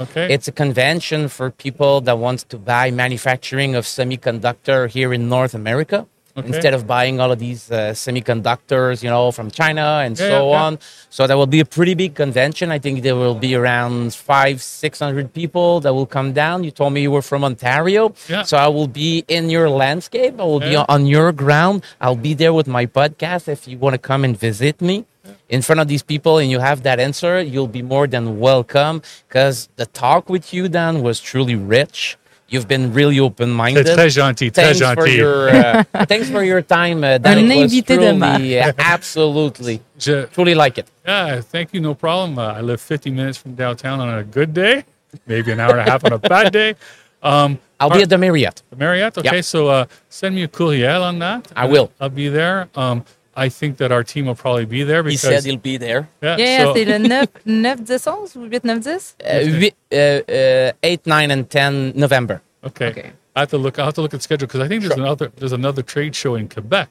Okay. 0.00 0.32
It's 0.34 0.48
a 0.48 0.52
convention 0.52 1.28
for 1.28 1.50
people 1.50 2.00
that 2.02 2.18
wants 2.18 2.42
to 2.44 2.56
buy 2.58 2.90
manufacturing 2.90 3.74
of 3.74 3.84
semiconductor 3.84 4.88
here 4.88 5.12
in 5.12 5.28
North 5.28 5.54
America 5.54 6.06
Okay. 6.36 6.46
instead 6.54 6.72
of 6.72 6.86
buying 6.86 7.18
all 7.18 7.32
of 7.32 7.40
these 7.40 7.68
uh, 7.72 7.90
semiconductors, 8.38 9.02
you 9.02 9.10
know, 9.10 9.32
from 9.32 9.50
China 9.50 10.02
and 10.04 10.16
Yeah, 10.16 10.28
so 10.28 10.44
yeah, 10.46 10.50
yeah. 10.50 10.64
on. 10.66 10.78
So 11.10 11.26
that 11.26 11.34
will 11.36 11.48
be 11.48 11.58
a 11.58 11.64
pretty 11.64 11.94
big 11.94 12.14
convention. 12.14 12.70
I 12.70 12.78
think 12.78 13.02
there 13.02 13.16
will 13.16 13.34
be 13.34 13.56
around 13.56 14.14
five, 14.14 14.62
six 14.62 15.00
hundred 15.00 15.32
people 15.32 15.80
that 15.80 15.92
will 15.94 16.06
come 16.06 16.32
down. 16.32 16.62
You 16.62 16.70
told 16.70 16.92
me 16.92 17.00
you 17.02 17.10
were 17.10 17.22
from 17.22 17.42
Ontario, 17.42 18.14
Yeah. 18.28 18.42
so 18.44 18.56
I 18.56 18.68
will 18.68 18.86
be 18.86 19.24
in 19.26 19.50
your 19.50 19.68
landscape. 19.68 20.34
I 20.38 20.44
will 20.44 20.60
be 20.60 20.76
on 20.76 21.06
your 21.06 21.32
ground. 21.32 21.82
I'll 22.00 22.22
be 22.30 22.34
there 22.34 22.52
with 22.52 22.68
my 22.68 22.86
podcast 22.86 23.48
if 23.48 23.66
you 23.66 23.76
want 23.78 23.94
to 23.94 23.98
come 24.10 24.22
and 24.24 24.38
visit 24.38 24.80
me 24.80 25.06
in 25.48 25.62
front 25.62 25.80
of 25.80 25.88
these 25.88 26.02
people 26.02 26.38
and 26.38 26.50
you 26.50 26.58
have 26.60 26.82
that 26.82 26.98
answer, 27.00 27.40
you'll 27.40 27.68
be 27.68 27.82
more 27.82 28.06
than 28.06 28.38
welcome 28.40 29.02
because 29.28 29.68
the 29.76 29.86
talk 29.86 30.28
with 30.28 30.52
you, 30.52 30.68
Dan, 30.68 31.02
was 31.02 31.20
truly 31.20 31.54
rich. 31.56 32.16
You've 32.50 32.66
been 32.66 32.94
really 32.94 33.20
open 33.20 33.50
minded. 33.50 33.86
C'est 33.86 33.94
très 33.94 34.08
gentil, 34.08 34.50
très 34.50 34.72
Thanks 34.78 34.94
for 34.94 35.06
your 35.06 35.50
uh, 35.50 35.84
thanks 36.08 36.30
for 36.30 36.42
your 36.42 36.62
time, 36.62 37.04
uh, 37.04 37.18
Dan. 37.18 37.38
Un 37.38 37.50
It 37.50 37.56
was 37.58 37.72
invité 37.72 37.98
de 37.98 38.10
truly, 38.18 38.58
uh, 38.58 38.72
absolutely, 38.78 39.80
Je- 39.98 40.24
truly 40.32 40.54
like 40.54 40.78
it. 40.78 40.86
Yeah, 41.06 41.42
thank 41.42 41.74
you. 41.74 41.80
No 41.82 41.94
problem. 41.94 42.38
Uh, 42.38 42.54
I 42.58 42.62
live 42.62 42.80
50 42.80 43.10
minutes 43.10 43.36
from 43.36 43.54
downtown 43.54 44.00
on 44.00 44.08
a 44.18 44.24
good 44.24 44.54
day, 44.54 44.84
maybe 45.26 45.52
an 45.52 45.60
hour 45.60 45.72
and 45.76 45.86
a 45.86 45.90
half 45.90 46.02
on 46.06 46.12
a 46.14 46.18
bad 46.18 46.50
day. 46.50 46.74
Um, 47.22 47.58
I'll 47.80 47.90
be 47.90 48.02
at 48.02 48.08
the 48.08 48.16
Marriott. 48.18 48.62
the 48.70 48.76
Marriott. 48.76 49.18
Okay, 49.18 49.36
Yep. 49.36 49.44
so 49.44 49.68
uh, 49.68 49.84
send 50.08 50.34
me 50.34 50.42
a 50.42 50.48
courriel 50.48 51.02
on 51.02 51.18
that. 51.18 51.52
I 51.54 51.66
will. 51.66 51.92
I'll 52.00 52.08
be 52.08 52.28
there. 52.28 52.68
Um, 52.74 53.04
I 53.46 53.48
think 53.48 53.76
that 53.78 53.90
our 53.92 54.02
team 54.04 54.26
will 54.26 54.34
probably 54.34 54.64
be 54.66 54.82
there 54.84 55.02
He 55.04 55.10
because 55.10 55.20
said 55.20 55.44
he'll 55.44 55.56
be 55.72 55.76
there. 55.78 56.08
yeah, 56.22 56.36
Yeah, 56.38 56.64
so- 56.64 56.74
c'est 56.74 56.84
le 56.86 56.98
9, 56.98 57.26
9, 57.44 57.84
10, 57.84 57.98
11 57.98 58.36
ou 58.36 58.48
8, 58.50 58.64
9, 58.64 58.80
10? 58.82 59.14
Uh, 59.24 59.58
we- 59.60 59.74
uh, 59.92 60.22
uh, 60.28 60.72
8, 60.82 61.06
9, 61.06 61.30
and 61.30 61.48
10 61.48 61.92
November. 61.94 62.40
okay. 62.64 62.88
Okay. 62.90 63.10
I 63.36 63.40
have 63.42 63.50
to 63.50 63.58
look. 63.58 63.78
I 63.78 63.84
have 63.84 63.94
to 63.94 64.02
look 64.02 64.12
at 64.14 64.18
the 64.20 64.24
schedule 64.24 64.48
because 64.48 64.60
I 64.60 64.66
think 64.66 64.82
there's 64.82 64.94
Sure. 64.94 65.04
another 65.04 65.30
there's 65.36 65.52
another 65.52 65.82
trade 65.82 66.16
show 66.16 66.34
in 66.34 66.48
Quebec 66.48 66.88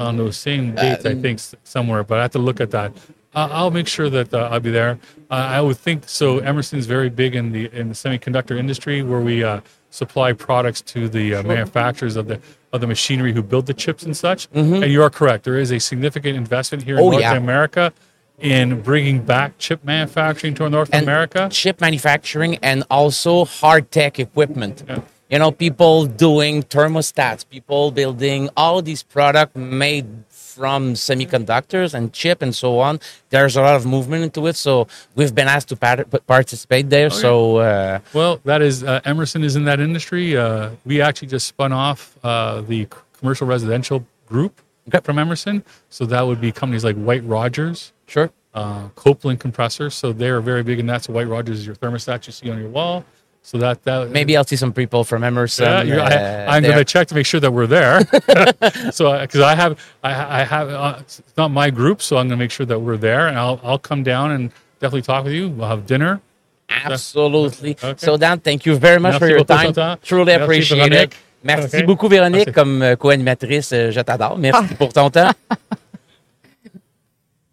on 0.00 0.16
those 0.16 0.36
same 0.36 0.74
dates. 0.74 1.06
I 1.06 1.14
think 1.14 1.38
somewhere, 1.62 2.02
but 2.02 2.18
I 2.18 2.22
have 2.22 2.32
to 2.32 2.40
look 2.40 2.60
at 2.60 2.70
that. 2.72 2.90
Uh, 3.36 3.48
I'll 3.52 3.70
make 3.70 3.86
sure 3.86 4.10
that 4.10 4.34
uh, 4.34 4.48
I'll 4.50 4.58
be 4.58 4.72
there. 4.72 4.98
Uh, 5.30 5.34
I 5.58 5.60
would 5.60 5.76
think 5.76 6.08
so. 6.08 6.38
Emerson's 6.38 6.86
very 6.86 7.08
big 7.08 7.36
in 7.36 7.52
the 7.52 7.70
in 7.72 7.88
the 7.88 7.94
semiconductor 7.94 8.58
industry, 8.58 9.02
where 9.02 9.20
we 9.20 9.44
uh, 9.44 9.60
supply 9.90 10.32
products 10.32 10.80
to 10.92 11.08
the 11.08 11.36
uh, 11.36 11.42
manufacturers 11.44 12.16
of 12.16 12.26
the 12.26 12.40
of 12.74 12.80
the 12.80 12.86
machinery 12.86 13.32
who 13.32 13.42
build 13.42 13.66
the 13.66 13.72
chips 13.72 14.02
and 14.02 14.16
such. 14.16 14.48
And 14.52 14.84
you 14.90 15.00
are 15.02 15.08
correct. 15.10 15.44
There 15.44 15.56
is 15.58 15.70
a 15.70 15.78
significant 15.78 16.36
investment 16.36 16.82
here 16.82 16.96
in 16.96 17.00
Mm-hmm. 17.04 17.06
Oh, 17.08 17.10
North 17.12 17.22
yeah. 17.22 17.36
America 17.36 17.92
in 18.40 18.80
bringing 18.82 19.20
back 19.22 19.56
chip 19.58 19.84
manufacturing 19.84 20.54
to 20.56 20.68
North 20.68 20.90
and 20.92 21.04
America. 21.04 21.48
chip 21.52 21.80
manufacturing 21.80 22.58
and 22.62 22.82
also 22.90 23.44
hard 23.44 23.90
tech 23.92 24.18
equipment. 24.18 24.82
Yeah. 24.88 25.00
You 25.30 25.38
know, 25.38 25.52
people 25.52 26.06
doing 26.06 26.62
thermostats, 26.64 27.48
people 27.48 27.90
building 27.92 28.50
all 28.56 28.82
these 28.82 29.02
products 29.04 29.54
made 29.56 30.06
from 30.54 30.94
semiconductors 30.94 31.94
and 31.94 32.12
chip 32.12 32.42
and 32.42 32.54
so 32.54 32.78
on. 32.78 33.00
There's 33.30 33.56
a 33.56 33.62
lot 33.62 33.74
of 33.76 33.84
movement 33.86 34.22
into 34.24 34.46
it, 34.46 34.56
so 34.56 34.86
we've 35.16 35.34
been 35.34 35.48
asked 35.48 35.68
to 35.70 35.76
par- 35.76 36.04
participate 36.26 36.88
there. 36.90 37.10
So 37.10 37.56
uh, 37.56 37.98
Well, 38.12 38.40
that 38.44 38.62
is 38.62 38.84
uh, 38.84 39.00
Emerson 39.04 39.42
is 39.44 39.56
in 39.56 39.64
that 39.64 39.80
industry. 39.80 40.36
Uh, 40.36 40.70
we 40.84 41.00
actually 41.00 41.28
just 41.28 41.46
spun 41.48 41.72
off 41.72 42.16
uh, 42.22 42.60
the 42.62 42.86
commercial 43.18 43.46
residential 43.46 44.06
group 44.26 44.60
Okay. 44.88 45.00
from 45.02 45.18
Emerson, 45.18 45.64
so 45.88 46.04
that 46.06 46.20
would 46.26 46.40
be 46.42 46.52
companies 46.52 46.84
like 46.84 46.96
White-Rodgers, 46.96 47.92
sure, 48.06 48.30
uh, 48.52 48.88
Copeland 48.94 49.40
compressors. 49.40 49.94
So 49.94 50.12
they 50.12 50.28
are 50.28 50.40
very 50.42 50.62
big 50.62 50.78
in 50.78 50.86
that. 50.86 51.04
So 51.04 51.12
White-Rodgers 51.14 51.60
is 51.60 51.66
your 51.66 51.74
thermostat 51.76 52.26
you 52.26 52.32
see 52.34 52.50
on 52.50 52.58
your 52.58 52.68
wall. 52.68 53.02
So 53.46 53.58
that 53.58 53.84
that 53.84 54.08
maybe 54.10 54.38
I'll 54.38 54.46
see 54.48 54.56
some 54.56 54.72
people 54.72 55.04
from 55.04 55.22
Emerson. 55.22 55.86
yeah, 55.86 55.96
uh, 56.00 56.50
I, 56.50 56.56
I'm 56.56 56.62
going 56.62 56.78
to 56.78 56.84
check 56.84 57.08
to 57.08 57.14
make 57.14 57.26
sure 57.26 57.40
that 57.40 57.52
we're 57.52 57.66
there. 57.68 58.00
so 58.90 59.20
because 59.20 59.42
I 59.42 59.54
have 59.54 59.78
I, 60.02 60.40
I 60.40 60.44
have 60.44 60.70
uh, 60.70 60.96
it's 61.00 61.20
not 61.36 61.50
my 61.50 61.68
group, 61.68 62.00
so 62.00 62.16
I'm 62.16 62.26
going 62.28 62.38
to 62.38 62.42
make 62.44 62.50
sure 62.50 62.64
that 62.64 62.80
we're 62.80 62.96
there, 62.96 63.28
and 63.28 63.36
I'll 63.38 63.60
I'll 63.62 63.78
come 63.78 64.02
down 64.02 64.30
and 64.32 64.50
definitely 64.80 65.02
talk 65.02 65.24
with 65.24 65.34
you. 65.34 65.50
We'll 65.50 65.68
have 65.68 65.84
dinner. 65.86 66.22
Absolutely. 66.70 67.76
Okay. 67.82 67.94
So 67.98 68.16
Dan, 68.16 68.40
thank 68.40 68.64
you 68.64 68.76
very 68.78 68.98
much 68.98 69.12
Merci 69.12 69.18
for 69.20 69.28
your 69.28 69.38
beaucoup, 69.44 69.56
time. 69.56 69.66
Chantal. 69.74 69.96
Truly 70.02 70.24
Merci, 70.32 70.42
appreciate 70.42 70.92
it. 70.92 71.10
Véronique. 71.10 71.14
Merci 71.44 71.76
Okay. 71.76 71.86
beaucoup, 71.86 72.08
Véronique, 72.08 72.46
Merci. 72.48 72.52
comme 72.52 72.80
euh, 72.82 72.96
co-animatrice. 72.96 73.72
euh, 73.74 73.90
Je 73.92 74.00
t'adore. 74.00 74.38
Merci 74.38 74.64
Ah. 74.72 74.74
pour 74.78 74.90
ton 74.94 75.10
temps. 75.10 75.32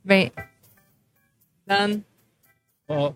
Ben, 0.05 0.29
Dan, 1.67 2.01
Well, 2.87 3.15